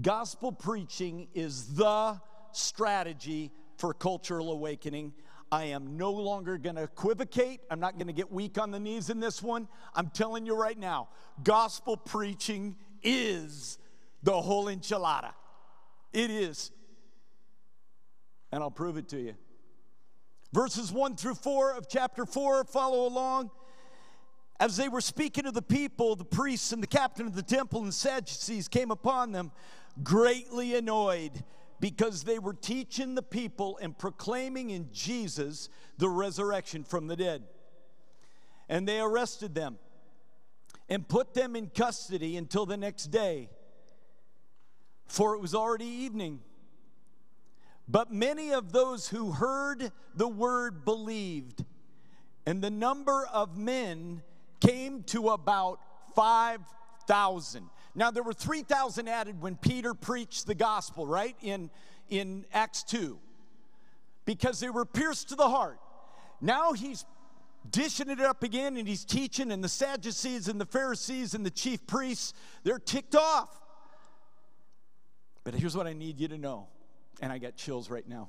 Gospel 0.00 0.52
preaching 0.52 1.26
is 1.34 1.74
the 1.74 2.20
strategy 2.52 3.50
for 3.76 3.92
cultural 3.92 4.52
awakening. 4.52 5.14
I 5.50 5.64
am 5.64 5.96
no 5.96 6.12
longer 6.12 6.58
going 6.58 6.76
to 6.76 6.84
equivocate. 6.84 7.62
I'm 7.72 7.80
not 7.80 7.94
going 7.94 8.06
to 8.06 8.12
get 8.12 8.30
weak 8.30 8.56
on 8.56 8.70
the 8.70 8.78
knees 8.78 9.10
in 9.10 9.18
this 9.18 9.42
one. 9.42 9.66
I'm 9.92 10.08
telling 10.10 10.46
you 10.46 10.54
right 10.54 10.78
now, 10.78 11.08
gospel 11.42 11.96
preaching 11.96 12.76
is 13.02 13.78
the 14.22 14.40
whole 14.40 14.66
enchilada. 14.66 15.32
It 16.12 16.30
is. 16.30 16.70
And 18.52 18.62
I'll 18.62 18.70
prove 18.70 18.96
it 18.96 19.08
to 19.08 19.20
you. 19.20 19.34
Verses 20.52 20.92
1 20.92 21.16
through 21.16 21.34
4 21.34 21.72
of 21.72 21.88
chapter 21.88 22.26
4, 22.26 22.64
follow 22.64 23.06
along. 23.06 23.50
As 24.60 24.76
they 24.76 24.88
were 24.88 25.00
speaking 25.00 25.44
to 25.44 25.50
the 25.50 25.62
people, 25.62 26.14
the 26.14 26.24
priests 26.24 26.72
and 26.72 26.82
the 26.82 26.86
captain 26.86 27.26
of 27.26 27.34
the 27.34 27.42
temple 27.42 27.82
and 27.82 27.92
Sadducees 27.92 28.68
came 28.68 28.90
upon 28.90 29.32
them, 29.32 29.50
greatly 30.02 30.76
annoyed 30.76 31.42
because 31.80 32.22
they 32.22 32.38
were 32.38 32.54
teaching 32.54 33.14
the 33.14 33.22
people 33.22 33.78
and 33.82 33.98
proclaiming 33.98 34.70
in 34.70 34.88
Jesus 34.92 35.68
the 35.98 36.08
resurrection 36.08 36.84
from 36.84 37.08
the 37.08 37.16
dead. 37.16 37.42
And 38.68 38.86
they 38.86 39.00
arrested 39.00 39.54
them 39.54 39.78
and 40.88 41.08
put 41.08 41.34
them 41.34 41.56
in 41.56 41.68
custody 41.68 42.36
until 42.36 42.66
the 42.66 42.76
next 42.76 43.06
day, 43.06 43.48
for 45.06 45.34
it 45.34 45.40
was 45.40 45.54
already 45.54 45.86
evening. 45.86 46.40
But 47.88 48.12
many 48.12 48.52
of 48.52 48.72
those 48.72 49.08
who 49.08 49.32
heard 49.32 49.90
the 50.14 50.28
word 50.28 50.84
believed, 50.84 51.64
and 52.46 52.62
the 52.62 52.70
number 52.70 53.26
of 53.32 53.56
men 53.56 54.22
came 54.60 55.02
to 55.04 55.30
about 55.30 55.80
5,000. 56.14 57.68
Now, 57.94 58.10
there 58.10 58.22
were 58.22 58.32
3,000 58.32 59.08
added 59.08 59.40
when 59.40 59.56
Peter 59.56 59.94
preached 59.94 60.46
the 60.46 60.54
gospel, 60.54 61.06
right? 61.06 61.36
In, 61.42 61.70
in 62.08 62.46
Acts 62.52 62.82
2, 62.84 63.18
because 64.24 64.60
they 64.60 64.70
were 64.70 64.84
pierced 64.84 65.28
to 65.30 65.34
the 65.34 65.48
heart. 65.48 65.78
Now 66.40 66.72
he's 66.72 67.04
dishing 67.70 68.10
it 68.10 68.20
up 68.20 68.42
again 68.42 68.76
and 68.76 68.88
he's 68.88 69.04
teaching, 69.04 69.52
and 69.52 69.62
the 69.62 69.68
Sadducees 69.68 70.48
and 70.48 70.60
the 70.60 70.66
Pharisees 70.66 71.34
and 71.34 71.46
the 71.46 71.50
chief 71.50 71.86
priests, 71.86 72.32
they're 72.64 72.78
ticked 72.78 73.14
off. 73.14 73.60
But 75.44 75.54
here's 75.54 75.76
what 75.76 75.86
I 75.86 75.92
need 75.92 76.20
you 76.20 76.28
to 76.28 76.38
know, 76.38 76.68
and 77.22 77.32
I 77.32 77.38
got 77.38 77.56
chills 77.56 77.88
right 77.88 78.06
now. 78.06 78.28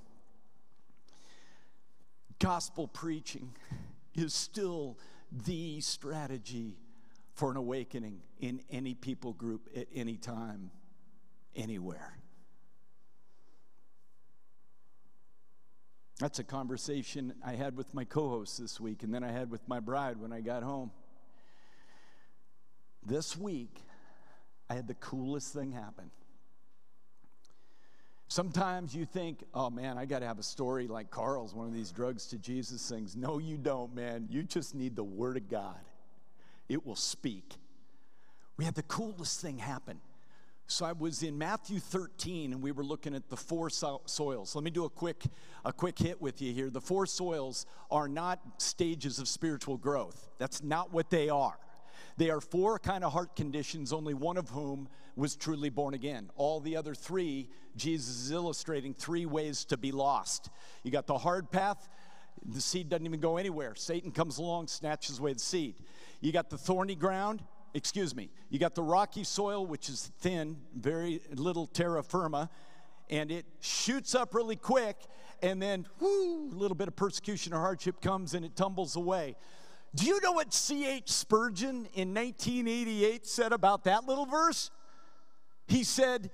Gospel 2.40 2.88
preaching 2.88 3.54
is 4.14 4.34
still 4.34 5.00
the 5.32 5.82
strategy 5.82 6.78
for 7.34 7.50
an 7.50 7.58
awakening 7.58 8.22
in 8.40 8.62
any 8.70 8.94
people 8.94 9.34
group 9.34 9.68
at 9.76 9.88
any 9.94 10.16
time, 10.16 10.70
anywhere. 11.56 12.20
That's 16.20 16.38
a 16.38 16.44
conversation 16.44 17.34
I 17.44 17.54
had 17.54 17.76
with 17.76 17.92
my 17.96 18.04
co 18.04 18.30
host 18.30 18.62
this 18.62 18.80
week, 18.80 19.02
and 19.02 19.12
then 19.12 19.24
I 19.24 19.32
had 19.32 19.50
with 19.50 19.68
my 19.68 19.80
bride 19.80 20.18
when 20.22 20.32
I 20.32 20.42
got 20.42 20.62
home. 20.62 20.92
This 23.04 23.36
week, 23.36 23.80
I 24.70 24.76
had 24.76 24.88
the 24.88 24.94
coolest 24.94 25.52
thing 25.52 25.72
happen. 25.72 26.12
Sometimes 28.34 28.96
you 28.96 29.06
think, 29.06 29.44
oh 29.54 29.70
man, 29.70 30.00
I 30.00 30.06
got 30.06 30.20
to 30.20 30.26
have 30.26 30.40
a 30.40 30.44
story 30.44 30.88
like 30.88 31.12
Carl's, 31.12 31.54
one 31.54 31.68
of 31.68 31.74
these 31.76 31.92
drugs 31.92 32.26
to 32.30 32.40
Jesus 32.40 32.90
things. 32.90 33.16
No, 33.16 33.38
you 33.38 33.58
don't, 33.58 33.94
man. 33.94 34.26
You 34.28 34.42
just 34.42 34.74
need 34.74 34.96
the 34.96 35.04
Word 35.04 35.38
of 35.38 35.48
God 35.48 35.78
it 36.68 36.84
will 36.84 36.96
speak. 36.96 37.54
We 38.58 38.66
had 38.66 38.74
the 38.74 38.82
coolest 38.82 39.40
thing 39.40 39.60
happen. 39.60 40.02
So 40.66 40.84
I 40.84 40.94
was 40.94 41.22
in 41.22 41.38
Matthew 41.38 41.80
13 41.80 42.54
and 42.54 42.64
we 42.64 42.72
were 42.72 42.84
looking 42.84 43.14
at 43.14 43.30
the 43.30 43.38
four 43.38 43.70
so- 43.70 44.02
soils. 44.06 44.56
Let 44.56 44.64
me 44.64 44.72
do 44.72 44.86
a 44.86 44.90
quick 44.90 45.26
a 45.64 45.72
quick 45.72 46.00
hit 46.00 46.20
with 46.20 46.42
you 46.42 46.54
here. 46.54 46.72
The 46.72 46.82
four 46.82 47.06
soils 47.06 47.68
are 47.92 48.08
not 48.08 48.40
stages 48.58 49.20
of 49.20 49.28
spiritual 49.28 49.78
growth. 49.78 50.28
That's 50.40 50.64
not 50.64 50.92
what 50.92 51.12
they 51.12 51.30
are. 51.30 51.60
They 52.18 52.30
are 52.30 52.42
four 52.42 52.80
kind 52.80 53.04
of 53.04 53.14
heart 53.14 53.36
conditions, 53.36 53.92
only 53.92 54.14
one 54.14 54.38
of 54.38 54.50
whom 54.50 54.88
was 55.16 55.36
truly 55.36 55.70
born 55.70 55.94
again. 55.94 56.30
All 56.36 56.60
the 56.60 56.76
other 56.76 56.94
three, 56.94 57.50
Jesus 57.76 58.16
is 58.26 58.32
illustrating 58.32 58.94
three 58.94 59.26
ways 59.26 59.66
to 59.66 59.78
be 59.78 59.92
lost. 59.92 60.50
You 60.84 60.92
got 60.92 61.08
the 61.08 61.18
hard 61.18 61.52
path, 61.52 61.90
the 62.46 62.62
seed 62.62 62.90
doesn't 62.90 63.06
even 63.06 63.20
go 63.20 63.38
anywhere. 63.38 63.76
Satan 63.76 64.12
comes 64.12 64.38
along, 64.38 64.68
snatches 64.68 65.20
away 65.20 65.34
the 65.34 65.40
seed. 65.40 65.76
You 66.22 66.32
got 66.32 66.50
the 66.50 66.58
thorny 66.58 66.96
ground, 66.96 67.44
excuse 67.74 68.16
me. 68.16 68.30
You 68.50 68.60
got 68.60 68.76
the 68.76 68.84
rocky 68.84 69.24
soil, 69.24 69.66
which 69.66 69.90
is 69.90 70.12
thin, 70.20 70.58
very 70.76 71.22
little 71.34 71.68
terra 71.68 72.04
firma, 72.04 72.50
and 73.10 73.32
it 73.32 73.46
shoots 73.60 74.16
up 74.16 74.34
really 74.34 74.56
quick, 74.56 74.98
and 75.42 75.62
then, 75.62 75.86
whoo, 76.00 76.50
a 76.52 76.56
little 76.56 76.76
bit 76.76 76.88
of 76.88 76.96
persecution 76.96 77.54
or 77.54 77.60
hardship 77.60 78.02
comes 78.02 78.34
and 78.34 78.46
it 78.46 78.56
tumbles 78.56 78.96
away. 78.96 79.36
Do 79.96 80.06
you 80.06 80.20
know 80.22 80.32
what 80.32 80.54
C.H. 80.54 81.12
Spurgeon 81.12 81.88
in 81.94 82.14
1988 82.14 83.28
said 83.28 83.54
about 83.54 83.84
that 83.84 84.06
little 84.06 84.26
verse? 84.26 84.72
He 85.68 85.84
said, 85.84 86.32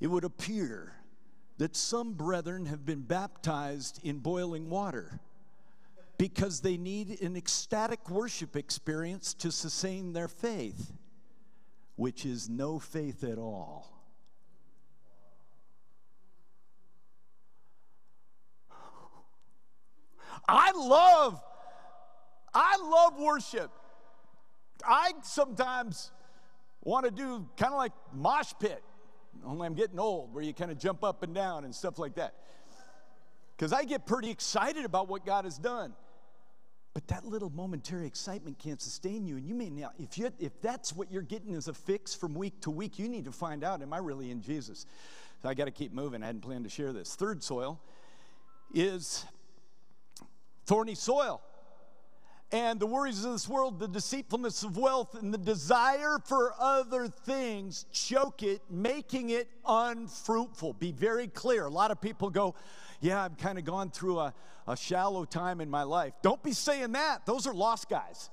It 0.00 0.06
would 0.06 0.24
appear 0.24 0.94
that 1.58 1.74
some 1.74 2.12
brethren 2.14 2.66
have 2.66 2.84
been 2.86 3.02
baptized 3.02 4.00
in 4.04 4.18
boiling 4.18 4.70
water 4.70 5.20
because 6.18 6.60
they 6.60 6.76
need 6.76 7.20
an 7.20 7.36
ecstatic 7.36 8.08
worship 8.08 8.54
experience 8.56 9.34
to 9.34 9.50
sustain 9.50 10.12
their 10.12 10.28
faith, 10.28 10.92
which 11.96 12.24
is 12.24 12.48
no 12.48 12.78
faith 12.78 13.24
at 13.24 13.38
all. 13.38 13.88
I 20.48 20.72
love, 20.72 21.42
I 22.54 22.76
love 22.82 23.18
worship. 23.18 23.70
I 24.86 25.12
sometimes 25.22 26.10
want 26.82 27.04
to 27.04 27.10
do 27.10 27.46
kind 27.56 27.72
of 27.72 27.78
like 27.78 27.92
mosh 28.12 28.52
pit, 28.60 28.82
only 29.44 29.66
I'm 29.66 29.74
getting 29.74 29.98
old, 29.98 30.34
where 30.34 30.42
you 30.42 30.52
kind 30.52 30.70
of 30.70 30.78
jump 30.78 31.04
up 31.04 31.22
and 31.22 31.34
down 31.34 31.64
and 31.64 31.74
stuff 31.74 31.98
like 31.98 32.16
that. 32.16 32.34
Because 33.56 33.72
I 33.72 33.84
get 33.84 34.06
pretty 34.06 34.30
excited 34.30 34.84
about 34.84 35.08
what 35.08 35.24
God 35.24 35.44
has 35.44 35.58
done. 35.58 35.94
But 36.94 37.06
that 37.08 37.24
little 37.24 37.48
momentary 37.48 38.06
excitement 38.06 38.58
can't 38.58 38.80
sustain 38.80 39.24
you. 39.24 39.36
And 39.36 39.46
you 39.46 39.54
may 39.54 39.70
not, 39.70 39.94
if, 39.98 40.18
you, 40.18 40.30
if 40.38 40.60
that's 40.60 40.92
what 40.94 41.10
you're 41.10 41.22
getting 41.22 41.54
as 41.54 41.68
a 41.68 41.72
fix 41.72 42.14
from 42.14 42.34
week 42.34 42.60
to 42.62 42.70
week, 42.70 42.98
you 42.98 43.08
need 43.08 43.24
to 43.24 43.32
find 43.32 43.64
out, 43.64 43.80
am 43.80 43.92
I 43.94 43.98
really 43.98 44.30
in 44.30 44.42
Jesus? 44.42 44.84
So 45.42 45.48
I 45.48 45.54
got 45.54 45.64
to 45.64 45.70
keep 45.70 45.92
moving. 45.92 46.22
I 46.22 46.26
hadn't 46.26 46.42
planned 46.42 46.64
to 46.64 46.70
share 46.70 46.92
this. 46.92 47.14
Third 47.14 47.42
soil 47.42 47.80
is 48.74 49.24
thorny 50.66 50.94
soil. 50.94 51.40
And 52.52 52.78
the 52.78 52.86
worries 52.86 53.24
of 53.24 53.32
this 53.32 53.48
world, 53.48 53.80
the 53.80 53.88
deceitfulness 53.88 54.62
of 54.62 54.76
wealth, 54.76 55.14
and 55.14 55.32
the 55.32 55.38
desire 55.38 56.18
for 56.22 56.52
other 56.60 57.08
things 57.08 57.86
choke 57.92 58.42
it, 58.42 58.60
making 58.68 59.30
it 59.30 59.48
unfruitful. 59.66 60.74
Be 60.74 60.92
very 60.92 61.28
clear. 61.28 61.64
A 61.64 61.70
lot 61.70 61.90
of 61.90 61.98
people 61.98 62.28
go, 62.28 62.54
yeah, 63.00 63.24
I've 63.24 63.38
kind 63.38 63.58
of 63.58 63.64
gone 63.64 63.90
through 63.90 64.18
a, 64.18 64.34
a 64.68 64.76
shallow 64.76 65.24
time 65.24 65.62
in 65.62 65.70
my 65.70 65.82
life. 65.82 66.12
Don't 66.20 66.42
be 66.42 66.52
saying 66.52 66.92
that. 66.92 67.24
Those 67.24 67.46
are 67.46 67.54
lost 67.54 67.88
guys. 67.88 68.28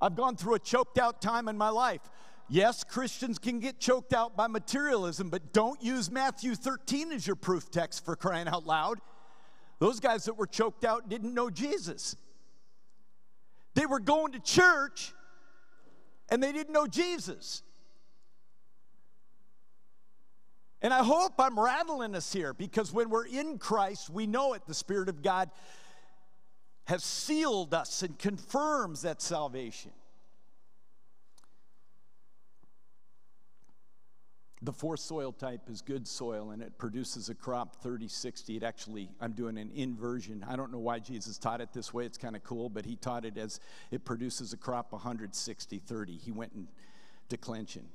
I've 0.00 0.16
gone 0.16 0.34
through 0.36 0.54
a 0.54 0.58
choked 0.58 0.96
out 0.98 1.20
time 1.20 1.48
in 1.48 1.58
my 1.58 1.68
life. 1.68 2.00
Yes, 2.48 2.82
Christians 2.82 3.38
can 3.38 3.60
get 3.60 3.78
choked 3.78 4.14
out 4.14 4.36
by 4.36 4.46
materialism, 4.46 5.28
but 5.28 5.52
don't 5.52 5.82
use 5.82 6.10
Matthew 6.10 6.54
13 6.54 7.12
as 7.12 7.26
your 7.26 7.36
proof 7.36 7.70
text 7.70 8.04
for 8.04 8.16
crying 8.16 8.48
out 8.48 8.66
loud. 8.66 9.00
Those 9.78 10.00
guys 10.00 10.24
that 10.24 10.34
were 10.34 10.46
choked 10.46 10.84
out 10.84 11.08
didn't 11.08 11.34
know 11.34 11.50
Jesus. 11.50 12.16
They 13.74 13.86
were 13.86 14.00
going 14.00 14.32
to 14.32 14.40
church 14.40 15.12
and 16.28 16.42
they 16.42 16.52
didn't 16.52 16.72
know 16.72 16.86
Jesus. 16.86 17.62
And 20.80 20.92
I 20.92 21.04
hope 21.04 21.34
I'm 21.38 21.58
rattling 21.58 22.14
us 22.14 22.32
here 22.32 22.52
because 22.52 22.92
when 22.92 23.08
we're 23.08 23.26
in 23.26 23.58
Christ, 23.58 24.10
we 24.10 24.26
know 24.26 24.54
it. 24.54 24.62
The 24.66 24.74
Spirit 24.74 25.08
of 25.08 25.22
God 25.22 25.50
has 26.84 27.04
sealed 27.04 27.72
us 27.72 28.02
and 28.02 28.18
confirms 28.18 29.02
that 29.02 29.22
salvation. 29.22 29.92
The 34.64 34.72
fourth 34.72 35.00
soil 35.00 35.32
type 35.32 35.68
is 35.68 35.82
good 35.82 36.06
soil 36.06 36.52
and 36.52 36.62
it 36.62 36.78
produces 36.78 37.28
a 37.28 37.34
crop 37.34 37.82
30 37.82 38.06
60. 38.06 38.56
It 38.56 38.62
actually, 38.62 39.10
I'm 39.20 39.32
doing 39.32 39.58
an 39.58 39.72
inversion. 39.74 40.44
I 40.48 40.54
don't 40.54 40.70
know 40.70 40.78
why 40.78 41.00
Jesus 41.00 41.36
taught 41.36 41.60
it 41.60 41.72
this 41.72 41.92
way. 41.92 42.06
It's 42.06 42.16
kind 42.16 42.36
of 42.36 42.44
cool, 42.44 42.68
but 42.68 42.84
he 42.84 42.94
taught 42.94 43.24
it 43.24 43.36
as 43.36 43.58
it 43.90 44.04
produces 44.04 44.52
a 44.52 44.56
crop 44.56 44.92
160 44.92 45.78
30. 45.78 46.16
He 46.16 46.30
went 46.30 46.52
in 46.54 46.68
declension. 47.28 47.88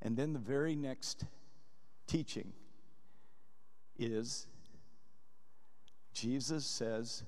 And 0.00 0.16
then 0.16 0.32
the 0.32 0.38
very 0.38 0.74
next 0.74 1.26
teaching 2.06 2.54
is 3.98 4.46
Jesus 6.14 6.64
says, 6.64 7.24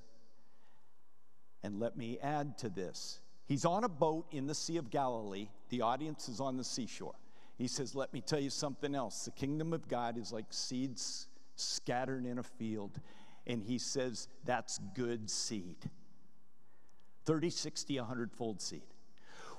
and 1.61 1.79
let 1.79 1.95
me 1.95 2.17
add 2.21 2.57
to 2.57 2.69
this. 2.69 3.19
He's 3.45 3.65
on 3.65 3.83
a 3.83 3.89
boat 3.89 4.25
in 4.31 4.47
the 4.47 4.55
Sea 4.55 4.77
of 4.77 4.89
Galilee. 4.89 5.49
The 5.69 5.81
audience 5.81 6.29
is 6.29 6.39
on 6.39 6.57
the 6.57 6.63
seashore. 6.63 7.15
He 7.57 7.67
says, 7.67 7.95
Let 7.95 8.13
me 8.13 8.21
tell 8.21 8.39
you 8.39 8.49
something 8.49 8.95
else. 8.95 9.25
The 9.25 9.31
kingdom 9.31 9.73
of 9.73 9.87
God 9.87 10.17
is 10.17 10.31
like 10.31 10.45
seeds 10.49 11.27
scattered 11.55 12.25
in 12.25 12.39
a 12.39 12.43
field. 12.43 12.99
And 13.45 13.63
he 13.63 13.77
says, 13.77 14.27
That's 14.45 14.79
good 14.95 15.29
seed 15.29 15.77
30, 17.25 17.49
60, 17.49 17.99
100 17.99 18.31
fold 18.31 18.61
seed. 18.61 18.83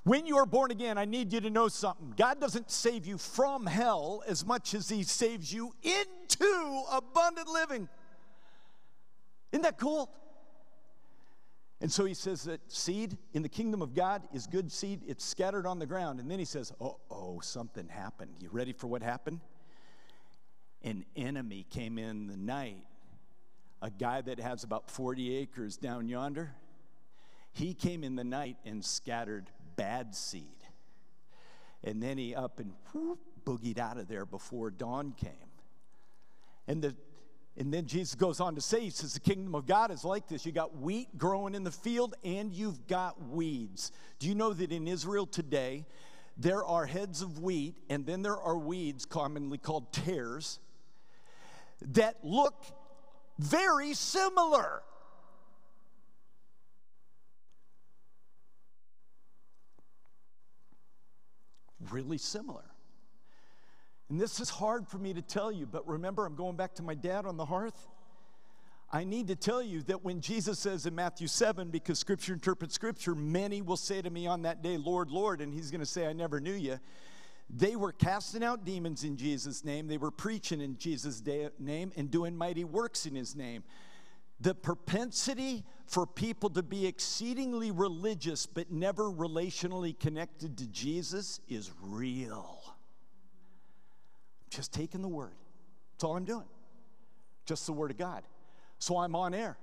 When 0.04 0.26
you 0.26 0.36
are 0.36 0.44
born 0.44 0.70
again, 0.70 0.98
I 0.98 1.06
need 1.06 1.32
you 1.32 1.40
to 1.40 1.50
know 1.50 1.68
something. 1.68 2.12
God 2.14 2.38
doesn't 2.38 2.70
save 2.70 3.06
you 3.06 3.16
from 3.16 3.64
hell 3.64 4.22
as 4.26 4.44
much 4.44 4.74
as 4.74 4.88
He 4.88 5.02
saves 5.02 5.50
you 5.50 5.72
into 5.82 6.84
abundant 6.92 7.48
living. 7.48 7.88
Isn't 9.50 9.62
that 9.62 9.78
cool? 9.78 10.10
And 11.80 11.90
so 11.90 12.04
he 12.04 12.14
says 12.14 12.44
that 12.44 12.60
seed 12.72 13.18
in 13.32 13.42
the 13.42 13.48
kingdom 13.48 13.82
of 13.82 13.94
God 13.94 14.22
is 14.32 14.46
good 14.46 14.70
seed. 14.70 15.02
It's 15.06 15.24
scattered 15.24 15.66
on 15.66 15.78
the 15.78 15.86
ground. 15.86 16.20
And 16.20 16.30
then 16.30 16.38
he 16.38 16.44
says, 16.44 16.72
oh, 16.80 16.98
oh, 17.10 17.40
something 17.40 17.88
happened. 17.88 18.36
You 18.40 18.48
ready 18.50 18.72
for 18.72 18.86
what 18.86 19.02
happened? 19.02 19.40
An 20.82 21.04
enemy 21.16 21.66
came 21.68 21.98
in 21.98 22.26
the 22.26 22.36
night. 22.36 22.84
A 23.82 23.90
guy 23.90 24.20
that 24.22 24.38
has 24.38 24.64
about 24.64 24.90
40 24.90 25.36
acres 25.36 25.76
down 25.76 26.08
yonder. 26.08 26.54
He 27.52 27.74
came 27.74 28.02
in 28.02 28.16
the 28.16 28.24
night 28.24 28.56
and 28.64 28.84
scattered 28.84 29.50
bad 29.76 30.14
seed. 30.14 30.42
And 31.82 32.02
then 32.02 32.16
he 32.16 32.34
up 32.34 32.60
and 32.60 32.72
whoop, 32.92 33.18
boogied 33.44 33.78
out 33.78 33.98
of 33.98 34.08
there 34.08 34.24
before 34.24 34.70
dawn 34.70 35.12
came. 35.12 35.50
And 36.66 36.80
the 36.80 36.96
and 37.56 37.72
then 37.72 37.86
Jesus 37.86 38.16
goes 38.16 38.40
on 38.40 38.56
to 38.56 38.60
say, 38.60 38.80
He 38.80 38.90
says, 38.90 39.14
The 39.14 39.20
kingdom 39.20 39.54
of 39.54 39.66
God 39.66 39.90
is 39.90 40.04
like 40.04 40.26
this. 40.26 40.44
You 40.44 40.52
got 40.52 40.76
wheat 40.76 41.16
growing 41.16 41.54
in 41.54 41.62
the 41.62 41.70
field, 41.70 42.14
and 42.24 42.52
you've 42.52 42.86
got 42.88 43.28
weeds. 43.28 43.92
Do 44.18 44.28
you 44.28 44.34
know 44.34 44.52
that 44.52 44.72
in 44.72 44.88
Israel 44.88 45.26
today, 45.26 45.86
there 46.36 46.64
are 46.64 46.84
heads 46.84 47.22
of 47.22 47.38
wheat, 47.38 47.76
and 47.88 48.04
then 48.04 48.22
there 48.22 48.36
are 48.36 48.58
weeds, 48.58 49.04
commonly 49.04 49.58
called 49.58 49.92
tares, 49.92 50.58
that 51.80 52.16
look 52.24 52.64
very 53.38 53.94
similar? 53.94 54.82
Really 61.90 62.18
similar. 62.18 62.64
And 64.08 64.20
this 64.20 64.38
is 64.40 64.50
hard 64.50 64.86
for 64.86 64.98
me 64.98 65.14
to 65.14 65.22
tell 65.22 65.50
you, 65.50 65.66
but 65.66 65.86
remember, 65.88 66.26
I'm 66.26 66.34
going 66.34 66.56
back 66.56 66.74
to 66.74 66.82
my 66.82 66.94
dad 66.94 67.26
on 67.26 67.36
the 67.36 67.46
hearth. 67.46 67.88
I 68.92 69.02
need 69.02 69.28
to 69.28 69.36
tell 69.36 69.62
you 69.62 69.82
that 69.82 70.04
when 70.04 70.20
Jesus 70.20 70.58
says 70.58 70.86
in 70.86 70.94
Matthew 70.94 71.26
7, 71.26 71.70
because 71.70 71.98
scripture 71.98 72.34
interprets 72.34 72.74
scripture, 72.74 73.14
many 73.14 73.62
will 73.62 73.76
say 73.76 74.02
to 74.02 74.10
me 74.10 74.26
on 74.26 74.42
that 74.42 74.62
day, 74.62 74.76
Lord, 74.76 75.10
Lord, 75.10 75.40
and 75.40 75.52
he's 75.52 75.70
going 75.70 75.80
to 75.80 75.86
say, 75.86 76.06
I 76.06 76.12
never 76.12 76.38
knew 76.38 76.52
you. 76.52 76.78
They 77.50 77.76
were 77.76 77.92
casting 77.92 78.44
out 78.44 78.64
demons 78.64 79.04
in 79.04 79.16
Jesus' 79.16 79.64
name, 79.64 79.86
they 79.86 79.98
were 79.98 80.10
preaching 80.10 80.60
in 80.60 80.78
Jesus' 80.78 81.22
name, 81.58 81.92
and 81.96 82.10
doing 82.10 82.36
mighty 82.36 82.64
works 82.64 83.06
in 83.06 83.14
his 83.14 83.34
name. 83.34 83.64
The 84.40 84.54
propensity 84.54 85.64
for 85.86 86.06
people 86.06 86.50
to 86.50 86.62
be 86.62 86.86
exceedingly 86.86 87.70
religious 87.70 88.46
but 88.46 88.70
never 88.70 89.04
relationally 89.04 89.98
connected 89.98 90.58
to 90.58 90.66
Jesus 90.66 91.40
is 91.48 91.70
real. 91.82 92.63
Just 94.54 94.72
taking 94.72 95.02
the 95.02 95.08
word. 95.08 95.34
That's 95.92 96.04
all 96.04 96.16
I'm 96.16 96.24
doing. 96.24 96.46
Just 97.44 97.66
the 97.66 97.72
word 97.72 97.90
of 97.90 97.98
God. 97.98 98.22
So 98.78 98.98
I'm 98.98 99.16
on 99.16 99.34
air. 99.34 99.56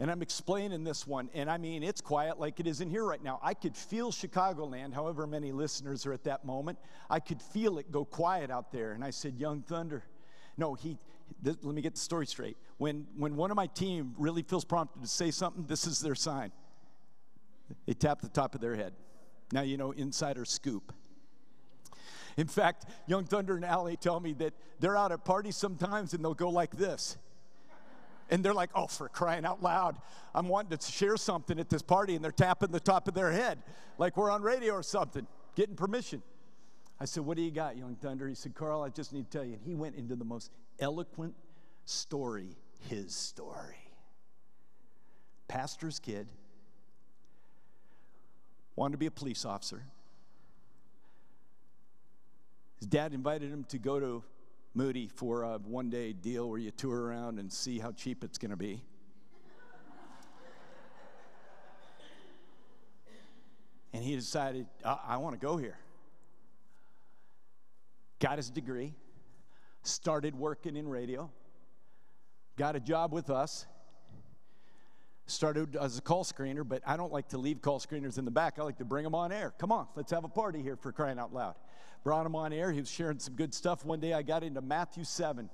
And 0.00 0.10
I'm 0.10 0.22
explaining 0.22 0.82
this 0.82 1.06
one, 1.06 1.28
and 1.34 1.50
I 1.50 1.58
mean, 1.58 1.82
it's 1.82 2.00
quiet 2.00 2.40
like 2.40 2.58
it 2.58 2.66
is 2.66 2.80
in 2.80 2.88
here 2.88 3.04
right 3.04 3.22
now. 3.22 3.38
I 3.42 3.52
could 3.52 3.76
feel 3.76 4.10
Chicagoland, 4.10 4.94
however 4.94 5.26
many 5.26 5.52
listeners 5.52 6.06
are 6.06 6.14
at 6.14 6.24
that 6.24 6.42
moment. 6.42 6.78
I 7.10 7.20
could 7.20 7.42
feel 7.42 7.76
it 7.78 7.92
go 7.92 8.06
quiet 8.06 8.50
out 8.50 8.72
there. 8.72 8.92
And 8.92 9.04
I 9.04 9.10
said, 9.10 9.34
Young 9.36 9.60
Thunder. 9.60 10.02
No, 10.56 10.72
he, 10.72 10.96
let 11.42 11.62
me 11.62 11.82
get 11.82 11.94
the 11.94 12.00
story 12.00 12.26
straight. 12.26 12.56
When, 12.78 13.06
when 13.14 13.36
one 13.36 13.50
of 13.50 13.58
my 13.58 13.66
team 13.66 14.14
really 14.16 14.42
feels 14.42 14.64
prompted 14.64 15.02
to 15.02 15.08
say 15.08 15.30
something, 15.30 15.66
this 15.66 15.86
is 15.86 16.00
their 16.00 16.14
sign. 16.14 16.50
They 17.86 17.92
tap 17.92 18.22
the 18.22 18.28
top 18.30 18.54
of 18.54 18.62
their 18.62 18.74
head. 18.74 18.94
Now, 19.52 19.62
you 19.62 19.76
know, 19.76 19.92
insider 19.92 20.46
scoop. 20.46 20.94
In 22.36 22.46
fact, 22.46 22.86
Young 23.06 23.24
Thunder 23.24 23.56
and 23.56 23.64
Allie 23.64 23.96
tell 23.96 24.20
me 24.20 24.32
that 24.34 24.54
they're 24.78 24.96
out 24.96 25.12
at 25.12 25.24
parties 25.24 25.56
sometimes 25.56 26.14
and 26.14 26.24
they'll 26.24 26.34
go 26.34 26.50
like 26.50 26.76
this. 26.76 27.16
And 28.30 28.44
they're 28.44 28.54
like, 28.54 28.70
oh, 28.74 28.86
for 28.86 29.08
crying 29.08 29.44
out 29.44 29.62
loud, 29.62 29.96
I'm 30.34 30.48
wanting 30.48 30.78
to 30.78 30.90
share 30.90 31.16
something 31.16 31.58
at 31.58 31.68
this 31.68 31.82
party, 31.82 32.14
and 32.14 32.24
they're 32.24 32.30
tapping 32.30 32.70
the 32.70 32.78
top 32.78 33.08
of 33.08 33.14
their 33.14 33.32
head 33.32 33.58
like 33.98 34.16
we're 34.16 34.30
on 34.30 34.40
radio 34.42 34.74
or 34.74 34.82
something, 34.82 35.26
getting 35.56 35.74
permission. 35.74 36.22
I 37.00 37.06
said, 37.06 37.24
What 37.24 37.36
do 37.36 37.42
you 37.42 37.50
got, 37.50 37.76
Young 37.76 37.96
Thunder? 37.96 38.28
He 38.28 38.34
said, 38.34 38.54
Carl, 38.54 38.82
I 38.82 38.88
just 38.88 39.12
need 39.12 39.30
to 39.30 39.38
tell 39.38 39.44
you. 39.44 39.54
And 39.54 39.62
he 39.62 39.74
went 39.74 39.96
into 39.96 40.16
the 40.16 40.24
most 40.24 40.50
eloquent 40.78 41.34
story, 41.84 42.56
his 42.88 43.14
story. 43.14 43.76
Pastor's 45.48 45.98
kid, 45.98 46.28
wanted 48.76 48.92
to 48.92 48.98
be 48.98 49.06
a 49.06 49.10
police 49.10 49.44
officer, 49.44 49.84
his 52.80 52.88
dad 52.88 53.12
invited 53.12 53.50
him 53.50 53.64
to 53.64 53.78
go 53.78 54.00
to 54.00 54.24
Moody 54.72 55.06
for 55.06 55.42
a 55.42 55.58
one 55.58 55.90
day 55.90 56.14
deal 56.14 56.48
where 56.48 56.58
you 56.58 56.70
tour 56.70 56.98
around 56.98 57.38
and 57.38 57.52
see 57.52 57.78
how 57.78 57.92
cheap 57.92 58.24
it's 58.24 58.38
going 58.38 58.52
to 58.52 58.56
be. 58.56 58.82
and 63.92 64.02
he 64.02 64.16
decided, 64.16 64.66
I, 64.84 64.98
I 65.08 65.16
want 65.18 65.38
to 65.38 65.46
go 65.46 65.58
here. 65.58 65.76
Got 68.18 68.38
his 68.38 68.48
degree, 68.48 68.94
started 69.82 70.34
working 70.34 70.76
in 70.76 70.88
radio, 70.88 71.30
got 72.56 72.76
a 72.76 72.80
job 72.80 73.12
with 73.12 73.28
us, 73.28 73.66
started 75.26 75.76
as 75.76 75.98
a 75.98 76.02
call 76.02 76.24
screener, 76.24 76.66
but 76.66 76.82
I 76.86 76.96
don't 76.96 77.12
like 77.12 77.28
to 77.28 77.38
leave 77.38 77.60
call 77.60 77.78
screeners 77.80 78.18
in 78.18 78.24
the 78.24 78.30
back. 78.30 78.58
I 78.58 78.62
like 78.62 78.78
to 78.78 78.84
bring 78.84 79.04
them 79.04 79.14
on 79.14 79.32
air. 79.32 79.52
Come 79.58 79.72
on, 79.72 79.86
let's 79.96 80.12
have 80.12 80.24
a 80.24 80.28
party 80.28 80.62
here 80.62 80.76
for 80.76 80.92
crying 80.92 81.18
out 81.18 81.34
loud 81.34 81.56
brought 82.04 82.26
him 82.26 82.34
on 82.34 82.52
air. 82.52 82.72
He 82.72 82.80
was 82.80 82.90
sharing 82.90 83.18
some 83.18 83.34
good 83.34 83.52
stuff. 83.54 83.84
One 83.84 84.00
day 84.00 84.12
I 84.12 84.22
got 84.22 84.42
into 84.42 84.60
Matthew 84.60 85.04
7. 85.04 85.50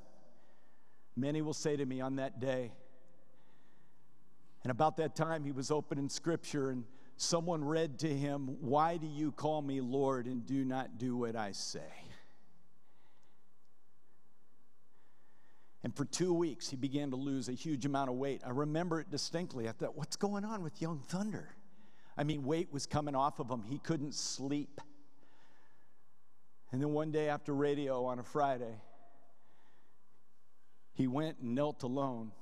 Many 1.17 1.43
will 1.43 1.55
say 1.55 1.77
to 1.77 1.85
me 1.85 2.01
on 2.01 2.17
that 2.17 2.41
day. 2.41 2.73
And 4.63 4.71
about 4.71 4.97
that 4.99 5.15
time, 5.15 5.45
he 5.45 5.53
was 5.53 5.71
opening 5.71 6.09
scripture, 6.09 6.71
and 6.71 6.85
someone 7.17 7.65
read 7.65 8.01
to 8.01 8.09
him, 8.09 8.57
Why 8.61 8.97
do 8.97 9.07
you 9.07 9.33
call 9.33 9.63
me 9.63 9.81
Lord 9.81 10.27
and 10.27 10.45
do 10.45 10.65
not 10.65 10.99
do 10.99 11.17
what 11.17 11.37
I 11.37 11.53
say? 11.53 11.81
And 15.85 15.95
for 15.95 16.05
two 16.05 16.35
weeks, 16.35 16.69
he 16.69 16.75
began 16.75 17.11
to 17.11 17.17
lose 17.17 17.49
a 17.49 17.53
huge 17.53 17.87
amount 17.87 18.11
of 18.11 18.17
weight. 18.17 18.43
I 18.45 18.51
remember 18.51 19.01
it 19.01 19.09
distinctly. 19.09 19.69
I 19.69 19.73
thought, 19.73 19.97
What's 19.97 20.17
going 20.17 20.45
on 20.45 20.63
with 20.63 20.83
young 20.83 20.99
Thunder? 20.99 21.55
I 22.19 22.25
mean, 22.25 22.43
weight 22.45 22.73
was 22.73 22.87
coming 22.87 23.15
off 23.15 23.39
of 23.39 23.49
him. 23.49 23.63
He 23.63 23.79
couldn't 23.79 24.15
sleep. 24.15 24.81
And 26.73 26.83
then 26.83 26.93
one 26.93 27.13
day 27.13 27.29
after 27.29 27.55
radio 27.55 28.05
on 28.07 28.19
a 28.19 28.23
Friday, 28.23 28.81
he 30.93 31.07
went 31.07 31.39
and 31.39 31.55
knelt 31.55 31.83
alone 31.83 32.33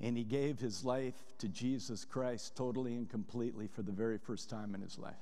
and 0.00 0.16
he 0.16 0.24
gave 0.24 0.60
his 0.60 0.84
life 0.84 1.16
to 1.38 1.48
Jesus 1.48 2.04
Christ 2.04 2.56
totally 2.56 2.94
and 2.94 3.08
completely 3.08 3.66
for 3.66 3.82
the 3.82 3.92
very 3.92 4.18
first 4.18 4.48
time 4.48 4.74
in 4.74 4.80
his 4.80 4.98
life. 4.98 5.14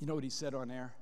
You 0.00 0.08
know 0.08 0.16
what 0.16 0.24
he 0.24 0.30
said 0.30 0.54
on 0.54 0.70
air? 0.70 0.92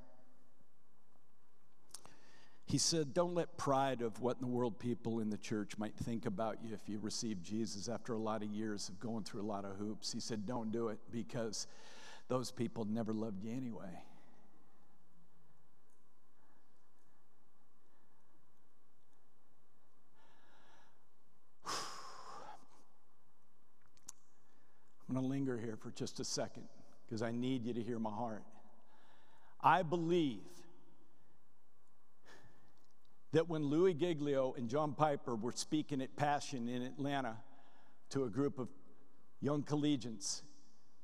He 2.70 2.78
said, 2.78 3.12
Don't 3.12 3.34
let 3.34 3.56
pride 3.56 4.00
of 4.00 4.20
what 4.20 4.36
in 4.36 4.42
the 4.42 4.46
world 4.46 4.78
people 4.78 5.18
in 5.18 5.28
the 5.28 5.36
church 5.36 5.76
might 5.76 5.96
think 5.96 6.24
about 6.24 6.58
you 6.62 6.72
if 6.72 6.88
you 6.88 7.00
receive 7.00 7.42
Jesus 7.42 7.88
after 7.88 8.12
a 8.12 8.18
lot 8.18 8.44
of 8.44 8.48
years 8.48 8.88
of 8.88 9.00
going 9.00 9.24
through 9.24 9.40
a 9.40 9.42
lot 9.42 9.64
of 9.64 9.72
hoops. 9.72 10.12
He 10.12 10.20
said, 10.20 10.46
Don't 10.46 10.70
do 10.70 10.86
it 10.86 11.00
because 11.10 11.66
those 12.28 12.52
people 12.52 12.84
never 12.84 13.12
loved 13.12 13.42
you 13.42 13.50
anyway. 13.50 13.90
I'm 25.08 25.16
going 25.16 25.24
to 25.24 25.28
linger 25.28 25.58
here 25.58 25.76
for 25.76 25.90
just 25.90 26.20
a 26.20 26.24
second 26.24 26.68
because 27.04 27.20
I 27.20 27.32
need 27.32 27.66
you 27.66 27.74
to 27.74 27.82
hear 27.82 27.98
my 27.98 28.12
heart. 28.12 28.44
I 29.60 29.82
believe 29.82 30.38
that 33.32 33.48
when 33.48 33.64
Louis 33.64 33.94
Giglio 33.94 34.54
and 34.56 34.68
John 34.68 34.92
Piper 34.92 35.36
were 35.36 35.52
speaking 35.52 36.00
at 36.02 36.16
Passion 36.16 36.68
in 36.68 36.82
Atlanta 36.82 37.36
to 38.10 38.24
a 38.24 38.28
group 38.28 38.58
of 38.58 38.68
young 39.40 39.62
collegians, 39.62 40.42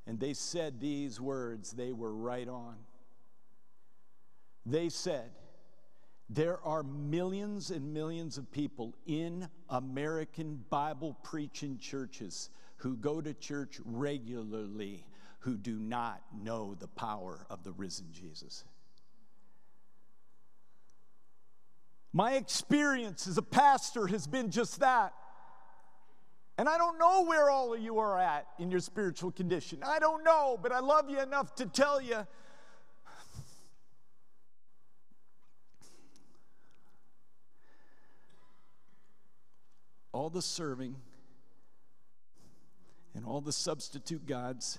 and 0.06 0.18
they 0.18 0.34
said 0.34 0.80
these 0.80 1.20
words, 1.20 1.72
they 1.72 1.92
were 1.92 2.14
right 2.14 2.48
on. 2.48 2.76
They 4.64 4.88
said, 4.88 5.30
There 6.28 6.60
are 6.64 6.82
millions 6.82 7.70
and 7.70 7.94
millions 7.94 8.38
of 8.38 8.50
people 8.50 8.94
in 9.06 9.48
American 9.68 10.64
Bible 10.68 11.16
preaching 11.22 11.78
churches 11.78 12.50
who 12.78 12.96
go 12.96 13.20
to 13.20 13.32
church 13.34 13.80
regularly 13.84 15.06
who 15.38 15.56
do 15.56 15.78
not 15.78 16.22
know 16.42 16.74
the 16.74 16.88
power 16.88 17.46
of 17.48 17.62
the 17.62 17.72
risen 17.72 18.06
Jesus. 18.12 18.64
My 22.16 22.32
experience 22.32 23.26
as 23.26 23.36
a 23.36 23.42
pastor 23.42 24.06
has 24.06 24.26
been 24.26 24.50
just 24.50 24.80
that. 24.80 25.12
And 26.56 26.66
I 26.66 26.78
don't 26.78 26.98
know 26.98 27.26
where 27.26 27.50
all 27.50 27.74
of 27.74 27.80
you 27.80 27.98
are 27.98 28.18
at 28.18 28.46
in 28.58 28.70
your 28.70 28.80
spiritual 28.80 29.30
condition. 29.32 29.80
I 29.82 29.98
don't 29.98 30.24
know, 30.24 30.58
but 30.62 30.72
I 30.72 30.78
love 30.78 31.10
you 31.10 31.20
enough 31.20 31.54
to 31.56 31.66
tell 31.66 32.00
you 32.00 32.26
all 40.12 40.30
the 40.30 40.40
serving 40.40 40.96
and 43.14 43.26
all 43.26 43.42
the 43.42 43.52
substitute 43.52 44.26
gods 44.26 44.78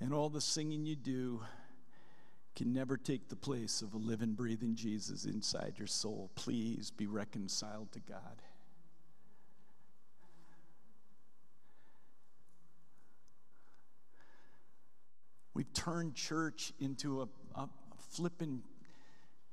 and 0.00 0.14
all 0.14 0.30
the 0.30 0.40
singing 0.40 0.86
you 0.86 0.96
do 0.96 1.42
can 2.54 2.72
never 2.72 2.96
take 2.96 3.28
the 3.28 3.36
place 3.36 3.80
of 3.82 3.94
a 3.94 3.98
living, 3.98 4.34
breathing 4.34 4.74
Jesus 4.74 5.24
inside 5.24 5.74
your 5.78 5.86
soul. 5.86 6.30
Please 6.34 6.90
be 6.90 7.06
reconciled 7.06 7.90
to 7.92 8.00
God. 8.00 8.42
We've 15.54 15.72
turned 15.72 16.14
church 16.14 16.72
into 16.80 17.22
a, 17.22 17.28
a 17.54 17.68
flipping 18.10 18.62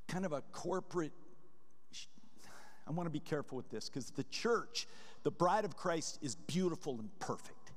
kind 0.08 0.26
of 0.26 0.34
a 0.34 0.42
corporate. 0.52 1.12
I 2.88 2.92
want 2.92 3.06
to 3.06 3.12
be 3.12 3.20
careful 3.20 3.56
with 3.56 3.70
this 3.70 3.90
because 3.90 4.10
the 4.12 4.24
church, 4.26 4.88
the 5.24 5.32
bride 5.32 5.66
of 5.66 5.78
Christ, 5.78 6.20
is 6.22 6.36
beautiful 6.36 7.00
and 7.00 7.10
perfect 7.20 7.74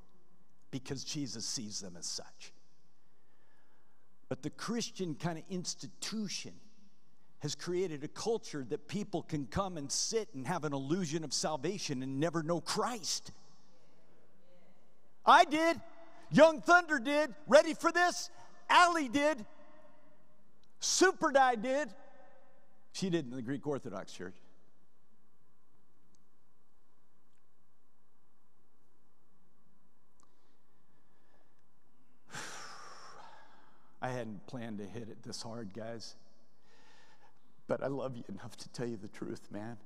because 0.71 1.05
Jesus 1.05 1.45
sees 1.45 1.81
them 1.81 1.97
as 1.99 2.07
such. 2.07 2.53
But 4.33 4.43
the 4.43 4.49
Christian 4.49 5.15
kind 5.15 5.37
of 5.37 5.45
institution 5.51 6.55
has 7.41 7.55
created 7.55 8.03
a 8.03 8.09
culture 8.09 8.65
that 8.71 8.89
people 8.89 9.21
can 9.23 9.45
come 9.45 9.77
and 9.77 9.93
sit 9.93 10.31
and 10.33 10.47
have 10.47 10.65
an 10.65 10.73
illusion 10.73 11.23
of 11.23 11.35
salvation 11.35 12.03
and 12.03 12.19
never 12.19 12.43
know 12.43 12.59
Christ. 12.59 13.31
I 15.27 15.45
did. 15.45 15.79
Young 16.31 16.63
Thunder 16.63 16.99
did. 16.99 17.35
Ready 17.47 17.75
for 17.75 17.93
this? 17.93 18.31
Allie 18.71 19.11
did. 19.11 19.45
Super 20.81 21.31
Die 21.31 21.55
did. 21.57 21.91
She 22.93 23.11
did 23.11 23.27
in 23.27 23.37
the 23.37 23.43
Greek 23.43 23.67
Orthodox 23.67 24.15
Church. 24.15 24.37
I 34.03 34.09
hadn't 34.09 34.45
planned 34.49 34.79
to 34.79 34.85
hit 34.85 35.09
it 35.09 35.23
this 35.23 35.43
hard, 35.43 35.73
guys. 35.73 36.17
But 37.69 37.83
I 37.85 37.87
love 37.87 38.17
you 38.17 38.25
enough 38.29 38.57
to 38.57 38.69
tell 38.71 38.87
you 38.87 38.97
the 38.97 39.09
truth, 39.09 39.49
man. 39.53 39.77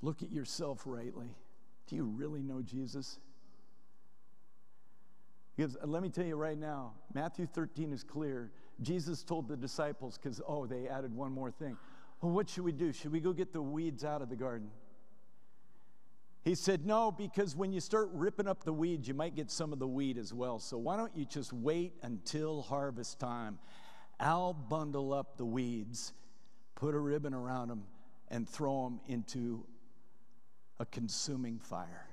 Look 0.00 0.22
at 0.22 0.30
yourself 0.30 0.84
rightly. 0.86 1.34
Do 1.88 1.96
you 1.96 2.04
really 2.04 2.42
know 2.42 2.62
Jesus? 2.62 3.18
Because 5.56 5.76
uh, 5.76 5.86
let 5.86 6.02
me 6.02 6.08
tell 6.08 6.24
you 6.24 6.36
right 6.36 6.58
now, 6.58 6.92
Matthew 7.12 7.46
13 7.46 7.92
is 7.92 8.04
clear. 8.04 8.52
Jesus 8.80 9.24
told 9.24 9.48
the 9.48 9.56
disciples, 9.56 10.16
because, 10.16 10.40
oh, 10.46 10.66
they 10.66 10.88
added 10.88 11.14
one 11.14 11.32
more 11.32 11.50
thing. 11.50 11.76
Well, 12.20 12.32
what 12.32 12.48
should 12.48 12.64
we 12.64 12.72
do? 12.72 12.92
Should 12.92 13.12
we 13.12 13.20
go 13.20 13.32
get 13.32 13.52
the 13.52 13.60
weeds 13.60 14.04
out 14.04 14.22
of 14.22 14.28
the 14.28 14.36
garden? 14.36 14.70
He 16.42 16.56
said, 16.56 16.84
No, 16.84 17.12
because 17.12 17.54
when 17.54 17.72
you 17.72 17.80
start 17.80 18.10
ripping 18.12 18.48
up 18.48 18.64
the 18.64 18.72
weeds, 18.72 19.06
you 19.06 19.14
might 19.14 19.36
get 19.36 19.50
some 19.50 19.72
of 19.72 19.78
the 19.78 19.86
weed 19.86 20.18
as 20.18 20.34
well. 20.34 20.58
So 20.58 20.76
why 20.76 20.96
don't 20.96 21.16
you 21.16 21.24
just 21.24 21.52
wait 21.52 21.94
until 22.02 22.62
harvest 22.62 23.20
time? 23.20 23.58
I'll 24.18 24.52
bundle 24.52 25.12
up 25.12 25.36
the 25.36 25.44
weeds, 25.44 26.12
put 26.74 26.94
a 26.94 26.98
ribbon 26.98 27.34
around 27.34 27.68
them, 27.68 27.84
and 28.28 28.48
throw 28.48 28.84
them 28.84 29.00
into 29.06 29.64
a 30.78 30.86
consuming 30.86 31.58
fire. 31.58 32.06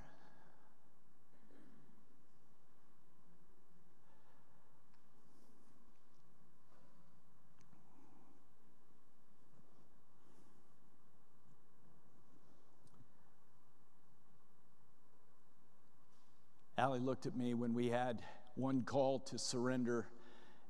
Allie 16.80 17.00
looked 17.00 17.26
at 17.26 17.36
me 17.36 17.54
when 17.56 17.74
we 17.74 17.90
had 17.90 18.22
one 18.56 18.84
call 18.84 19.20
to 19.20 19.38
surrender, 19.38 20.08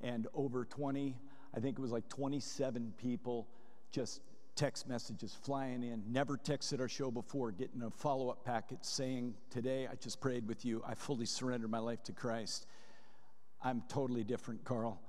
and 0.01 0.26
over 0.34 0.66
20, 0.66 1.16
I 1.55 1.60
think 1.60 1.78
it 1.78 1.82
was 1.82 1.91
like 1.91 2.10
27 2.10 2.95
people 2.97 3.47
just 3.91 4.22
text 4.55 4.89
messages 4.89 5.38
flying 5.43 5.84
in. 5.84 6.01
Never 6.07 6.36
texted 6.36 6.80
our 6.80 6.88
show 6.88 7.12
before, 7.12 7.51
getting 7.51 7.84
a 7.84 7.91
follow 7.91 8.30
up 8.30 8.43
packet 8.43 8.84
saying, 8.84 9.36
Today 9.51 9.88
I 9.88 9.93
just 9.97 10.20
prayed 10.20 10.47
with 10.47 10.66
you. 10.66 10.84
I 10.84 10.95
fully 10.95 11.28
surrendered 11.28 11.70
my 11.70 11.78
life 11.78 12.01
to 12.05 12.12
Christ. 12.12 12.66
I'm 13.64 13.84
totally 13.88 14.24
different, 14.24 14.64
Carl. 14.64 14.99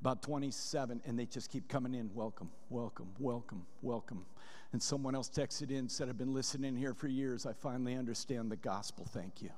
About 0.00 0.20
27, 0.20 1.00
and 1.06 1.16
they 1.16 1.26
just 1.26 1.48
keep 1.48 1.68
coming 1.68 1.94
in. 1.94 2.10
Welcome, 2.12 2.50
welcome, 2.70 3.10
welcome, 3.20 3.64
welcome. 3.82 4.26
And 4.72 4.82
someone 4.82 5.14
else 5.14 5.30
texted 5.30 5.70
in, 5.70 5.88
said, 5.88 6.08
I've 6.08 6.18
been 6.18 6.34
listening 6.34 6.74
here 6.74 6.92
for 6.92 7.06
years. 7.06 7.46
I 7.46 7.52
finally 7.52 7.94
understand 7.94 8.50
the 8.50 8.56
gospel. 8.56 9.06
Thank 9.08 9.40
you. 9.40 9.50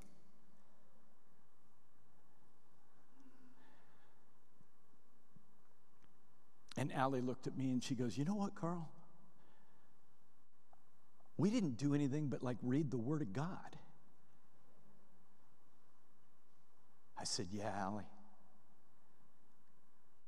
And 6.87 6.97
Allie 6.97 7.21
looked 7.21 7.49
at 7.49 7.57
me 7.57 7.73
and 7.73 7.83
she 7.83 7.97
goes, 7.97 8.17
You 8.17 8.25
know 8.25 8.37
what, 8.37 8.55
Carl? 8.55 8.89
We 11.37 11.51
didn't 11.51 11.79
do 11.79 11.97
anything 11.97 12.29
but 12.29 12.45
like 12.45 12.59
read 12.63 12.93
the 12.93 12.97
Word 12.97 13.23
of 13.23 13.33
God. 13.33 13.77
I 17.19 17.25
said, 17.25 17.49
Yeah, 17.51 17.73
Allie. 17.77 18.05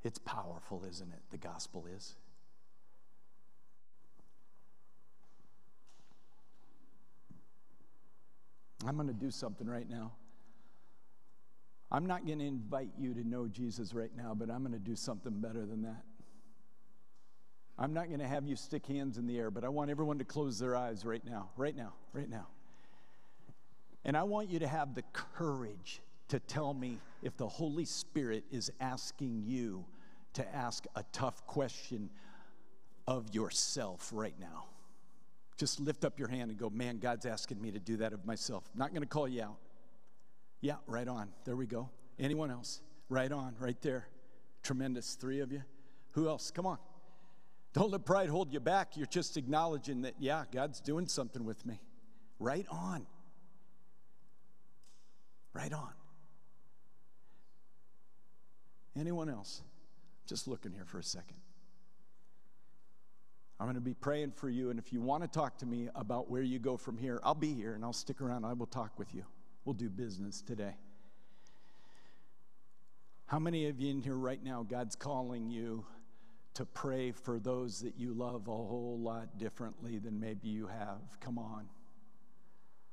It's 0.03 0.19
powerful, 0.19 0.85
isn't 0.89 1.13
it? 1.13 1.21
The 1.31 1.39
gospel 1.39 1.87
is. 1.97 2.17
I'm 8.85 8.97
going 8.97 9.07
to 9.07 9.15
do 9.15 9.31
something 9.31 9.69
right 9.69 9.89
now. 9.89 10.11
I'm 11.93 12.07
not 12.07 12.27
going 12.27 12.41
to 12.41 12.47
invite 12.47 12.91
you 12.99 13.15
to 13.15 13.27
know 13.27 13.47
Jesus 13.47 13.95
right 13.95 14.11
now, 14.17 14.35
but 14.35 14.51
I'm 14.51 14.63
going 14.63 14.73
to 14.73 14.79
do 14.81 14.97
something 14.97 15.41
better 15.41 15.65
than 15.65 15.83
that. 15.83 16.03
I'm 17.79 17.93
not 17.93 18.09
going 18.09 18.19
to 18.19 18.27
have 18.27 18.47
you 18.47 18.57
stick 18.57 18.87
hands 18.87 19.19
in 19.19 19.27
the 19.27 19.39
air, 19.39 19.51
but 19.51 19.65
I 19.65 19.69
want 19.69 19.91
everyone 19.91 20.19
to 20.19 20.25
close 20.25 20.59
their 20.59 20.75
eyes 20.75 21.05
right 21.05 21.25
now, 21.25 21.51
right 21.57 21.77
now, 21.77 21.93
right 22.13 22.29
now. 22.29 22.49
And 24.05 24.17
I 24.17 24.25
want 24.25 24.49
you 24.51 24.59
to 24.59 24.67
have 24.67 24.95
the 24.95 25.03
courage 25.13 26.01
to 26.29 26.41
tell 26.41 26.75
me 26.75 26.99
if 27.23 27.37
the 27.37 27.47
Holy 27.47 27.85
Spirit 27.85 28.45
is 28.51 28.71
asking 28.81 29.43
you 29.45 29.85
to 30.35 30.55
ask 30.55 30.87
a 30.97 31.05
tough 31.13 31.47
question 31.47 32.11
of 33.07 33.33
yourself 33.35 34.11
right 34.13 34.35
now. 34.41 34.67
Just 35.57 35.81
lift 35.81 36.05
up 36.05 36.19
your 36.19 36.29
hand 36.29 36.51
and 36.51 36.59
go, 36.59 36.71
man, 36.71 36.99
God's 36.99 37.27
asking 37.27 37.61
me 37.61 37.71
to 37.73 37.81
do 37.81 37.97
that 37.99 38.13
of 38.13 38.25
myself. 38.27 38.65
Not 38.75 38.91
going 38.91 39.03
to 39.03 39.09
call 39.09 39.29
you 39.29 39.43
out. 39.43 39.57
Yeah, 40.61 40.77
right 40.87 41.09
on. 41.09 41.29
There 41.45 41.57
we 41.57 41.67
go. 41.67 41.89
Anyone 42.19 42.51
else? 42.51 42.81
Right 43.09 43.31
on, 43.31 43.55
right 43.59 43.81
there. 43.83 44.09
Tremendous. 44.63 45.15
Three 45.15 45.41
of 45.41 45.53
you. 45.53 45.63
Who 46.13 46.29
else? 46.29 46.51
Come 46.51 46.67
on. 46.67 46.79
Don't 47.75 47.91
let 47.91 48.05
pride 48.05 48.29
hold 48.29 48.53
you 48.53 48.61
back. 48.61 48.97
You're 48.97 49.07
just 49.07 49.37
acknowledging 49.37 50.03
that, 50.03 50.15
yeah, 50.19 50.45
God's 50.53 50.81
doing 50.81 51.07
something 51.07 51.45
with 51.45 51.65
me. 51.67 51.81
Right 52.39 52.67
on. 52.71 53.07
Right 55.53 55.73
on. 55.73 55.93
Anyone 58.99 59.29
else? 59.29 59.63
Just 60.27 60.49
looking 60.49 60.73
here 60.73 60.85
for 60.85 60.99
a 60.99 61.03
second. 61.03 61.37
I'm 63.61 63.67
going 63.67 63.75
to 63.75 63.81
be 63.81 63.95
praying 63.95 64.33
for 64.33 64.49
you, 64.49 64.71
and 64.71 64.79
if 64.79 64.93
you 64.93 65.01
want 65.01 65.25
to 65.25 65.29
talk 65.29 65.59
to 65.59 65.67
me 65.67 65.89
about 65.95 66.31
where 66.31 66.43
you 66.43 66.59
go 66.61 66.77
from 66.77 66.97
here, 66.97 67.21
I'll 67.25 67.35
be 67.35 67.55
here 67.55 67.75
and 67.75 67.85
I'll 67.85 67.93
stick 67.93 68.21
around. 68.21 68.45
I 68.45 68.53
will 68.53 68.67
talk 68.67 68.97
with 68.99 69.15
you. 69.15 69.25
We'll 69.65 69.75
do 69.75 69.91
business 69.91 70.41
today. 70.41 70.75
How 73.27 73.39
many 73.39 73.69
of 73.69 73.81
you 73.81 73.91
in 73.91 74.01
here 74.01 74.15
right 74.15 74.43
now, 74.43 74.63
God's 74.63 74.95
calling 74.95 75.51
you 75.51 75.85
to 76.59 76.65
pray 76.67 77.13
for 77.13 77.39
those 77.39 77.79
that 77.83 77.95
you 77.97 78.13
love 78.13 78.49
a 78.49 78.51
whole 78.51 78.99
lot 79.01 79.39
differently 79.39 79.99
than 79.99 80.19
maybe 80.19 80.49
you 80.49 80.67
have. 80.67 80.99
Come 81.21 81.39
on. 81.39 81.69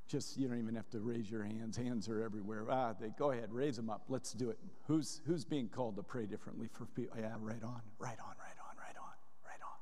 Just 0.08 0.38
you 0.38 0.48
don't 0.48 0.60
even 0.60 0.76
have 0.76 0.88
to 0.92 1.00
raise 1.00 1.32
your 1.32 1.42
hands. 1.42 1.76
Hands 1.76 2.08
are 2.08 2.22
everywhere. 2.22 2.68
Ah, 2.70 2.94
they 2.94 3.10
go 3.18 3.32
ahead, 3.32 3.52
raise 3.52 3.76
them 3.76 3.90
up. 3.90 4.04
Let's 4.08 4.34
do 4.34 4.52
it. 4.52 4.60
Who's 4.86 5.22
who's 5.26 5.44
being 5.44 5.68
called 5.68 5.96
to 5.96 6.04
pray 6.04 6.28
differently 6.28 6.70
for 6.72 6.86
people? 6.86 7.18
Yeah, 7.20 7.34
right 7.40 7.64
on, 7.64 7.82
right 7.98 8.20
on, 8.20 8.36
right 8.38 8.60
on, 8.70 8.78
right 8.78 8.98
on, 9.02 9.16
right 9.44 9.62
on. 9.64 9.76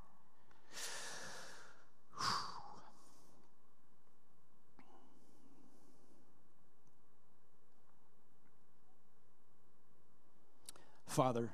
Father, 11.06 11.50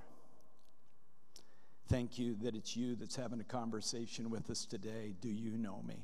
Thank 1.89 2.19
you 2.19 2.35
that 2.43 2.55
it's 2.55 2.77
you 2.77 2.95
that's 2.95 3.15
having 3.15 3.39
a 3.39 3.43
conversation 3.43 4.29
with 4.29 4.49
us 4.51 4.65
today. 4.65 5.15
Do 5.21 5.29
you 5.29 5.57
know 5.57 5.81
me? 5.87 5.95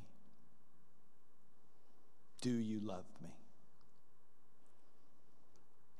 Do 2.41 2.49
you 2.49 2.79
love 2.79 3.05
me? 3.21 3.29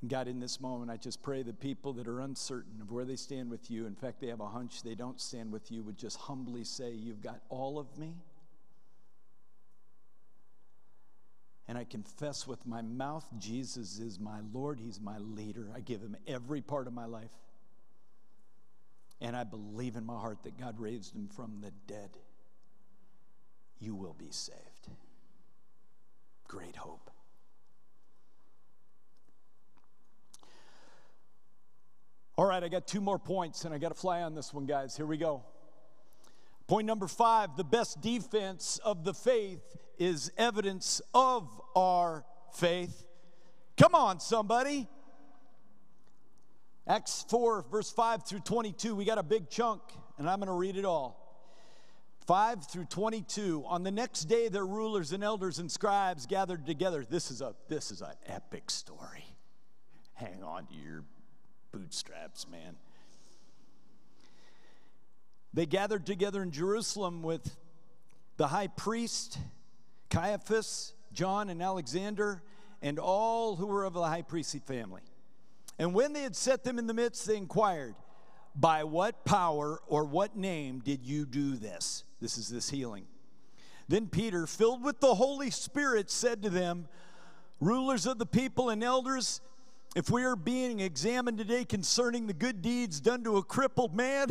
And 0.01 0.09
God, 0.09 0.27
in 0.27 0.39
this 0.39 0.59
moment, 0.59 0.89
I 0.89 0.97
just 0.97 1.21
pray 1.21 1.43
that 1.43 1.59
people 1.59 1.93
that 1.93 2.07
are 2.07 2.19
uncertain 2.19 2.81
of 2.81 2.91
where 2.91 3.05
they 3.05 3.15
stand 3.15 3.49
with 3.49 3.69
you, 3.69 3.86
in 3.86 3.95
fact, 3.95 4.21
they 4.21 4.27
have 4.27 4.39
a 4.39 4.47
hunch 4.47 4.81
they 4.81 4.95
don't 4.95 5.21
stand 5.21 5.51
with 5.51 5.71
you, 5.71 5.83
would 5.83 5.97
just 5.97 6.17
humbly 6.17 6.63
say, 6.63 6.91
You've 6.91 7.21
got 7.21 7.41
all 7.49 7.77
of 7.77 7.95
me. 7.97 8.15
And 11.67 11.77
I 11.77 11.83
confess 11.83 12.47
with 12.47 12.65
my 12.65 12.81
mouth, 12.81 13.25
Jesus 13.38 13.99
is 13.99 14.19
my 14.19 14.39
Lord, 14.53 14.79
He's 14.79 14.99
my 14.99 15.17
leader. 15.19 15.71
I 15.75 15.79
give 15.79 16.01
Him 16.01 16.15
every 16.27 16.61
part 16.61 16.88
of 16.88 16.93
my 16.93 17.05
life. 17.05 17.31
And 19.22 19.36
I 19.36 19.43
believe 19.43 19.95
in 19.95 20.05
my 20.05 20.20
heart 20.20 20.43
that 20.43 20.57
God 20.57 20.80
raised 20.80 21.16
Him 21.16 21.28
from 21.28 21.61
the 21.61 21.72
dead. 21.88 22.18
You 23.80 23.95
will 23.95 24.13
be 24.13 24.30
saved. 24.32 24.89
Great 26.47 26.76
hope. 26.76 27.09
All 32.38 32.45
right, 32.45 32.61
I 32.61 32.68
got 32.68 32.86
two 32.86 32.99
more 32.99 33.18
points, 33.18 33.63
and 33.63 33.74
I 33.74 33.78
got 33.78 33.89
to 33.89 33.95
fly 33.95 34.22
on 34.22 34.36
this 34.36 34.53
one, 34.53 34.66
guys. 34.66 34.97
Here 34.97 35.05
we 35.05 35.18
go. 35.18 35.43
Point 36.68 36.88
number 36.88 37.07
five 37.07 37.55
the 37.55 37.63
best 37.63 38.01
defense 38.01 38.80
of 38.84 39.03
the 39.05 39.13
faith 39.13 39.61
is 39.97 40.32
evidence 40.38 41.01
of 41.13 41.47
our 41.76 42.26
faith. 42.53 43.05
Come 43.78 43.95
on, 43.95 44.20
somebody. 44.20 44.88
Acts 46.88 47.25
4, 47.29 47.65
verse 47.71 47.91
5 47.91 48.27
through 48.27 48.41
22, 48.41 48.95
we 48.95 49.05
got 49.05 49.17
a 49.17 49.23
big 49.23 49.49
chunk, 49.49 49.81
and 50.17 50.29
I'm 50.29 50.39
going 50.39 50.47
to 50.47 50.53
read 50.53 50.77
it 50.77 50.86
all. 50.86 51.21
5 52.27 52.67
through 52.67 52.86
22 52.86 53.63
on 53.67 53.83
the 53.83 53.91
next 53.91 54.25
day 54.25 54.47
their 54.47 54.65
rulers 54.65 55.11
and 55.11 55.23
elders 55.23 55.59
and 55.59 55.71
scribes 55.71 56.25
gathered 56.25 56.65
together 56.65 57.05
this 57.07 57.29
is 57.29 57.39
a 57.39 57.53
this 57.67 57.91
is 57.91 58.01
an 58.01 58.13
epic 58.25 58.71
story 58.71 59.23
hang 60.15 60.41
on 60.41 60.65
to 60.65 60.73
your 60.73 61.03
bootstraps 61.71 62.47
man 62.49 62.77
they 65.55 65.65
gathered 65.65 66.05
together 66.05 66.43
in 66.43 66.51
Jerusalem 66.51 67.23
with 67.23 67.55
the 68.36 68.47
high 68.47 68.67
priest, 68.67 69.38
Caiaphas, 70.09 70.91
John, 71.13 71.49
and 71.49 71.61
Alexander, 71.61 72.43
and 72.81 72.99
all 72.99 73.55
who 73.55 73.67
were 73.67 73.86
of 73.86 73.93
the 73.93 74.03
high 74.03 74.21
priestly 74.21 74.59
family. 74.59 75.01
And 75.78 75.93
when 75.93 76.13
they 76.13 76.21
had 76.21 76.36
set 76.36 76.63
them 76.63 76.80
in 76.80 76.88
the 76.88 76.93
midst, 76.93 77.26
they 77.26 77.38
inquired, 77.38 77.95
By 78.55 78.84
what 78.84 79.26
power 79.26 79.82
or 79.88 80.05
what 80.05 80.36
name 80.36 80.80
did 80.80 81.05
you 81.05 81.26
do 81.26 81.55
this? 81.55 82.03
This 82.21 82.38
is 82.38 82.49
this 82.49 82.69
healing. 82.69 83.05
Then 83.88 84.07
Peter, 84.07 84.47
filled 84.47 84.84
with 84.84 84.99
the 84.99 85.15
Holy 85.15 85.51
Spirit, 85.51 86.09
said 86.09 86.41
to 86.43 86.49
them, 86.49 86.88
Rulers 87.59 88.05
of 88.05 88.17
the 88.17 88.26
people 88.26 88.69
and 88.69 88.84
elders, 88.84 89.41
if 89.95 90.09
we 90.09 90.23
are 90.26 90.36
being 90.36 90.80
examined 90.80 91.38
today 91.38 91.63
concerning 91.63 92.28
the 92.28 92.34
good 92.34 92.61
deeds 92.61 92.99
done 92.99 93.23
to 93.23 93.38
a 93.38 93.43
crippled 93.43 93.95
man, 93.95 94.28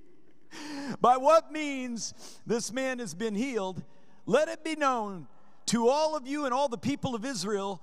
by 1.00 1.16
what 1.16 1.50
means 1.50 2.14
this 2.46 2.72
man 2.72 2.98
has 2.98 3.14
been 3.14 3.34
healed, 3.34 3.82
let 4.26 4.48
it 4.48 4.62
be 4.62 4.76
known 4.76 5.26
to 5.66 5.88
all 5.88 6.16
of 6.16 6.26
you 6.26 6.44
and 6.44 6.54
all 6.54 6.68
the 6.68 6.78
people 6.78 7.14
of 7.14 7.24
Israel 7.24 7.82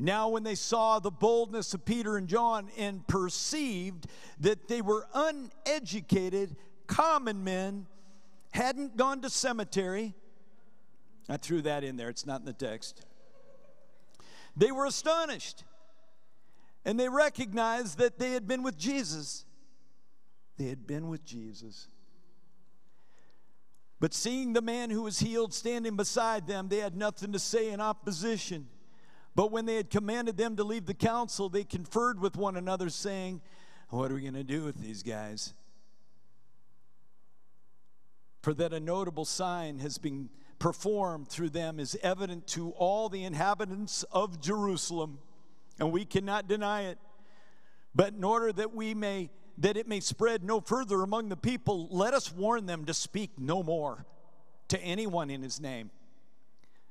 Now, 0.00 0.28
when 0.28 0.44
they 0.44 0.54
saw 0.54 1.00
the 1.00 1.10
boldness 1.10 1.74
of 1.74 1.84
Peter 1.84 2.16
and 2.16 2.28
John 2.28 2.70
and 2.78 3.04
perceived 3.08 4.06
that 4.38 4.68
they 4.68 4.80
were 4.80 5.08
uneducated, 5.12 6.54
common 6.86 7.42
men, 7.42 7.88
hadn't 8.52 8.96
gone 8.96 9.22
to 9.22 9.28
cemetery, 9.28 10.14
I 11.28 11.36
threw 11.36 11.62
that 11.62 11.82
in 11.82 11.96
there, 11.96 12.08
it's 12.08 12.24
not 12.24 12.38
in 12.38 12.46
the 12.46 12.52
text. 12.52 13.04
They 14.56 14.70
were 14.70 14.86
astonished 14.86 15.64
and 16.84 16.98
they 16.98 17.08
recognized 17.08 17.98
that 17.98 18.20
they 18.20 18.30
had 18.30 18.46
been 18.46 18.62
with 18.62 18.78
Jesus. 18.78 19.44
They 20.58 20.66
had 20.66 20.86
been 20.86 21.08
with 21.08 21.24
Jesus. 21.24 21.88
But 23.98 24.14
seeing 24.14 24.52
the 24.52 24.62
man 24.62 24.90
who 24.90 25.02
was 25.02 25.18
healed 25.18 25.52
standing 25.52 25.96
beside 25.96 26.46
them, 26.46 26.68
they 26.68 26.78
had 26.78 26.96
nothing 26.96 27.32
to 27.32 27.40
say 27.40 27.70
in 27.70 27.80
opposition. 27.80 28.68
But 29.38 29.52
when 29.52 29.66
they 29.66 29.76
had 29.76 29.88
commanded 29.88 30.36
them 30.36 30.56
to 30.56 30.64
leave 30.64 30.86
the 30.86 30.94
council, 30.94 31.48
they 31.48 31.62
conferred 31.62 32.18
with 32.18 32.36
one 32.36 32.56
another, 32.56 32.90
saying, 32.90 33.40
What 33.88 34.10
are 34.10 34.16
we 34.16 34.22
going 34.22 34.34
to 34.34 34.42
do 34.42 34.64
with 34.64 34.82
these 34.82 35.04
guys? 35.04 35.54
For 38.42 38.52
that 38.54 38.72
a 38.72 38.80
notable 38.80 39.24
sign 39.24 39.78
has 39.78 39.96
been 39.96 40.28
performed 40.58 41.28
through 41.28 41.50
them 41.50 41.78
is 41.78 41.96
evident 42.02 42.48
to 42.48 42.70
all 42.70 43.08
the 43.08 43.22
inhabitants 43.22 44.02
of 44.10 44.40
Jerusalem 44.40 45.20
and 45.78 45.92
we 45.92 46.04
cannot 46.04 46.48
deny 46.48 46.86
it. 46.86 46.98
But 47.94 48.14
in 48.14 48.24
order 48.24 48.52
that 48.52 48.74
we 48.74 48.92
may 48.92 49.30
that 49.58 49.76
it 49.76 49.86
may 49.86 50.00
spread 50.00 50.42
no 50.42 50.60
further 50.60 51.04
among 51.04 51.28
the 51.28 51.36
people, 51.36 51.86
let 51.92 52.12
us 52.12 52.32
warn 52.32 52.66
them 52.66 52.86
to 52.86 52.94
speak 52.94 53.38
no 53.38 53.62
more 53.62 54.04
to 54.66 54.82
anyone 54.82 55.30
in 55.30 55.42
his 55.42 55.60
name. 55.60 55.92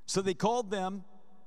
So 0.06 0.22
they 0.22 0.34
called 0.34 0.72
them 0.72 1.04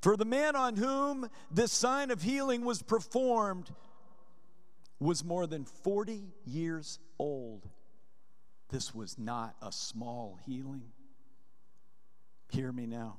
For 0.00 0.16
the 0.16 0.24
man 0.24 0.56
on 0.56 0.76
whom 0.76 1.28
this 1.50 1.72
sign 1.72 2.10
of 2.10 2.22
healing 2.22 2.64
was 2.64 2.82
performed 2.82 3.70
was 4.98 5.24
more 5.24 5.46
than 5.46 5.64
40 5.64 6.24
years 6.46 6.98
old. 7.18 7.68
This 8.70 8.94
was 8.94 9.18
not 9.18 9.56
a 9.60 9.72
small 9.72 10.38
healing. 10.46 10.84
Hear 12.50 12.72
me 12.72 12.86
now. 12.86 13.18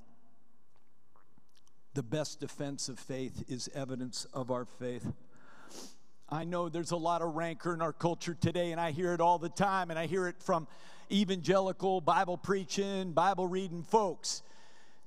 The 1.94 2.04
best 2.04 2.40
defense 2.40 2.90
of 2.90 2.98
faith 2.98 3.44
is 3.48 3.70
evidence 3.76 4.26
of 4.34 4.50
our 4.50 4.66
faith. 4.66 5.06
I 6.30 6.46
know 6.46 6.70
there's 6.70 6.92
a 6.92 6.98
lot 6.98 7.22
of 7.22 7.36
rancor 7.36 7.74
in 7.74 7.82
our 7.82 7.92
culture 7.92 8.34
today, 8.34 8.72
and 8.72 8.80
I 8.80 8.92
hear 8.92 9.14
it 9.14 9.20
all 9.20 9.38
the 9.38 9.50
time, 9.50 9.90
and 9.90 10.00
I 10.00 10.06
hear 10.06 10.28
it 10.28 10.42
from 10.42 10.68
evangelical, 11.12 12.00
Bible 12.00 12.38
preaching, 12.38 13.12
Bible 13.12 13.48
reading 13.48 13.84
folks. 13.84 14.42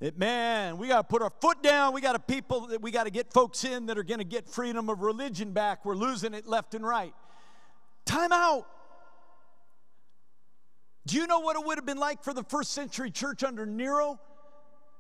That 0.01 0.19
man, 0.19 0.77
we 0.77 0.89
got 0.89 0.99
to 0.99 1.05
put 1.05 1.23
our 1.23 1.33
foot 1.41 1.63
down. 1.63 1.95
We 1.95 2.01
got 2.01 2.13
to 2.13 2.19
people 2.19 2.67
that 2.69 2.83
we 2.83 2.91
got 2.91 3.05
to 3.05 3.11
get 3.11 3.33
folks 3.33 3.65
in 3.65 3.87
that 3.87 3.97
are 3.97 4.03
going 4.03 4.19
to 4.19 4.25
get 4.25 4.49
freedom 4.49 4.91
of 4.91 5.01
religion 5.01 5.53
back. 5.53 5.85
We're 5.85 5.95
losing 5.95 6.35
it 6.35 6.47
left 6.47 6.75
and 6.75 6.87
right. 6.87 7.15
Time 8.05 8.33
out. 8.33 8.67
Do 11.07 11.17
you 11.17 11.27
know 11.27 11.41
what 11.41 11.57
it 11.57 11.65
would 11.65 11.79
have 11.79 11.87
been 11.87 11.99
like 11.99 12.25
for 12.25 12.33
the 12.33 12.45
first 12.45 12.73
century 12.73 13.11
church 13.11 13.45
under 13.45 13.67
Nero? 13.67 14.19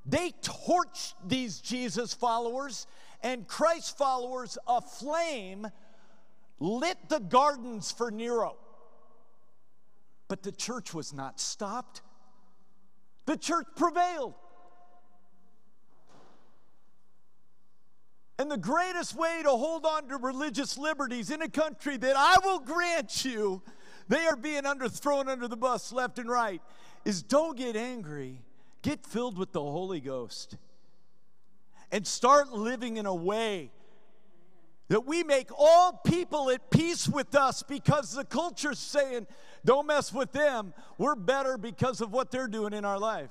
They 0.07 0.33
torched 0.43 1.15
these 1.27 1.61
Jesus 1.61 2.13
followers, 2.13 2.87
and 3.23 3.49
Christ 3.49 3.97
followers 3.97 4.59
aflame 4.69 5.67
lit 6.61 6.99
the 7.09 7.21
gardens 7.21 7.91
for 7.91 8.11
Nero. 8.11 8.57
But 10.29 10.43
the 10.43 10.53
church 10.53 10.93
was 10.93 11.13
not 11.13 11.41
stopped, 11.41 12.03
the 13.27 13.37
church 13.37 13.67
prevailed. 13.77 14.35
And 18.39 18.51
the 18.51 18.57
greatest 18.59 19.15
way 19.15 19.41
to 19.43 19.51
hold 19.51 19.87
on 19.87 20.09
to 20.09 20.17
religious 20.17 20.77
liberties 20.77 21.31
in 21.31 21.43
a 21.43 21.49
country 21.49 21.97
that 21.97 22.17
I 22.17 22.37
will 22.45 22.59
grant 22.59 23.25
you, 23.25 23.63
they 24.09 24.27
are 24.27 24.37
being 24.37 24.67
under, 24.67 24.89
thrown 24.89 25.29
under 25.29 25.47
the 25.47 25.57
bus 25.57 25.93
left 25.93 26.19
and 26.19 26.29
right, 26.29 26.61
is 27.05 27.23
don't 27.23 27.57
get 27.57 27.77
angry 27.77 28.41
Get 28.85 29.07
filled 29.07 29.39
with 29.39 29.53
the 29.53 29.63
Holy 29.63 29.99
Ghost 29.99 30.59
and 31.91 32.07
start 32.07 32.53
living 32.53 32.99
in 32.99 33.07
a 33.07 33.15
way 33.15 33.71
that 34.89 35.07
we 35.07 35.25
make 35.25 35.49
all 35.57 36.03
people 36.05 36.51
at 36.51 36.71
peace 36.71 37.09
with 37.09 37.35
us 37.35 37.63
because 37.63 38.13
the 38.13 38.27
culture's 38.27 38.79
saying, 38.79 39.27
don't 39.65 39.87
mess 39.87 40.13
with 40.13 40.33
them. 40.33 40.75
We're 40.99 41.15
better 41.15 41.57
because 41.57 42.03
of 42.03 42.13
what 42.13 42.31
they're 42.31 42.47
doing 42.47 42.75
in 42.75 42.85
our 42.85 42.99
life. 42.99 43.31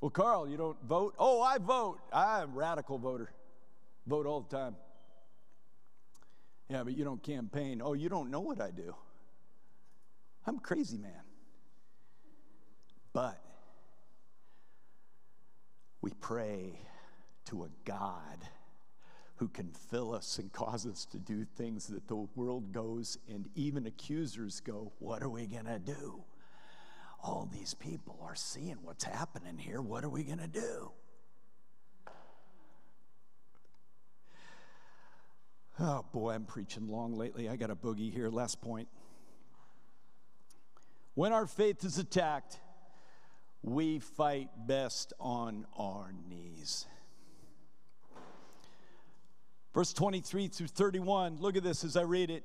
Well, 0.00 0.10
Carl, 0.10 0.48
you 0.48 0.56
don't 0.56 0.82
vote? 0.82 1.14
Oh, 1.18 1.42
I 1.42 1.58
vote. 1.58 1.98
I'm 2.12 2.50
a 2.50 2.52
radical 2.54 2.98
voter. 2.98 3.30
Vote 4.06 4.26
all 4.26 4.40
the 4.40 4.56
time. 4.56 4.76
Yeah, 6.70 6.84
but 6.84 6.96
you 6.96 7.04
don't 7.04 7.22
campaign. 7.22 7.82
Oh, 7.84 7.92
you 7.92 8.08
don't 8.08 8.30
know 8.30 8.40
what 8.40 8.60
I 8.60 8.70
do. 8.70 8.94
I'm 10.46 10.56
a 10.56 10.60
crazy 10.60 10.96
man. 10.96 11.22
But 13.12 13.42
we 16.00 16.12
pray 16.20 16.78
to 17.46 17.64
a 17.64 17.68
God 17.84 18.38
who 19.36 19.48
can 19.48 19.72
fill 19.72 20.14
us 20.14 20.38
and 20.38 20.52
cause 20.52 20.86
us 20.86 21.04
to 21.06 21.18
do 21.18 21.44
things 21.44 21.88
that 21.88 22.06
the 22.08 22.26
world 22.36 22.72
goes 22.72 23.18
and 23.28 23.48
even 23.54 23.86
accusers 23.86 24.60
go, 24.60 24.92
What 24.98 25.22
are 25.22 25.28
we 25.28 25.46
going 25.46 25.66
to 25.66 25.78
do? 25.78 26.22
All 27.22 27.48
these 27.52 27.74
people 27.74 28.18
are 28.22 28.34
seeing 28.34 28.78
what's 28.82 29.04
happening 29.04 29.58
here. 29.58 29.80
What 29.80 30.04
are 30.04 30.08
we 30.08 30.24
going 30.24 30.38
to 30.38 30.46
do? 30.46 30.92
Oh 35.78 36.04
boy, 36.12 36.32
I'm 36.32 36.44
preaching 36.44 36.88
long 36.88 37.14
lately. 37.14 37.48
I 37.48 37.56
got 37.56 37.70
a 37.70 37.76
boogie 37.76 38.12
here. 38.12 38.28
Last 38.28 38.60
point. 38.60 38.88
When 41.14 41.32
our 41.32 41.46
faith 41.46 41.84
is 41.84 41.98
attacked, 41.98 42.58
we 43.62 43.98
fight 43.98 44.48
best 44.66 45.12
on 45.18 45.66
our 45.76 46.12
knees. 46.28 46.86
Verse 49.74 49.92
23 49.92 50.48
through 50.48 50.66
31, 50.66 51.36
look 51.40 51.56
at 51.56 51.62
this 51.62 51.84
as 51.84 51.96
I 51.96 52.02
read 52.02 52.30
it. 52.30 52.44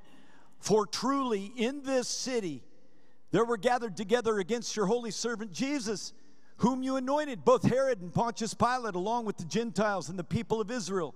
For 0.61 0.85
truly 0.85 1.51
in 1.55 1.83
this 1.83 2.07
city 2.07 2.63
there 3.31 3.45
were 3.45 3.57
gathered 3.57 3.97
together 3.97 4.39
against 4.39 4.75
your 4.75 4.85
holy 4.85 5.11
servant 5.11 5.51
Jesus, 5.51 6.13
whom 6.57 6.83
you 6.83 6.95
anointed, 6.95 7.43
both 7.43 7.63
Herod 7.63 8.01
and 8.01 8.13
Pontius 8.13 8.53
Pilate, 8.53 8.95
along 8.95 9.25
with 9.25 9.37
the 9.37 9.45
Gentiles 9.45 10.09
and 10.09 10.17
the 10.17 10.23
people 10.23 10.61
of 10.61 10.71
Israel, 10.71 11.15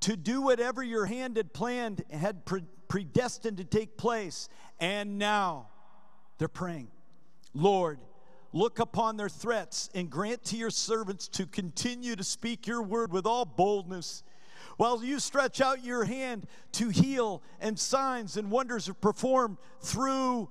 to 0.00 0.16
do 0.16 0.42
whatever 0.42 0.82
your 0.82 1.06
hand 1.06 1.36
had 1.36 1.52
planned, 1.52 2.04
had 2.10 2.42
predestined 2.88 3.56
to 3.56 3.64
take 3.64 3.96
place. 3.96 4.48
And 4.78 5.18
now 5.18 5.68
they're 6.38 6.48
praying, 6.48 6.88
Lord, 7.54 7.98
Look 8.56 8.78
upon 8.78 9.18
their 9.18 9.28
threats 9.28 9.90
and 9.94 10.08
grant 10.08 10.42
to 10.44 10.56
your 10.56 10.70
servants 10.70 11.28
to 11.28 11.44
continue 11.44 12.16
to 12.16 12.24
speak 12.24 12.66
your 12.66 12.80
word 12.80 13.12
with 13.12 13.26
all 13.26 13.44
boldness. 13.44 14.22
While 14.76 15.02
you 15.02 15.18
stretch 15.20 15.60
out 15.60 15.84
your 15.84 16.04
hand 16.04 16.46
to 16.72 16.90
heal, 16.90 17.42
and 17.60 17.78
signs 17.78 18.36
and 18.36 18.50
wonders 18.50 18.88
are 18.88 18.94
performed 18.94 19.56
through 19.80 20.48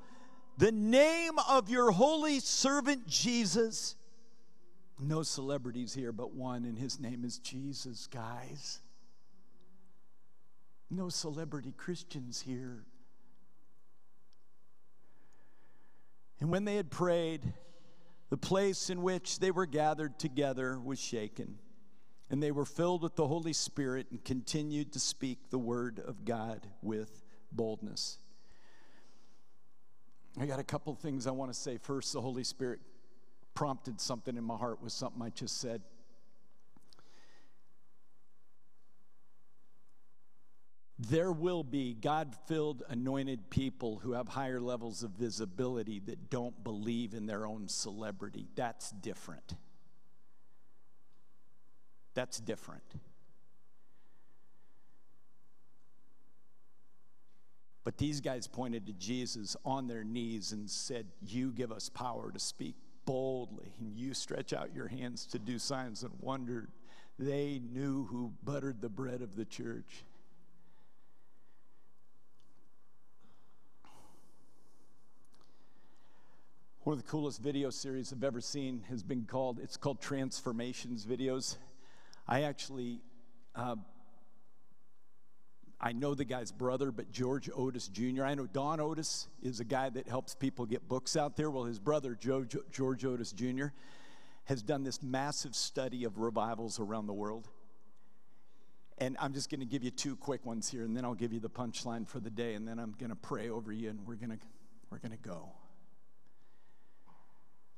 the 0.57 0.71
name 0.71 1.33
of 1.49 1.69
your 1.69 1.91
holy 1.91 2.39
servant 2.39 3.07
Jesus. 3.07 3.95
No 4.99 5.21
celebrities 5.23 5.93
here 5.93 6.11
but 6.11 6.33
one, 6.33 6.65
and 6.65 6.77
his 6.77 6.99
name 6.99 7.23
is 7.23 7.37
Jesus, 7.37 8.07
guys. 8.07 8.79
No 10.89 11.09
celebrity 11.09 11.73
Christians 11.75 12.41
here. 12.41 12.85
And 16.39 16.49
when 16.49 16.65
they 16.65 16.75
had 16.75 16.89
prayed, 16.89 17.41
the 18.29 18.37
place 18.37 18.89
in 18.89 19.01
which 19.01 19.39
they 19.39 19.51
were 19.51 19.65
gathered 19.65 20.17
together 20.19 20.79
was 20.79 20.99
shaken, 20.99 21.59
and 22.29 22.41
they 22.41 22.51
were 22.51 22.65
filled 22.65 23.01
with 23.01 23.15
the 23.15 23.27
Holy 23.27 23.53
Spirit 23.53 24.07
and 24.11 24.23
continued 24.23 24.93
to 24.93 24.99
speak 24.99 25.49
the 25.49 25.59
word 25.59 25.99
of 25.99 26.25
God 26.25 26.67
with 26.81 27.23
boldness. 27.51 28.17
I 30.39 30.45
got 30.45 30.59
a 30.59 30.63
couple 30.63 30.93
things 30.95 31.27
I 31.27 31.31
want 31.31 31.53
to 31.53 31.57
say. 31.57 31.77
First, 31.77 32.13
the 32.13 32.21
Holy 32.21 32.43
Spirit 32.43 32.79
prompted 33.53 34.01
something 34.01 34.35
in 34.35 34.43
my 34.43 34.57
heart 34.57 34.81
with 34.81 34.91
something 34.91 35.21
I 35.21 35.29
just 35.29 35.61
said. 35.61 35.81
there 40.97 41.31
will 41.31 41.63
be 41.63 41.93
God 41.93 42.35
filled, 42.47 42.83
anointed 42.87 43.49
people 43.49 43.99
who 43.99 44.13
have 44.13 44.29
higher 44.29 44.61
levels 44.61 45.03
of 45.03 45.11
visibility 45.11 45.99
that 46.05 46.29
don't 46.29 46.63
believe 46.63 47.13
in 47.13 47.25
their 47.25 47.45
own 47.45 47.67
celebrity. 47.67 48.47
That's 48.55 48.91
different. 48.91 49.55
That's 52.15 52.39
different. 52.39 52.83
But 57.83 57.97
these 57.97 58.19
guys 58.19 58.47
pointed 58.47 58.87
to 58.87 58.93
Jesus 58.93 59.55
on 59.63 59.87
their 59.87 60.03
knees 60.03 60.51
and 60.51 60.67
said, 60.67 61.05
You 61.21 61.51
give 61.51 61.71
us 61.71 61.87
power 61.87 62.31
to 62.31 62.39
speak 62.39 62.75
boldly, 63.05 63.73
and 63.79 63.95
you 63.95 64.15
stretch 64.15 64.53
out 64.53 64.73
your 64.73 64.87
hands 64.87 65.27
to 65.27 65.39
do 65.39 65.59
signs 65.59 66.01
and 66.01 66.11
wonders. 66.19 66.67
They 67.19 67.61
knew 67.71 68.05
who 68.05 68.33
buttered 68.43 68.81
the 68.81 68.89
bread 68.89 69.21
of 69.21 69.35
the 69.35 69.45
church. 69.45 70.03
One 76.83 76.97
of 76.97 77.03
the 77.03 77.09
coolest 77.09 77.41
video 77.41 77.69
series 77.69 78.11
I've 78.11 78.23
ever 78.23 78.41
seen 78.41 78.83
has 78.89 79.03
been 79.03 79.25
called, 79.25 79.59
it's 79.59 79.77
called 79.77 80.01
Transformations 80.01 81.05
Videos. 81.05 81.57
I 82.27 82.43
actually, 82.43 83.01
uh, 83.55 83.75
I 85.79 85.91
know 85.91 86.15
the 86.15 86.25
guy's 86.25 86.51
brother, 86.51 86.91
but 86.91 87.11
George 87.11 87.49
Otis 87.55 87.87
Jr. 87.87 88.23
I 88.23 88.33
know 88.33 88.47
Don 88.47 88.79
Otis 88.79 89.27
is 89.43 89.59
a 89.59 89.63
guy 89.63 89.89
that 89.89 90.07
helps 90.07 90.33
people 90.33 90.65
get 90.65 90.87
books 90.87 91.15
out 91.15 91.35
there. 91.35 91.51
Well, 91.51 91.65
his 91.65 91.79
brother, 91.79 92.15
Joe, 92.15 92.45
George 92.71 93.05
Otis 93.05 93.31
Jr., 93.31 93.67
has 94.45 94.63
done 94.63 94.83
this 94.83 95.01
massive 95.03 95.55
study 95.55 96.03
of 96.03 96.17
revivals 96.17 96.79
around 96.79 97.07
the 97.07 97.13
world. 97.13 97.47
And 98.97 99.17
I'm 99.19 99.33
just 99.33 99.49
going 99.49 99.59
to 99.59 99.65
give 99.65 99.83
you 99.83 99.91
two 99.91 100.15
quick 100.15 100.45
ones 100.45 100.69
here, 100.69 100.83
and 100.83 100.95
then 100.95 101.03
I'll 101.03 101.15
give 101.15 101.33
you 101.33 101.39
the 101.39 101.49
punchline 101.49 102.07
for 102.07 102.19
the 102.19 102.29
day, 102.29 102.53
and 102.53 102.67
then 102.67 102.79
I'm 102.79 102.95
going 102.97 103.09
to 103.09 103.15
pray 103.15 103.49
over 103.49 103.73
you, 103.73 103.89
and 103.89 103.99
we're 104.07 104.15
going 104.15 104.31
to 104.31 104.37
we're 104.89 104.99
going 104.99 105.11
to 105.11 105.17
go. 105.17 105.51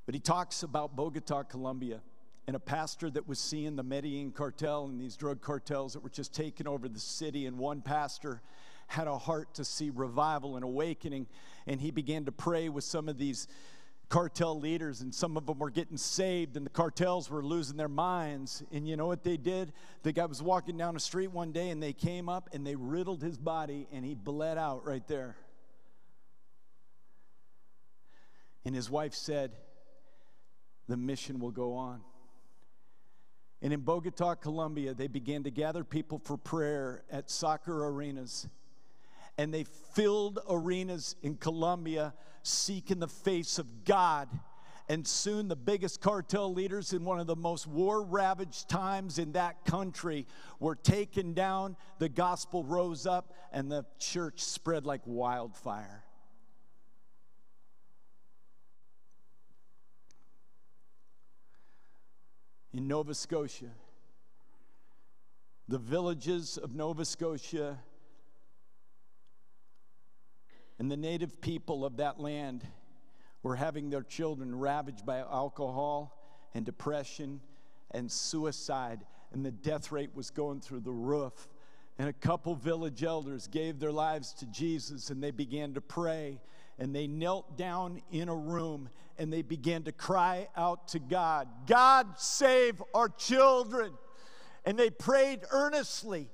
But 0.06 0.14
he 0.14 0.22
talks 0.22 0.62
about 0.62 0.96
Bogota, 0.96 1.44
Colombia, 1.44 2.02
and 2.48 2.56
a 2.56 2.60
pastor 2.60 3.10
that 3.10 3.28
was 3.28 3.40
seeing 3.40 3.76
the 3.76 3.84
Medellin 3.84 4.32
cartel 4.32 4.86
and 4.86 5.00
these 5.00 5.18
drug 5.18 5.42
cartels 5.42 5.94
that 5.94 6.02
were 6.02 6.10
just 6.10 6.34
taking 6.34 6.66
over 6.66 6.88
the 6.88 7.00
city. 7.00 7.46
And 7.46 7.58
one 7.58 7.82
pastor 7.82 8.42
had 8.88 9.08
a 9.08 9.18
heart 9.18 9.54
to 9.56 9.66
see 9.66 9.90
revival 9.90 10.56
and 10.56 10.64
awakening, 10.64 11.28
and 11.68 11.82
he 11.82 11.92
began 11.92 12.24
to 12.24 12.32
pray 12.32 12.70
with 12.70 12.86
some 12.86 13.10
of 13.10 13.18
these 13.18 13.50
cartel 14.08 14.58
leaders, 14.58 15.02
and 15.02 15.14
some 15.14 15.36
of 15.36 15.46
them 15.46 15.60
were 15.60 15.70
getting 15.70 15.98
saved, 15.98 16.56
and 16.56 16.66
the 16.66 16.70
cartels 16.70 17.30
were 17.30 17.44
losing 17.44 17.76
their 17.76 17.90
minds. 17.90 18.64
And 18.72 18.88
you 18.88 18.96
know 18.96 19.08
what 19.08 19.26
they 19.26 19.36
did? 19.36 19.74
The 20.04 20.14
guy 20.14 20.26
was 20.26 20.42
walking 20.42 20.78
down 20.78 20.94
the 20.94 21.02
street 21.02 21.28
one 21.28 21.52
day, 21.52 21.70
and 21.70 21.84
they 21.84 21.92
came 21.92 22.30
up 22.30 22.48
and 22.54 22.66
they 22.66 22.76
riddled 22.76 23.22
his 23.22 23.38
body, 23.38 23.90
and 23.92 24.06
he 24.06 24.16
bled 24.16 24.58
out 24.58 24.86
right 24.86 25.06
there. 25.10 25.36
And 28.64 28.74
his 28.74 28.90
wife 28.90 29.14
said, 29.14 29.52
the 30.88 30.96
mission 30.96 31.40
will 31.40 31.52
go 31.52 31.74
on. 31.74 32.00
And 33.62 33.74
in 33.74 33.82
Bogota, 33.82 34.36
Colombia, 34.36 34.94
they 34.94 35.08
began 35.08 35.44
to 35.44 35.52
gather 35.52 35.84
people 35.84 36.22
for 36.24 36.38
prayer 36.38 37.04
at 37.12 37.30
soccer 37.30 37.86
arenas. 37.88 38.48
And 39.38 39.54
they 39.54 39.64
filled 39.64 40.40
arenas 40.50 41.16
in 41.24 41.38
Colombia 41.38 42.14
seeking 42.44 43.00
the 43.00 43.08
face 43.08 43.58
of 43.58 43.84
God. 43.84 44.30
And 44.90 45.06
soon 45.06 45.48
the 45.48 45.56
biggest 45.56 46.02
cartel 46.02 46.54
leaders 46.54 46.94
in 46.94 47.04
one 47.04 47.20
of 47.20 47.28
the 47.28 47.36
most 47.36 47.68
war 47.68 48.04
ravaged 48.04 48.70
times 48.70 49.20
in 49.20 49.34
that 49.34 49.66
country 49.66 50.26
were 50.60 50.76
taken 50.76 51.34
down. 51.34 51.76
The 52.00 52.10
gospel 52.10 52.64
rose 52.64 53.06
up, 53.06 53.34
and 53.52 53.72
the 53.72 53.86
church 54.00 54.40
spread 54.40 54.86
like 54.86 55.02
wildfire. 55.06 56.04
In 62.78 62.88
Nova 62.88 63.16
Scotia. 63.16 63.72
The 65.68 65.80
villages 65.80 66.60
of 66.60 66.76
Nova 66.76 67.06
Scotia 67.06 67.80
and 70.78 70.92
the 70.92 70.96
native 70.96 71.42
people 71.42 71.84
of 71.84 71.98
that 71.98 72.20
land 72.20 72.64
were 73.42 73.56
having 73.56 73.90
their 73.90 74.04
children 74.04 74.56
ravaged 74.56 75.08
by 75.08 75.18
alcohol 75.18 76.22
and 76.54 76.64
depression 76.64 77.42
and 77.92 78.12
suicide, 78.12 79.04
and 79.34 79.44
the 79.44 79.52
death 79.52 79.92
rate 79.92 80.12
was 80.14 80.30
going 80.30 80.62
through 80.62 80.82
the 80.82 80.92
roof. 80.92 81.48
And 81.98 82.08
a 82.08 82.14
couple 82.14 82.54
village 82.54 83.04
elders 83.04 83.48
gave 83.48 83.80
their 83.80 83.92
lives 83.92 84.34
to 84.34 84.46
Jesus 84.46 85.10
and 85.10 85.22
they 85.22 85.32
began 85.32 85.74
to 85.74 85.82
pray. 85.82 86.40
And 86.80 86.96
they 86.96 87.08
knelt 87.08 87.58
down 87.58 88.02
in 88.12 88.30
a 88.30 88.36
room 88.36 88.90
and 89.18 89.34
they 89.34 89.42
began 89.42 89.84
to 89.84 89.92
cry 89.92 90.48
out 90.56 90.90
to 90.90 91.00
God 91.00 91.48
God, 91.66 92.20
save 92.20 92.82
our 92.94 93.10
children. 93.10 93.94
And 94.66 94.78
they 94.78 94.90
prayed 94.90 95.42
earnestly. 95.52 96.30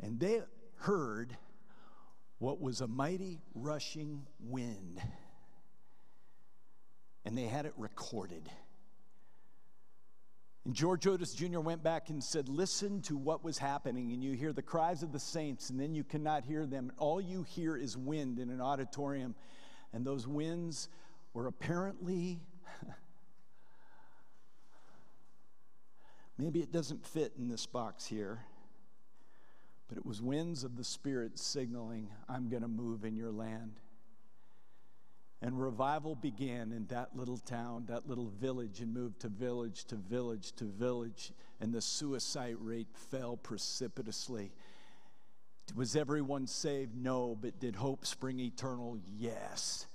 And 0.00 0.18
they 0.18 0.40
heard 0.76 1.36
what 2.38 2.60
was 2.60 2.80
a 2.80 2.86
mighty 2.86 3.42
rushing 3.54 4.26
wind. 4.40 5.00
And 7.24 7.36
they 7.36 7.44
had 7.44 7.66
it 7.66 7.74
recorded. 7.76 8.48
And 10.70 10.76
George 10.76 11.04
Otis 11.08 11.34
Jr. 11.34 11.58
went 11.58 11.82
back 11.82 12.10
and 12.10 12.22
said, 12.22 12.48
Listen 12.48 13.02
to 13.02 13.16
what 13.16 13.42
was 13.42 13.58
happening. 13.58 14.12
And 14.12 14.22
you 14.22 14.34
hear 14.34 14.52
the 14.52 14.62
cries 14.62 15.02
of 15.02 15.10
the 15.10 15.18
saints, 15.18 15.68
and 15.68 15.80
then 15.80 15.96
you 15.96 16.04
cannot 16.04 16.44
hear 16.44 16.64
them. 16.64 16.92
All 16.96 17.20
you 17.20 17.42
hear 17.42 17.76
is 17.76 17.96
wind 17.96 18.38
in 18.38 18.50
an 18.50 18.60
auditorium. 18.60 19.34
And 19.92 20.06
those 20.06 20.28
winds 20.28 20.88
were 21.34 21.48
apparently, 21.48 22.38
maybe 26.38 26.60
it 26.60 26.70
doesn't 26.70 27.04
fit 27.04 27.32
in 27.36 27.48
this 27.48 27.66
box 27.66 28.06
here, 28.06 28.38
but 29.88 29.98
it 29.98 30.06
was 30.06 30.22
winds 30.22 30.62
of 30.62 30.76
the 30.76 30.84
Spirit 30.84 31.36
signaling, 31.36 32.10
I'm 32.28 32.48
going 32.48 32.62
to 32.62 32.68
move 32.68 33.04
in 33.04 33.16
your 33.16 33.32
land. 33.32 33.72
And 35.42 35.58
revival 35.58 36.14
began 36.14 36.70
in 36.72 36.86
that 36.88 37.16
little 37.16 37.38
town, 37.38 37.86
that 37.88 38.06
little 38.06 38.28
village, 38.28 38.80
and 38.80 38.92
moved 38.92 39.20
to 39.20 39.28
village 39.28 39.86
to 39.86 39.96
village 39.96 40.52
to 40.56 40.64
village. 40.66 41.32
And 41.60 41.72
the 41.72 41.80
suicide 41.80 42.56
rate 42.60 42.88
fell 43.10 43.36
precipitously. 43.36 44.52
Was 45.74 45.96
everyone 45.96 46.46
saved? 46.46 46.94
No. 46.94 47.36
But 47.40 47.58
did 47.58 47.76
hope 47.76 48.04
spring 48.04 48.38
eternal? 48.38 48.98
Yes. 49.18 49.86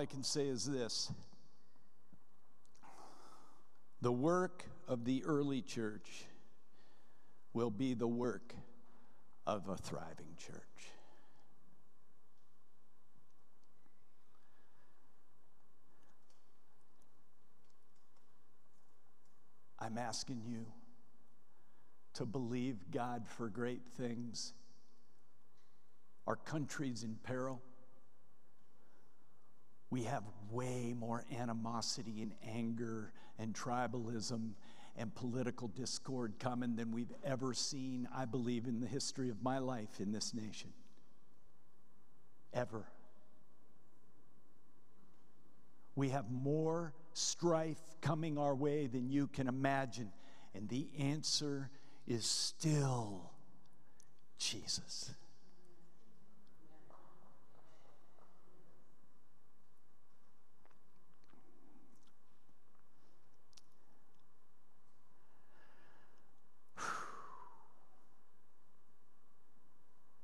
I 0.00 0.06
can 0.06 0.22
say 0.22 0.46
is 0.46 0.64
this 0.64 1.12
the 4.00 4.10
work 4.10 4.64
of 4.88 5.04
the 5.04 5.22
early 5.24 5.60
church 5.60 6.24
will 7.52 7.68
be 7.70 7.92
the 7.92 8.06
work 8.06 8.54
of 9.46 9.68
a 9.68 9.76
thriving 9.76 10.34
church. 10.38 10.56
I'm 19.78 19.98
asking 19.98 20.40
you 20.46 20.64
to 22.14 22.24
believe 22.24 22.90
God 22.90 23.28
for 23.28 23.50
great 23.50 23.82
things. 23.98 24.54
Our 26.26 26.36
country's 26.36 27.04
in 27.04 27.16
peril 27.22 27.60
we 29.90 30.04
have 30.04 30.22
way 30.50 30.94
more 30.98 31.24
animosity 31.36 32.22
and 32.22 32.32
anger 32.46 33.12
and 33.38 33.54
tribalism 33.54 34.52
and 34.96 35.14
political 35.14 35.68
discord 35.68 36.34
coming 36.38 36.76
than 36.76 36.92
we've 36.92 37.12
ever 37.24 37.54
seen, 37.54 38.08
I 38.14 38.24
believe, 38.24 38.66
in 38.66 38.80
the 38.80 38.86
history 38.86 39.30
of 39.30 39.42
my 39.42 39.58
life 39.58 40.00
in 40.00 40.12
this 40.12 40.32
nation. 40.32 40.70
Ever. 42.52 42.84
We 45.96 46.10
have 46.10 46.30
more 46.30 46.92
strife 47.12 47.80
coming 48.00 48.38
our 48.38 48.54
way 48.54 48.86
than 48.86 49.08
you 49.10 49.26
can 49.26 49.48
imagine. 49.48 50.12
And 50.54 50.68
the 50.68 50.88
answer 50.98 51.70
is 52.06 52.24
still 52.24 53.30
Jesus. 54.38 55.12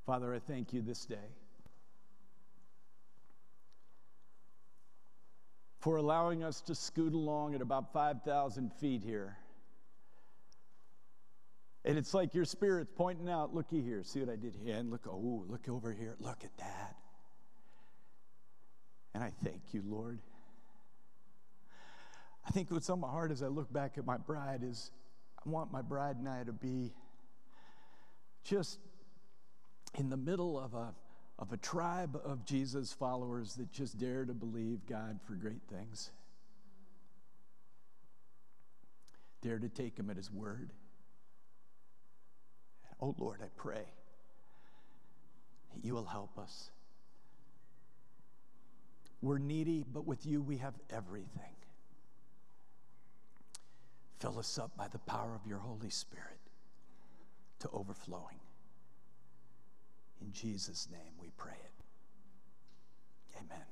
Father, 0.06 0.32
I 0.32 0.38
thank 0.38 0.72
you 0.72 0.82
this 0.82 1.04
day 1.04 1.16
for 5.80 5.96
allowing 5.96 6.44
us 6.44 6.60
to 6.60 6.76
scoot 6.76 7.12
along 7.12 7.56
at 7.56 7.60
about 7.60 7.92
5,000 7.92 8.72
feet 8.74 9.02
here. 9.04 9.36
And 11.84 11.98
it's 11.98 12.14
like 12.14 12.34
your 12.36 12.44
spirit's 12.44 12.92
pointing 12.94 13.28
out, 13.28 13.52
looky 13.52 13.82
here, 13.82 14.04
see 14.04 14.20
what 14.20 14.28
I 14.28 14.36
did 14.36 14.54
here? 14.54 14.76
And 14.76 14.92
look, 14.92 15.08
oh, 15.08 15.44
look 15.48 15.68
over 15.68 15.92
here, 15.92 16.14
look 16.20 16.44
at 16.44 16.56
that. 16.58 16.94
And 19.12 19.24
I 19.24 19.32
thank 19.42 19.62
you, 19.72 19.82
Lord. 19.84 20.20
I 22.46 22.50
think 22.52 22.70
what's 22.70 22.90
on 22.90 23.00
my 23.00 23.08
heart 23.08 23.32
as 23.32 23.42
I 23.42 23.48
look 23.48 23.72
back 23.72 23.98
at 23.98 24.06
my 24.06 24.18
bride 24.18 24.60
is 24.62 24.92
I 25.44 25.48
want 25.50 25.72
my 25.72 25.82
bride 25.82 26.16
and 26.16 26.28
I 26.28 26.44
to 26.44 26.52
be 26.52 26.92
just 28.44 28.78
in 29.98 30.10
the 30.10 30.16
middle 30.16 30.58
of 30.58 30.74
a, 30.74 30.94
of 31.38 31.52
a 31.52 31.56
tribe 31.56 32.20
of 32.24 32.44
Jesus 32.44 32.92
followers 32.92 33.54
that 33.54 33.72
just 33.72 33.98
dare 33.98 34.24
to 34.24 34.34
believe 34.34 34.86
God 34.86 35.18
for 35.26 35.34
great 35.34 35.62
things. 35.70 36.10
Dare 39.42 39.58
to 39.58 39.68
take 39.68 39.98
Him 39.98 40.10
at 40.10 40.16
His 40.16 40.30
word. 40.30 40.70
Oh 43.00 43.14
Lord, 43.18 43.40
I 43.42 43.48
pray 43.56 43.84
that 45.74 45.84
you 45.84 45.94
will 45.94 46.06
help 46.06 46.38
us. 46.38 46.70
We're 49.22 49.38
needy, 49.38 49.84
but 49.92 50.06
with 50.06 50.26
you 50.26 50.40
we 50.40 50.58
have 50.58 50.74
everything. 50.90 51.54
Fill 54.18 54.38
us 54.38 54.58
up 54.58 54.76
by 54.76 54.88
the 54.88 54.98
power 55.00 55.34
of 55.34 55.46
your 55.46 55.58
Holy 55.58 55.90
Spirit 55.90 56.38
to 57.60 57.68
overflowing. 57.72 58.40
In 60.20 60.32
Jesus' 60.32 60.88
name 60.90 61.12
we 61.20 61.30
pray 61.36 61.52
it. 61.52 61.72
Amen. 63.38 63.64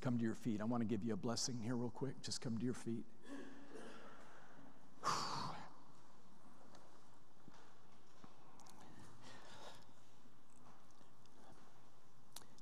Come 0.00 0.18
to 0.18 0.24
your 0.24 0.34
feet. 0.34 0.60
I 0.60 0.64
want 0.64 0.82
to 0.82 0.86
give 0.86 1.04
you 1.04 1.14
a 1.14 1.16
blessing 1.16 1.58
here, 1.62 1.74
real 1.74 1.90
quick. 1.90 2.20
Just 2.22 2.40
come 2.40 2.56
to 2.58 2.64
your 2.64 2.74
feet. 2.74 3.04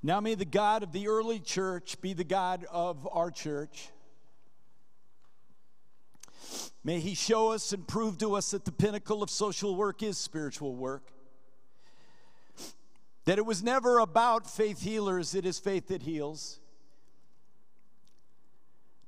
Now 0.03 0.21
may 0.21 0.35
the 0.35 0.45
God 0.45 0.83
of 0.83 0.93
the 0.93 1.09
early 1.09 1.39
church 1.39 1.99
be 2.03 2.13
the 2.13 2.25
God 2.25 2.67
of 2.71 3.09
our 3.11 3.31
church. 3.31 3.89
May 6.85 7.01
he 7.01 7.15
show 7.15 7.53
us 7.53 7.73
and 7.73 7.89
prove 7.89 8.19
to 8.19 8.35
us 8.35 8.51
that 8.51 8.67
the 8.67 8.73
pinnacle 8.73 9.23
of 9.23 9.31
social 9.31 9.75
work 9.75 10.03
is 10.03 10.19
spiritual 10.19 10.77
work. 10.77 11.14
That 13.25 13.39
it 13.39 13.47
was 13.47 13.63
never 13.63 13.99
about 13.99 14.51
faith 14.51 14.83
healers, 14.83 15.35
it 15.35 15.47
is 15.47 15.59
faith 15.59 15.89
that 15.89 16.03
heals. 16.03 16.61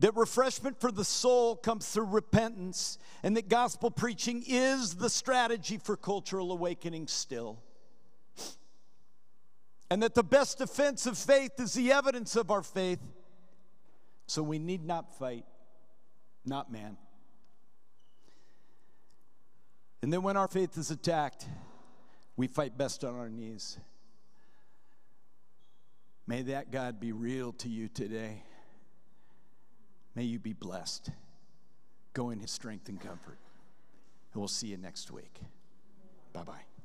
That 0.00 0.14
refreshment 0.14 0.78
for 0.78 0.92
the 0.92 1.04
soul 1.04 1.56
comes 1.56 1.88
through 1.88 2.06
repentance, 2.06 2.98
and 3.22 3.36
that 3.36 3.48
gospel 3.48 3.90
preaching 3.90 4.44
is 4.46 4.94
the 4.96 5.08
strategy 5.08 5.78
for 5.78 5.96
cultural 5.96 6.52
awakening 6.52 7.06
still. 7.06 7.62
And 9.90 10.02
that 10.02 10.14
the 10.14 10.24
best 10.24 10.58
defense 10.58 11.06
of 11.06 11.16
faith 11.16 11.52
is 11.58 11.72
the 11.72 11.92
evidence 11.92 12.36
of 12.36 12.50
our 12.50 12.62
faith. 12.62 13.00
So 14.26 14.42
we 14.42 14.58
need 14.58 14.84
not 14.84 15.16
fight, 15.18 15.44
not 16.44 16.70
man. 16.70 16.96
And 20.02 20.12
then 20.12 20.22
when 20.22 20.36
our 20.36 20.48
faith 20.48 20.76
is 20.76 20.90
attacked, 20.90 21.46
we 22.36 22.48
fight 22.48 22.76
best 22.76 23.02
on 23.04 23.14
our 23.14 23.30
knees. 23.30 23.78
May 26.26 26.42
that 26.42 26.72
God 26.72 26.98
be 26.98 27.12
real 27.12 27.52
to 27.54 27.68
you 27.68 27.88
today. 27.88 28.42
May 30.14 30.24
you 30.24 30.38
be 30.38 30.52
blessed. 30.52 31.10
Go 32.14 32.30
in 32.30 32.40
his 32.40 32.50
strength 32.50 32.88
and 32.88 33.00
comfort. 33.00 33.38
And 34.32 34.40
we'll 34.40 34.48
see 34.48 34.68
you 34.68 34.76
next 34.76 35.10
week. 35.10 35.40
Bye 36.32 36.42
bye. 36.42 36.75